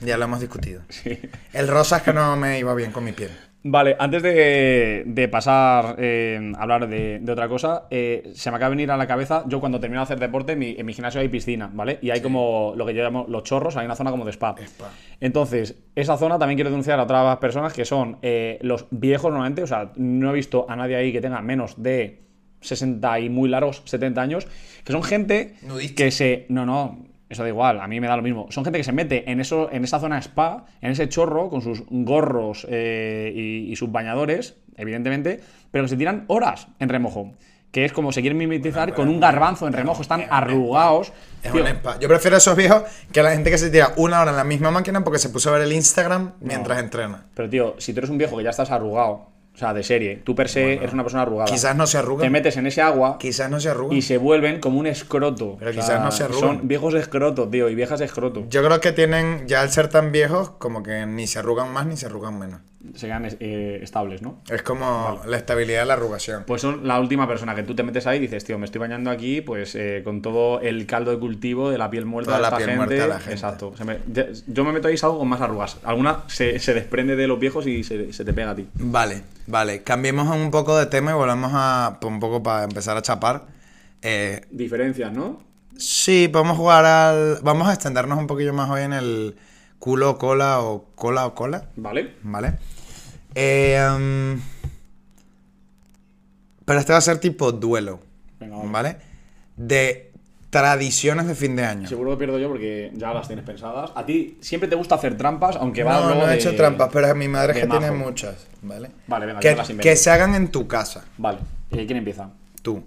ya 0.01 0.16
lo 0.16 0.24
hemos 0.24 0.41
discutido. 0.41 0.80
Sí. 0.89 1.20
El 1.53 1.68
rosa 1.68 1.99
es 1.99 2.05
que 2.05 2.14
no 2.14 2.36
me 2.36 2.59
iba 2.59 2.72
bien 2.72 2.91
con 2.93 3.05
mi 3.05 3.12
piel. 3.12 3.32
Vale, 3.65 3.97
antes 3.99 4.23
de, 4.23 5.03
de 5.05 5.29
pasar 5.29 5.97
eh, 5.99 6.53
a 6.57 6.63
hablar 6.63 6.89
de, 6.89 7.19
de 7.19 7.33
otra 7.33 7.49
cosa, 7.49 7.87
eh, 7.91 8.31
se 8.35 8.51
me 8.51 8.57
acaba 8.57 8.71
de 8.71 8.77
venir 8.77 8.91
a 8.93 8.97
la 8.97 9.09
cabeza, 9.09 9.43
yo 9.49 9.59
cuando 9.59 9.81
termino 9.81 10.01
de 10.01 10.05
hacer 10.05 10.21
deporte, 10.21 10.53
en 10.53 10.61
mi, 10.61 10.77
en 10.79 10.87
mi 10.87 10.93
gimnasio 10.95 11.21
hay 11.21 11.29
piscina, 11.29 11.69
¿vale? 11.75 11.99
Y 12.01 12.11
hay 12.11 12.21
como 12.21 12.75
lo 12.77 12.87
que 12.87 12.95
yo 12.95 13.03
llamo 13.03 13.27
los 13.29 13.43
chorros, 13.43 13.77
hay 13.77 13.85
una 13.87 13.97
zona 13.97 14.13
como 14.13 14.25
de 14.25 14.31
spa. 14.31 14.55
Spa. 14.59 14.91
Entonces, 15.21 15.75
esa 15.97 16.17
zona 16.17 16.39
también 16.39 16.57
quiero 16.57 16.71
denunciar 16.71 17.01
a 17.01 17.03
otras 17.03 17.39
personas 17.39 17.73
que 17.73 17.85
son 17.85 18.19
eh, 18.23 18.59
los 18.63 18.87
viejos 18.91 19.31
normalmente, 19.33 19.65
o 19.65 19.67
sea, 19.67 19.91
no 19.97 20.31
he 20.31 20.35
visto 20.35 20.67
a 20.69 20.77
nadie 20.77 20.95
ahí 20.95 21.13
que 21.13 21.21
tenga 21.21 21.43
menos 21.43 21.83
de 21.83 22.29
60 22.61 23.21
y 23.21 23.29
muy 23.29 23.49
largos, 23.49 23.83
70 23.87 24.23
años, 24.23 24.47
que 24.85 24.93
son 24.93 25.03
gente 25.03 25.55
que 25.97 26.11
se... 26.13 26.47
No, 26.49 26.65
no, 26.65 27.08
eso 27.29 27.43
da 27.43 27.49
igual, 27.49 27.81
a 27.81 27.87
mí 27.87 28.01
me 28.01 28.07
da 28.07 28.16
lo 28.16 28.22
mismo. 28.22 28.47
Son 28.51 28.64
gente 28.64 28.79
que 28.79 28.85
se 28.85 28.93
mete 28.93 29.31
en, 29.31 29.41
eso, 29.41 29.68
en 29.70 29.85
esa 29.85 30.01
zona 30.01 30.18
spa, 30.18 30.64
en 30.81 30.93
ese 30.93 31.09
chorro, 31.09 31.51
con 31.51 31.61
sus 31.61 31.83
gorros 31.89 32.66
eh, 32.70 33.33
y, 33.35 33.70
y 33.70 33.76
sus 33.76 33.93
bañadores, 33.93 34.57
evidentemente, 34.76 35.41
pero 35.70 35.85
que 35.85 35.89
se 35.89 35.97
tiran 35.97 36.24
horas 36.29 36.68
en 36.79 36.89
remojo. 36.89 37.33
Que 37.70 37.85
es 37.85 37.93
como 37.93 38.12
se 38.12 38.22
quieren 38.22 38.39
mimetizar 38.39 38.95
con 38.95 39.09
un 39.09 39.20
garbanzo 39.20 39.66
en 39.66 39.74
remojo, 39.74 40.01
están 40.01 40.24
arrugados. 40.31 41.12
Es 41.43 41.53
un 41.53 41.66
spa. 41.66 41.99
Yo 42.01 42.09
prefiero 42.09 42.37
a 42.37 42.39
esos 42.39 42.57
viejos 42.57 42.83
que 43.12 43.20
a 43.20 43.22
la 43.22 43.33
gente 43.33 43.51
que 43.51 43.59
se 43.59 43.68
tira 43.68 43.93
una 43.97 44.22
hora 44.22 44.31
en 44.31 44.39
la 44.39 44.45
misma 44.45 44.70
máquina 44.70 45.05
porque 45.05 45.18
se 45.18 45.29
puso 45.29 45.51
a 45.51 45.53
ver 45.53 45.62
el 45.62 45.72
Instagram 45.74 46.33
mientras 46.41 46.79
entrena. 46.79 47.26
Pero 47.35 47.51
tío, 47.51 47.74
si 47.76 47.93
tú 47.93 48.01
eres 48.01 48.09
un 48.09 48.16
viejo 48.16 48.39
que 48.39 48.45
ya 48.45 48.51
estás 48.51 48.70
arrugado, 48.70 49.26
o 49.59 49.61
sea, 49.61 49.75
de 49.75 49.83
serie. 49.83 50.23
Tú 50.23 50.37
per 50.37 50.49
se 50.49 50.75
eres 50.75 50.93
una 50.93 51.03
persona 51.03 51.23
arrugada. 51.23 51.51
Quizás 51.51 51.75
no 51.75 51.85
se 51.89 51.99
Te 51.99 52.05
arrugan. 52.05 52.31
metes 52.31 52.57
en 52.57 52.69
ese 52.69 52.81
agua 52.81 53.19
Quizás 53.19 53.51
no 53.51 53.59
se 53.59 53.69
arrugan. 53.71 53.99
y 53.99 54.03
se 54.03 54.17
vuelven 54.17 54.61
como 54.61 54.79
un 54.79 54.87
escroto. 54.87 55.57
Pero 55.59 55.73
quizás 55.73 56.01
no 56.01 56.13
se 56.13 56.23
arrugan. 56.23 56.59
Son 56.59 56.69
viejos 56.69 56.95
escrotos, 56.95 57.51
tío, 57.51 57.69
y 57.69 57.75
viejas 57.75 58.01
escrotos. 58.01 58.45
Yo 58.51 58.65
creo 58.65 58.81
que 58.81 58.93
tienen, 58.93 59.49
ya 59.49 59.61
al 59.63 59.71
ser 59.71 59.89
tan 59.89 60.13
viejos, 60.13 60.51
como 60.59 60.85
que 60.85 61.07
ni 61.07 61.27
se 61.27 61.41
arrugan 61.41 61.73
más 61.73 61.87
ni 61.87 61.97
se 61.97 62.07
arrugan 62.07 62.39
menos. 62.39 62.61
Se 62.95 63.07
quedan 63.07 63.26
eh, 63.41 63.80
estables, 63.82 64.22
¿no? 64.22 64.41
Es 64.51 64.62
como 64.62 65.20
la 65.26 65.36
estabilidad 65.36 65.80
de 65.80 65.86
la 65.86 65.95
arrugación. 65.95 66.45
Pues 66.47 66.62
son 66.62 66.86
la 66.86 66.99
última 67.01 67.26
persona 67.28 67.55
que 67.55 67.62
tú 67.62 67.74
te 67.74 67.82
metes 67.82 68.07
ahí 68.07 68.18
y 68.18 68.20
dices, 68.20 68.45
tío, 68.45 68.59
me 68.59 68.64
estoy 68.66 68.80
bañando 68.80 69.11
aquí, 69.11 69.41
pues 69.41 69.74
eh, 69.74 70.03
con 70.05 70.22
todo 70.22 70.61
el 70.61 70.86
caldo 70.86 71.11
de 71.11 71.18
cultivo 71.18 71.70
de 71.70 71.78
la 71.78 71.91
piel 71.91 72.07
muerta 72.07 72.36
Toda 72.36 72.39
de 72.39 72.51
la 72.51 72.57
piel 72.57 72.68
gente. 72.70 72.76
muerta 72.76 73.03
de 73.03 73.09
la 73.09 73.18
gente. 73.18 73.32
Exacto. 73.34 73.72
Me- 73.84 73.99
yo 74.47 74.64
me 74.64 74.72
meto 74.72 74.89
ahí 74.89 74.95
y 74.95 74.99
salgo 74.99 75.18
con 75.18 75.28
más 75.28 75.41
arrugas. 75.41 75.78
Alguna 75.84 76.24
se, 76.28 76.59
se 76.59 76.74
desprende 76.74 77.16
de 77.16 77.26
los 77.26 77.39
viejos 77.39 77.66
y 77.66 77.84
se, 77.84 78.12
se 78.12 78.24
te 78.24 78.32
pega 78.32 78.51
a 78.51 78.55
ti. 78.57 78.68
Vale, 78.74 79.22
vale. 79.47 79.82
Cambiemos 79.82 80.28
un 80.34 80.51
poco 80.51 80.76
de 80.78 80.86
tema 80.86 81.11
y 81.11 81.14
volvemos 81.14 81.51
a, 81.55 81.99
un 82.03 82.20
poco 82.20 82.43
para 82.43 82.64
empezar 82.64 82.97
a 82.97 83.03
chapar. 83.03 83.43
Eh, 84.03 84.43
Diferencias, 84.51 85.12
¿no? 85.12 85.47
sí, 85.76 86.28
podemos 86.32 86.57
jugar 86.57 86.84
al... 86.84 87.39
Vamos 87.43 87.68
a 87.68 87.72
extendernos 87.74 88.18
un 88.18 88.26
poquillo 88.26 88.53
más 88.53 88.68
hoy 88.70 88.82
en 88.82 88.93
el 88.93 89.36
culo, 89.78 90.18
cola 90.18 90.61
o 90.61 90.86
cola 90.97 91.26
o 91.26 91.34
cola. 91.36 91.66
Vale. 91.76 92.14
¿Vale? 92.22 92.55
Eh, 93.41 93.78
um, 93.95 94.41
pero 96.64 96.80
este 96.80 96.93
va 96.93 96.99
a 96.99 97.03
ser 97.03 97.18
tipo 97.18 97.53
duelo. 97.53 98.01
Venga. 98.41 98.57
¿Vale? 98.64 98.97
De 99.57 100.11
tradiciones 100.51 101.26
de 101.28 101.34
fin 101.36 101.55
de 101.55 101.64
año. 101.64 101.89
Seguro 101.89 102.11
que 102.12 102.16
pierdo 102.18 102.39
yo 102.39 102.49
porque 102.49 102.91
ya 102.95 103.12
las 103.14 103.26
tienes 103.28 103.45
pensadas. 103.45 103.93
A 103.95 104.05
ti 104.05 104.39
siempre 104.41 104.68
te 104.68 104.74
gusta 104.74 104.97
hacer 104.97 105.16
trampas, 105.16 105.57
aunque 105.57 105.84
va 105.84 106.01
No, 106.01 106.07
luego 106.07 106.20
no 106.22 106.26
he 106.26 106.30
de- 106.30 106.34
hecho 106.36 106.57
trampas, 106.57 106.91
pero 106.93 107.14
mi 107.14 107.28
madre 107.28 107.53
es 107.53 107.57
de 107.57 107.62
que 107.62 107.68
tiene 107.68 107.91
majo. 107.93 108.05
muchas, 108.05 108.47
¿vale? 108.62 108.91
Vale, 109.07 109.26
venga, 109.26 109.41
que, 109.41 109.51
yo 109.51 109.57
las 109.57 109.70
invento. 109.70 109.89
que 109.89 109.97
se 109.97 110.11
hagan 110.11 110.34
en 110.34 110.49
tu 110.51 110.66
casa, 110.66 111.05
Vale. 111.18 111.39
Eh, 111.70 111.84
¿Quién 111.86 111.99
empieza? 111.99 112.30
tú. 112.62 112.82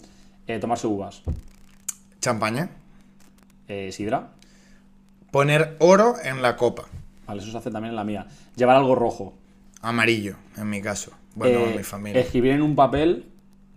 Eh, 0.47 0.60
tomarse 0.60 0.86
uvas. 0.88 1.22
Champaña. 2.20 2.70
Eh, 3.70 3.91
sidra. 3.93 4.28
Poner 5.32 5.78
oro 5.80 6.16
en 6.24 6.41
la 6.41 6.58
copa. 6.58 6.84
Vale, 7.26 7.41
eso 7.41 7.52
se 7.52 7.58
hace 7.58 7.72
también 7.72 7.91
en 7.91 7.95
la 7.95 8.04
mía. 8.04 8.28
Llevar 8.58 8.76
algo 8.76 8.95
rojo. 8.95 9.34
Amarillo, 9.82 10.36
en 10.58 10.70
mi 10.70 10.82
caso. 10.82 11.12
Bueno, 11.36 11.60
Eh, 11.60 11.72
en 11.72 11.78
mi 11.78 11.84
familia. 11.84 12.22
Escribir 12.22 12.52
en 12.52 12.62
un 12.62 12.76
papel 12.76 13.26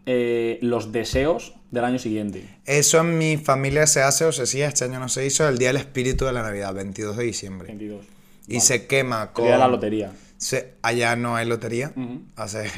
eh, 0.06 0.58
los 0.62 0.92
deseos 0.92 1.54
del 1.70 1.84
año 1.84 1.98
siguiente. 1.98 2.44
Eso 2.66 3.00
en 3.00 3.16
mi 3.18 3.36
familia 3.36 3.86
se 3.86 4.02
hace 4.02 4.24
o 4.24 4.32
se 4.32 4.42
hacía, 4.42 4.68
este 4.68 4.84
año 4.84 5.00
no 5.00 5.08
se 5.08 5.24
hizo, 5.26 5.48
el 5.48 5.58
día 5.58 5.68
del 5.68 5.78
espíritu 5.78 6.24
de 6.26 6.32
la 6.32 6.42
Navidad, 6.42 6.74
22 6.74 7.16
de 7.16 7.24
diciembre. 7.24 7.68
22. 7.68 8.04
Y 8.48 8.60
se 8.60 8.86
quema 8.86 9.22
El 9.22 9.28
con... 9.30 9.44
día 9.46 9.54
de 9.54 9.58
la 9.60 9.68
lotería. 9.68 10.12
se- 10.36 10.74
allá 10.82 11.16
no 11.16 11.34
hay 11.36 11.46
lotería. 11.46 11.92
Hace... 12.36 12.70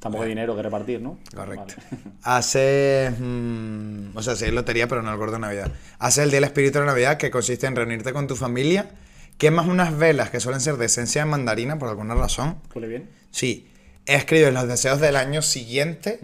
Tampoco 0.00 0.24
hay 0.24 0.28
dinero 0.34 0.56
que 0.56 0.62
repartir, 0.62 1.00
¿no? 1.00 1.18
Correcto. 1.34 1.74
Vale. 1.90 2.02
Hace. 2.22 3.12
mm, 3.18 4.16
o 4.16 4.22
sea, 4.22 4.34
sí 4.34 4.46
hay 4.46 4.50
lotería, 4.50 4.88
pero 4.88 5.02
no 5.02 5.12
el 5.12 5.16
gordo 5.18 5.34
de 5.34 5.38
Navidad. 5.40 5.70
Hace 6.00 6.24
el 6.24 6.30
Día 6.30 6.38
del 6.38 6.44
Espíritu 6.44 6.80
de 6.80 6.86
Navidad, 6.86 7.16
que 7.18 7.30
consiste 7.30 7.66
en 7.68 7.76
reunirte 7.76 8.12
con 8.12 8.26
tu 8.26 8.34
familia, 8.34 8.90
quemas 9.38 9.66
unas 9.66 9.96
velas 9.96 10.30
que 10.30 10.40
suelen 10.40 10.60
ser 10.60 10.76
de 10.76 10.86
esencia 10.86 11.24
de 11.24 11.30
mandarina 11.30 11.78
por 11.78 11.88
alguna 11.88 12.14
razón. 12.14 12.58
¿Huele 12.74 12.88
bien? 12.88 13.10
Sí. 13.30 13.68
Escribes 14.06 14.52
los 14.52 14.66
deseos 14.66 15.00
del 15.00 15.16
año 15.16 15.42
siguiente 15.42 16.20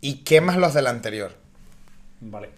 y 0.00 0.24
quemas 0.24 0.56
los 0.56 0.74
del 0.74 0.86
anterior. 0.86 1.32
Vale. 2.20 2.50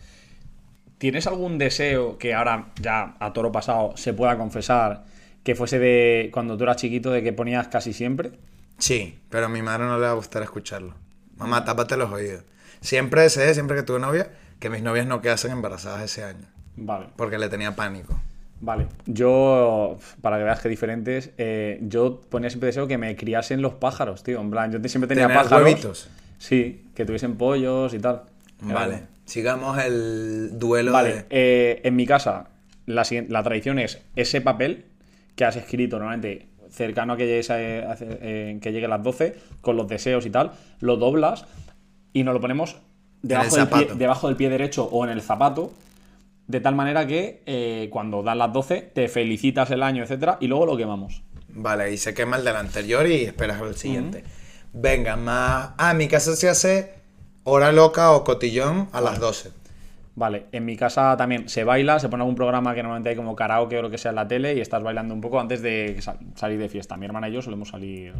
¿Tienes 0.98 1.26
algún 1.26 1.58
deseo 1.58 2.16
que 2.16 2.32
ahora, 2.32 2.68
ya 2.80 3.16
a 3.18 3.32
toro 3.32 3.50
pasado, 3.50 3.96
se 3.96 4.12
pueda 4.12 4.38
confesar 4.38 5.04
que 5.42 5.56
fuese 5.56 5.80
de 5.80 6.30
cuando 6.32 6.56
tú 6.56 6.62
eras 6.62 6.76
chiquito, 6.76 7.10
de 7.10 7.24
que 7.24 7.32
ponías 7.32 7.66
casi 7.66 7.92
siempre? 7.92 8.32
Sí, 8.78 9.18
pero 9.28 9.46
a 9.46 9.48
mi 9.48 9.62
madre 9.62 9.84
no 9.84 9.98
le 9.98 10.06
va 10.06 10.12
a 10.12 10.14
gustar 10.14 10.44
escucharlo. 10.44 10.94
Mamá, 11.36 11.64
tápate 11.64 11.96
los 11.96 12.12
oídos. 12.12 12.44
Siempre 12.80 13.22
deseé, 13.22 13.52
siempre 13.54 13.76
que 13.76 13.82
tuve 13.82 13.98
novia, 13.98 14.30
que 14.60 14.70
mis 14.70 14.82
novias 14.82 15.06
no 15.06 15.20
quedasen 15.20 15.50
embarazadas 15.50 16.02
ese 16.02 16.22
año. 16.22 16.46
Vale. 16.76 17.06
Porque 17.16 17.38
le 17.38 17.48
tenía 17.48 17.74
pánico. 17.74 18.20
Vale. 18.64 18.86
Yo, 19.06 19.98
para 20.22 20.38
que 20.38 20.44
veas 20.44 20.60
que 20.60 20.68
diferentes, 20.68 21.30
eh, 21.36 21.78
yo 21.82 22.20
ponía 22.30 22.48
siempre 22.48 22.68
deseo 22.68 22.86
que 22.86 22.96
me 22.96 23.14
criasen 23.16 23.60
los 23.60 23.74
pájaros, 23.74 24.22
tío. 24.22 24.40
En 24.40 24.50
plan, 24.50 24.70
yo 24.72 24.78
siempre 24.88 25.08
tenía 25.08 25.26
¿Tener 25.26 25.42
pájaros. 25.42 25.64
huevitos? 25.66 26.08
Sí, 26.38 26.86
que 26.94 27.04
tuviesen 27.04 27.36
pollos 27.36 27.92
y 27.92 27.98
tal. 27.98 28.22
Era 28.64 28.74
Vale. 28.74 29.02
Sigamos 29.24 29.78
el 29.84 30.58
duelo 30.58 30.92
Vale, 30.92 31.12
de. 31.12 31.24
eh, 31.30 31.80
en 31.84 31.96
mi 31.96 32.06
casa, 32.06 32.50
la, 32.86 33.04
la 33.28 33.42
tradición 33.42 33.78
es 33.80 34.00
ese 34.16 34.40
papel 34.40 34.84
que 35.34 35.44
has 35.44 35.56
escrito 35.56 35.98
normalmente 35.98 36.46
cercano 36.70 37.12
a 37.14 37.16
que, 37.16 37.26
llegues 37.26 37.50
a- 37.50 37.54
a- 37.56 37.96
eh, 38.00 38.58
que 38.62 38.72
llegue 38.72 38.86
las 38.88 39.02
12, 39.02 39.34
con 39.60 39.76
los 39.76 39.88
deseos 39.88 40.24
y 40.24 40.30
tal, 40.30 40.52
lo 40.80 40.96
doblas 40.96 41.46
y 42.12 42.22
nos 42.22 42.32
lo 42.34 42.40
ponemos 42.40 42.76
debajo, 43.22 43.56
del 43.56 43.68
pie, 43.68 43.88
debajo 43.94 44.28
del 44.28 44.36
pie 44.36 44.50
derecho 44.50 44.84
o 44.84 45.04
en 45.04 45.10
el 45.10 45.20
zapato, 45.22 45.72
de 46.46 46.60
tal 46.60 46.74
manera 46.74 47.06
que 47.06 47.42
eh, 47.46 47.88
cuando 47.90 48.22
dan 48.22 48.38
las 48.38 48.52
12 48.52 48.82
te 48.94 49.08
felicitas 49.08 49.70
el 49.70 49.82
año, 49.82 50.02
etcétera, 50.02 50.38
y 50.40 50.46
luego 50.48 50.66
lo 50.66 50.76
quemamos. 50.76 51.22
Vale, 51.48 51.92
y 51.92 51.96
se 51.98 52.14
quema 52.14 52.36
el 52.36 52.44
del 52.44 52.56
anterior 52.56 53.06
y 53.06 53.24
esperas 53.24 53.60
al 53.60 53.76
siguiente. 53.76 54.24
Venga, 54.72 55.16
más. 55.16 55.70
Ah, 55.78 55.90
en 55.92 55.98
mi 55.98 56.08
casa 56.08 56.34
se 56.34 56.48
hace 56.48 56.94
hora 57.44 57.72
loca 57.72 58.12
o 58.12 58.24
cotillón 58.24 58.88
a 58.92 59.00
las 59.00 59.18
12. 59.20 59.50
Vale, 60.14 60.46
en 60.52 60.64
mi 60.66 60.76
casa 60.76 61.16
también 61.16 61.48
se 61.48 61.64
baila, 61.64 61.98
se 61.98 62.08
pone 62.10 62.22
algún 62.22 62.36
programa 62.36 62.74
que 62.74 62.82
normalmente 62.82 63.08
hay 63.10 63.16
como 63.16 63.34
karaoke 63.34 63.78
o 63.78 63.82
lo 63.82 63.90
que 63.90 63.96
sea 63.98 64.10
en 64.10 64.16
la 64.16 64.28
tele 64.28 64.54
y 64.54 64.60
estás 64.60 64.82
bailando 64.82 65.14
un 65.14 65.20
poco 65.22 65.40
antes 65.40 65.62
de 65.62 65.96
sal- 66.02 66.18
salir 66.34 66.58
de 66.58 66.68
fiesta. 66.68 66.96
Mi 66.98 67.06
hermana 67.06 67.28
y 67.28 67.32
yo 67.32 67.40
solemos 67.42 67.70
salir 67.70 68.12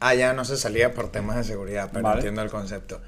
Ah, 0.00 0.14
ya 0.14 0.32
no 0.32 0.44
se 0.44 0.56
salía 0.56 0.92
por 0.94 1.10
temas 1.10 1.36
de 1.36 1.44
seguridad, 1.44 1.88
pero 1.92 2.04
Vale. 2.04 2.18
entiendo 2.18 2.42
el 2.42 2.50
concepto. 2.50 3.00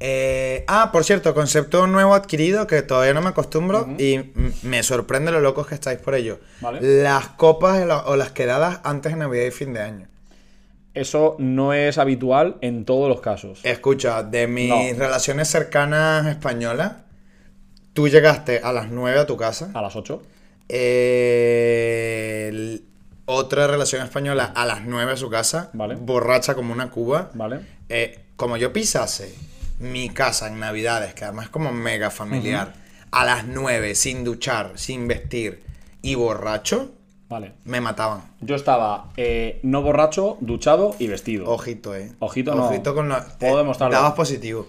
Eh, 0.00 0.64
ah, 0.68 0.90
por 0.92 1.04
cierto, 1.04 1.34
concepto 1.34 1.86
nuevo 1.86 2.14
adquirido 2.14 2.66
que 2.66 2.82
todavía 2.82 3.14
no 3.14 3.22
me 3.22 3.28
acostumbro 3.30 3.88
y 3.98 4.32
me 4.62 4.82
sorprende 4.82 5.30
lo 5.32 5.40
locos 5.40 5.66
que 5.66 5.74
estáis 5.74 5.98
por 5.98 6.14
ello. 6.14 6.40
Vale. 6.60 6.80
Las 7.02 7.28
copas 7.28 7.80
o 7.82 7.86
la- 7.86 8.04
o 8.06 8.16
las 8.16 8.32
quedadas 8.32 8.80
antes 8.84 9.12
de 9.12 9.18
Navidad 9.18 9.44
y 9.46 9.50
fin 9.50 9.72
de 9.72 9.80
año. 9.80 10.08
Eso 10.94 11.36
no 11.38 11.72
es 11.72 11.96
habitual 11.98 12.56
en 12.60 12.84
todos 12.84 13.08
los 13.08 13.20
casos. 13.20 13.60
Escucha, 13.64 14.22
de 14.22 14.46
mis 14.46 14.68
No. 14.68 14.98
relaciones 14.98 15.48
cercanas 15.48 16.26
españolas, 16.26 16.92
tú 17.94 18.08
llegaste 18.08 18.60
a 18.62 18.72
las 18.72 18.90
9 18.90 19.18
a 19.20 19.26
tu 19.26 19.36
casa. 19.36 19.70
A 19.74 19.80
las 19.82 19.96
8. 19.96 20.22
Eh, 20.68 22.48
el- 22.50 22.84
otra 23.26 23.66
relación 23.66 24.02
española 24.02 24.52
a 24.54 24.66
las 24.66 24.84
9 24.84 25.12
a 25.12 25.16
su 25.16 25.30
casa. 25.30 25.70
Vale. 25.72 25.94
Borracha 25.96 26.54
como 26.54 26.72
una 26.72 26.90
cuba. 26.90 27.30
¿Vale? 27.34 27.60
Eh, 27.88 28.20
como 28.36 28.56
yo 28.56 28.72
pisase 28.72 29.34
mi 29.78 30.08
casa 30.10 30.48
en 30.48 30.60
Navidades, 30.60 31.14
que 31.14 31.24
además 31.24 31.46
es 31.46 31.50
como 31.50 31.72
mega 31.72 32.10
familiar, 32.10 32.74
a 33.10 33.24
las 33.24 33.46
9 33.46 33.94
sin 33.94 34.24
duchar, 34.24 34.72
sin 34.74 35.06
vestir 35.08 35.62
y 36.02 36.14
borracho, 36.14 36.92
Vale. 37.28 37.52
me 37.64 37.80
mataban. 37.80 38.22
Yo 38.40 38.54
estaba 38.54 39.10
eh, 39.16 39.60
no 39.62 39.82
borracho, 39.82 40.36
duchado 40.40 40.94
y 40.98 41.06
vestido. 41.08 41.48
Ojito, 41.48 41.94
eh. 41.94 42.12
Ojito 42.18 42.54
no. 42.54 42.66
Ojito 42.66 42.94
con 42.94 43.08
lo. 43.08 43.16
Puedo 43.38 43.58
demostrarlo. 43.58 43.96
Dabas 43.96 44.12
positivo. 44.12 44.66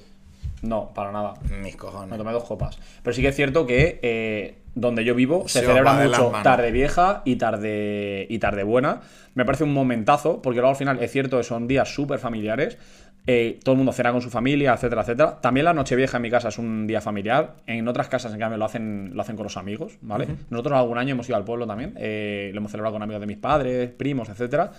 No, 0.61 0.91
para 0.95 1.11
nada. 1.11 1.35
Mis 1.43 1.73
Me 1.73 1.73
cojones. 1.73 2.17
tomé 2.17 2.31
dos 2.31 2.43
copas. 2.43 2.79
Pero 3.03 3.13
sí 3.13 3.21
que 3.21 3.27
es 3.27 3.35
cierto 3.35 3.67
que 3.67 3.99
eh, 4.01 4.55
donde 4.73 5.03
yo 5.03 5.13
vivo 5.13 5.47
se, 5.47 5.59
Se 5.59 5.65
celebra 5.65 5.93
mucho 5.93 6.31
tarde 6.43 6.71
vieja 6.71 7.21
y 7.25 7.35
tarde, 7.35 8.25
y 8.29 8.39
tarde 8.39 8.63
buena. 8.63 9.01
Me 9.35 9.45
parece 9.45 9.63
un 9.63 9.73
momentazo, 9.73 10.41
porque 10.41 10.59
luego 10.59 10.71
al 10.71 10.75
final 10.75 11.03
es 11.03 11.11
cierto 11.11 11.37
que 11.37 11.43
son 11.43 11.67
días 11.67 11.93
súper 11.93 12.19
familiares. 12.19 12.77
Eh, 13.27 13.59
todo 13.63 13.73
el 13.73 13.77
mundo 13.77 13.91
cena 13.91 14.11
con 14.11 14.21
su 14.21 14.29
familia, 14.29 14.73
etcétera, 14.73 15.01
etcétera. 15.01 15.41
También 15.41 15.65
la 15.65 15.73
Nochevieja 15.73 16.17
en 16.17 16.23
mi 16.23 16.29
casa 16.29 16.49
es 16.49 16.59
un 16.59 16.85
día 16.85 17.01
familiar. 17.01 17.55
En 17.65 17.87
otras 17.87 18.07
casas, 18.07 18.33
en 18.33 18.39
cambio, 18.39 18.57
lo 18.57 18.65
hacen, 18.65 19.11
lo 19.13 19.21
hacen 19.21 19.35
con 19.35 19.43
los 19.43 19.57
amigos, 19.57 19.97
¿vale? 20.01 20.27
Nosotros 20.49 20.77
algún 20.77 20.97
año 20.97 21.13
hemos 21.13 21.27
ido 21.27 21.35
al 21.37 21.43
pueblo 21.43 21.65
también. 21.65 21.93
eh, 21.97 22.51
lo 22.53 22.59
hemos 22.59 22.71
celebrado 22.71 22.93
con 22.93 23.03
amigos 23.03 23.21
de 23.21 23.27
mis 23.27 23.37
padres, 23.37 23.89
primos, 23.89 24.29
etcétera. 24.29 24.71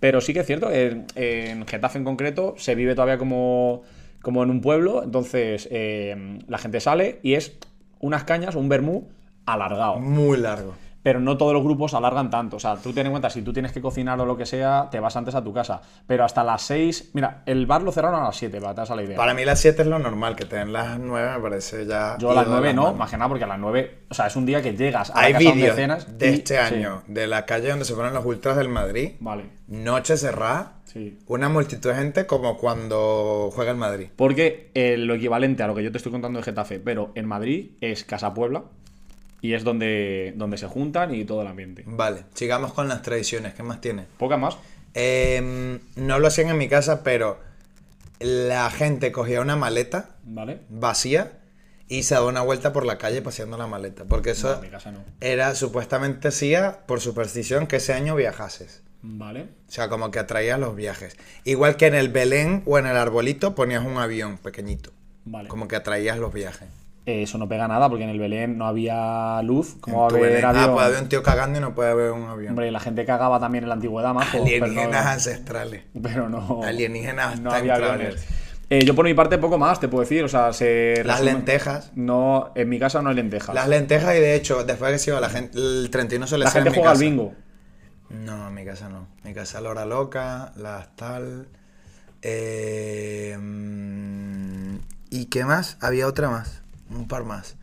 Pero 0.00 0.20
sí 0.20 0.34
que 0.34 0.40
es 0.40 0.46
cierto, 0.46 0.70
en, 0.70 1.06
en 1.14 1.66
Getafe 1.66 1.98
en 1.98 2.04
concreto 2.04 2.54
se 2.58 2.74
vive 2.74 2.94
todavía 2.94 3.16
como, 3.16 3.82
como 4.20 4.42
en 4.42 4.50
un 4.50 4.60
pueblo. 4.60 5.02
Entonces 5.02 5.66
eh, 5.70 6.40
la 6.46 6.58
gente 6.58 6.80
sale 6.80 7.20
y 7.22 7.34
es 7.34 7.56
unas 8.00 8.24
cañas, 8.24 8.54
un 8.54 8.68
vermú 8.68 9.08
alargado. 9.46 9.98
Muy 9.98 10.36
largo. 10.36 10.74
Pero 11.04 11.20
no 11.20 11.36
todos 11.36 11.52
los 11.52 11.62
grupos 11.62 11.92
alargan 11.94 12.30
tanto. 12.30 12.56
O 12.56 12.58
sea, 12.58 12.74
tú 12.76 12.92
ten 12.94 13.04
en 13.06 13.12
cuenta, 13.12 13.28
si 13.30 13.42
tú 13.42 13.52
tienes 13.52 13.70
que 13.72 13.80
cocinar 13.82 14.18
o 14.20 14.24
lo 14.26 14.36
que 14.38 14.46
sea, 14.46 14.88
te 14.90 14.98
vas 14.98 15.14
antes 15.16 15.34
a 15.34 15.44
tu 15.44 15.52
casa. 15.52 15.82
Pero 16.06 16.24
hasta 16.24 16.42
las 16.42 16.62
6. 16.62 17.10
Mira, 17.12 17.42
el 17.44 17.66
bar 17.66 17.82
lo 17.82 17.92
cerraron 17.92 18.20
a 18.22 18.24
las 18.24 18.36
7, 18.36 18.58
para 18.60 18.74
te 18.74 18.96
la 18.96 19.02
idea. 19.02 19.16
Para 19.16 19.34
mí 19.34 19.44
las 19.44 19.60
7 19.60 19.82
es 19.82 19.88
lo 19.88 19.98
normal, 19.98 20.34
que 20.34 20.46
te 20.46 20.56
den 20.56 20.72
las 20.72 20.98
9 20.98 21.32
me 21.36 21.40
parece 21.42 21.84
ya. 21.86 22.16
Yo 22.18 22.30
a 22.30 22.34
las 22.34 22.46
ido 22.46 22.54
de 22.56 22.60
9 22.60 22.74
no, 22.74 22.94
más 22.94 23.10
que 23.10 23.18
nada 23.18 23.28
porque 23.28 23.44
a 23.44 23.46
las 23.46 23.58
9. 23.58 23.98
O 24.08 24.14
sea, 24.14 24.26
es 24.28 24.34
un 24.36 24.46
día 24.46 24.62
que 24.62 24.72
llegas 24.74 25.10
a 25.10 25.20
Hay 25.20 25.34
la 25.34 25.38
casa 25.38 25.50
donde 25.50 25.72
cenas. 25.74 26.18
de 26.18 26.30
y- 26.30 26.34
este 26.34 26.54
sí. 26.54 26.74
año, 26.74 27.02
de 27.06 27.26
la 27.26 27.44
calle 27.44 27.68
donde 27.68 27.84
se 27.84 27.94
ponen 27.94 28.14
los 28.14 28.24
ultras 28.24 28.56
del 28.56 28.70
Madrid. 28.70 29.12
Vale, 29.20 29.44
Noche 29.68 30.16
cerrada. 30.16 30.80
sí. 30.84 31.18
Una 31.26 31.50
multitud 31.50 31.90
de 31.90 31.96
gente 31.96 32.26
como 32.26 32.56
cuando 32.56 33.50
juega 33.54 33.72
el 33.72 33.76
Madrid. 33.76 34.08
Porque 34.16 34.70
eh, 34.74 34.96
lo 34.96 35.14
equivalente 35.14 35.62
a 35.62 35.66
lo 35.66 35.74
que 35.74 35.82
yo 35.84 35.92
te 35.92 35.98
estoy 35.98 36.12
contando 36.12 36.38
de 36.38 36.44
Getafe, 36.44 36.80
pero 36.80 37.12
en 37.14 37.26
Madrid 37.26 37.72
es 37.82 38.04
Casa 38.04 38.32
Puebla 38.32 38.62
y 39.44 39.52
es 39.52 39.62
donde, 39.62 40.32
donde 40.36 40.56
se 40.56 40.66
juntan 40.66 41.14
y 41.14 41.26
todo 41.26 41.42
el 41.42 41.48
ambiente. 41.48 41.82
Vale, 41.86 42.24
sigamos 42.32 42.72
con 42.72 42.88
las 42.88 43.02
tradiciones. 43.02 43.52
¿Qué 43.52 43.62
más 43.62 43.78
tiene? 43.78 44.06
Poca 44.16 44.38
más. 44.38 44.56
Em, 44.94 45.80
no 45.96 46.18
lo 46.18 46.28
hacían 46.28 46.48
en 46.48 46.56
mi 46.56 46.66
casa, 46.66 47.02
pero 47.04 47.38
la 48.20 48.70
gente 48.70 49.12
cogía 49.12 49.42
una 49.42 49.54
maleta 49.54 50.16
¿Vale? 50.24 50.60
vacía 50.70 51.40
y 51.88 52.04
se 52.04 52.14
daba 52.14 52.28
una 52.28 52.40
vuelta 52.40 52.72
por 52.72 52.86
la 52.86 52.96
calle 52.96 53.20
paseando 53.20 53.58
la 53.58 53.66
maleta. 53.66 54.04
Porque 54.06 54.30
No, 54.30 54.32
eso 54.32 54.54
en 54.54 54.60
mi 54.62 54.70
casa 54.70 54.92
no. 54.92 55.00
era 55.20 55.54
supuestamente 55.54 56.28
hacía 56.28 56.86
por 56.86 57.02
superstición 57.02 57.66
que 57.66 57.76
ese 57.76 57.92
año 57.92 58.16
viajases. 58.16 58.82
Vale. 59.02 59.42
O 59.68 59.70
sea, 59.70 59.90
como 59.90 60.10
que 60.10 60.20
atraía 60.20 60.56
los 60.56 60.74
viajes. 60.74 61.18
Igual 61.44 61.76
que 61.76 61.86
en 61.88 61.94
el 61.96 62.08
Belén 62.08 62.62
o 62.64 62.78
en 62.78 62.86
el 62.86 62.96
arbolito 62.96 63.54
ponías 63.54 63.84
un 63.84 63.98
avión 63.98 64.38
pequeñito. 64.38 64.90
Vale. 65.26 65.50
Como 65.50 65.68
que 65.68 65.76
atraías 65.76 66.16
los 66.18 66.32
viajes. 66.32 66.68
Eh, 67.06 67.22
Eso 67.24 67.36
no 67.36 67.46
pega 67.48 67.68
nada 67.68 67.88
porque 67.90 68.04
en 68.04 68.10
el 68.10 68.18
Belén 68.18 68.56
no 68.56 68.66
había 68.66 69.42
luz. 69.42 69.76
¿Cómo 69.80 69.98
va 70.00 70.04
a 70.06 70.08
haber 70.08 70.44
ah, 70.44 70.72
puede 70.72 70.86
haber 70.86 71.02
un 71.02 71.08
tío 71.08 71.22
cagando 71.22 71.58
y 71.58 71.60
no 71.62 71.74
puede 71.74 71.90
haber 71.90 72.12
un 72.12 72.24
avión. 72.28 72.50
Hombre, 72.50 72.70
la 72.70 72.80
gente 72.80 73.04
cagaba 73.04 73.38
también 73.38 73.64
en 73.64 73.68
la 73.68 73.74
antigüedad, 73.74 74.14
pero 74.32 74.42
Alienígenas 74.44 75.04
no- 75.04 75.10
ancestrales. 75.10 75.82
Pero 76.02 76.28
no. 76.30 76.62
Alienígenas 76.64 77.40
no 77.40 77.50
había 77.52 77.74
aviones. 77.74 78.24
Eh, 78.70 78.84
yo 78.86 78.94
por 78.94 79.04
mi 79.04 79.12
parte 79.12 79.36
poco 79.36 79.58
más, 79.58 79.78
te 79.78 79.88
puedo 79.88 80.00
decir. 80.00 80.24
O 80.24 80.28
sea, 80.28 80.54
se. 80.54 81.02
Las 81.04 81.20
lentejas. 81.20 81.92
No, 81.94 82.50
en 82.54 82.68
mi 82.70 82.78
casa 82.78 83.02
no 83.02 83.10
hay 83.10 83.16
lentejas. 83.16 83.54
Las 83.54 83.68
lentejas 83.68 84.16
y 84.16 84.20
de 84.20 84.34
hecho, 84.34 84.64
después 84.64 84.90
de 84.90 84.94
que 84.94 84.98
se 84.98 85.10
iba 85.10 85.20
la 85.20 85.28
gente, 85.28 85.58
el 85.58 85.90
31 85.90 86.26
suele 86.26 86.44
La 86.44 86.50
ser 86.50 86.62
gente 86.62 86.70
en 86.70 86.72
mi 86.72 86.78
juega 86.78 86.92
al 86.92 86.98
bingo. 86.98 87.34
No, 88.08 88.48
en 88.48 88.54
mi 88.54 88.64
casa 88.64 88.88
no. 88.88 89.08
En 89.22 89.28
mi 89.28 89.34
casa 89.34 89.60
la 89.60 89.68
hora 89.68 89.84
loca, 89.84 90.52
las 90.56 90.96
tal. 90.96 91.48
eh, 92.22 93.36
mm, 93.38 94.76
¿Y 95.10 95.26
qué 95.26 95.44
más? 95.44 95.76
Había 95.80 96.06
otra 96.06 96.30
más. 96.30 96.62
Un 96.94 97.08
par 97.08 97.24
más. 97.24 97.56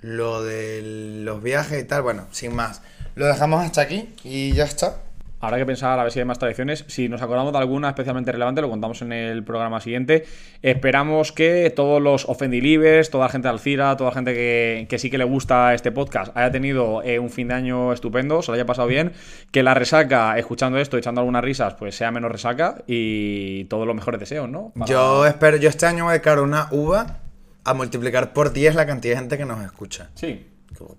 Lo 0.00 0.42
de 0.42 0.82
los 1.24 1.42
viajes 1.42 1.82
y 1.82 1.86
tal, 1.86 2.02
bueno, 2.02 2.26
sin 2.30 2.54
más. 2.54 2.82
Lo 3.14 3.26
dejamos 3.26 3.64
hasta 3.64 3.80
aquí 3.82 4.08
y 4.24 4.52
ya 4.52 4.64
está. 4.64 4.96
Habrá 5.40 5.58
que 5.58 5.66
pensar 5.66 5.98
a 5.98 6.02
ver 6.04 6.10
si 6.10 6.18
hay 6.20 6.24
más 6.24 6.38
tradiciones. 6.38 6.86
Si 6.88 7.06
nos 7.10 7.20
acordamos 7.20 7.52
de 7.52 7.58
alguna 7.58 7.88
especialmente 7.90 8.32
relevante, 8.32 8.62
lo 8.62 8.70
contamos 8.70 9.02
en 9.02 9.12
el 9.12 9.44
programa 9.44 9.78
siguiente. 9.78 10.24
Esperamos 10.62 11.32
que 11.32 11.70
todos 11.76 12.00
los 12.00 12.26
Offendilivers, 12.26 13.10
toda 13.10 13.26
la 13.26 13.30
gente 13.30 13.48
de 13.48 13.52
Alcira, 13.52 13.94
toda 13.98 14.08
la 14.10 14.14
gente 14.14 14.32
que, 14.32 14.86
que 14.88 14.98
sí 14.98 15.10
que 15.10 15.18
le 15.18 15.24
gusta 15.24 15.74
este 15.74 15.92
podcast, 15.92 16.34
haya 16.34 16.50
tenido 16.50 17.02
eh, 17.02 17.18
un 17.18 17.28
fin 17.28 17.48
de 17.48 17.54
año 17.54 17.92
estupendo, 17.92 18.40
se 18.40 18.52
lo 18.52 18.54
haya 18.54 18.64
pasado 18.64 18.88
bien. 18.88 19.12
Que 19.50 19.62
la 19.62 19.74
resaca, 19.74 20.38
escuchando 20.38 20.78
esto, 20.78 20.96
echando 20.96 21.20
algunas 21.20 21.44
risas, 21.44 21.74
pues 21.74 21.94
sea 21.94 22.10
menos 22.10 22.32
resaca. 22.32 22.82
Y 22.86 23.64
todos 23.66 23.86
los 23.86 23.94
mejores 23.94 24.20
deseos, 24.20 24.48
¿no? 24.48 24.72
Para- 24.74 24.86
Yo 24.90 25.26
espero, 25.26 25.58
yo 25.58 25.68
este 25.68 25.84
año 25.84 26.04
voy 26.04 26.12
a 26.12 26.14
dedicar 26.14 26.40
una 26.40 26.68
uva 26.70 27.18
a 27.64 27.74
multiplicar 27.74 28.32
por 28.32 28.52
10 28.52 28.74
la 28.74 28.86
cantidad 28.86 29.14
de 29.14 29.20
gente 29.20 29.38
que 29.38 29.44
nos 29.44 29.64
escucha. 29.64 30.10
Sí. 30.14 30.46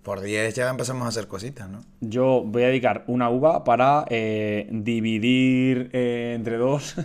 Por 0.04 0.22
10 0.22 0.56
ya 0.56 0.70
empezamos 0.70 1.06
a 1.06 1.10
hacer 1.10 1.28
cositas, 1.28 1.70
¿no? 1.70 1.82
Yo 2.00 2.44
voy 2.46 2.64
a 2.64 2.68
dedicar 2.68 3.04
una 3.08 3.30
uva 3.30 3.64
para 3.64 4.06
eh, 4.10 4.68
dividir 4.72 5.90
eh, 5.92 6.34
entre 6.36 6.58
dos 6.58 6.96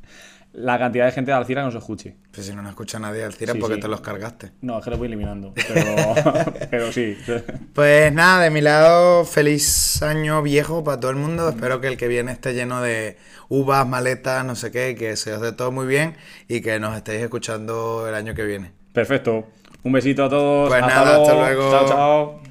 la 0.52 0.78
cantidad 0.78 1.06
de 1.06 1.12
gente 1.12 1.30
de 1.32 1.36
Alcira 1.36 1.62
que 1.62 1.66
nos 1.66 1.74
escuche. 1.74 2.16
Pues 2.32 2.46
si 2.46 2.54
no 2.54 2.62
nos 2.62 2.70
escucha 2.70 2.98
nadie 2.98 3.24
al 3.24 3.36
tira 3.36 3.52
Sí, 3.52 3.58
porque 3.58 3.76
sí. 3.76 3.80
te 3.80 3.88
los 3.88 4.00
cargaste. 4.00 4.52
No, 4.60 4.78
es 4.78 4.84
que 4.84 4.90
lo 4.90 4.98
voy 4.98 5.08
eliminando. 5.08 5.52
Pero, 5.54 6.14
pero 6.70 6.92
sí. 6.92 7.16
Pues 7.74 8.12
nada, 8.12 8.44
de 8.44 8.50
mi 8.50 8.60
lado, 8.60 9.24
feliz 9.24 10.02
año 10.02 10.42
viejo 10.42 10.84
para 10.84 11.00
todo 11.00 11.10
el 11.10 11.16
mundo. 11.16 11.48
Espero 11.48 11.80
que 11.80 11.88
el 11.88 11.96
que 11.96 12.08
viene 12.08 12.32
esté 12.32 12.54
lleno 12.54 12.80
de 12.80 13.16
uvas, 13.48 13.86
maletas, 13.86 14.44
no 14.44 14.54
sé 14.54 14.70
qué, 14.70 14.94
que 14.94 15.16
se 15.16 15.32
os 15.32 15.40
dé 15.40 15.52
todo 15.52 15.72
muy 15.72 15.86
bien 15.86 16.16
y 16.48 16.60
que 16.60 16.78
nos 16.78 16.96
estéis 16.96 17.22
escuchando 17.22 18.08
el 18.08 18.14
año 18.14 18.34
que 18.34 18.44
viene. 18.44 18.79
Perfecto. 18.92 19.44
Un 19.82 19.92
besito 19.92 20.24
a 20.24 20.28
todos. 20.28 20.68
Pues 20.68 20.80
nada, 20.82 21.16
hasta 21.16 21.34
luego. 21.34 21.70
Chao, 21.70 21.88
chao. 21.88 22.49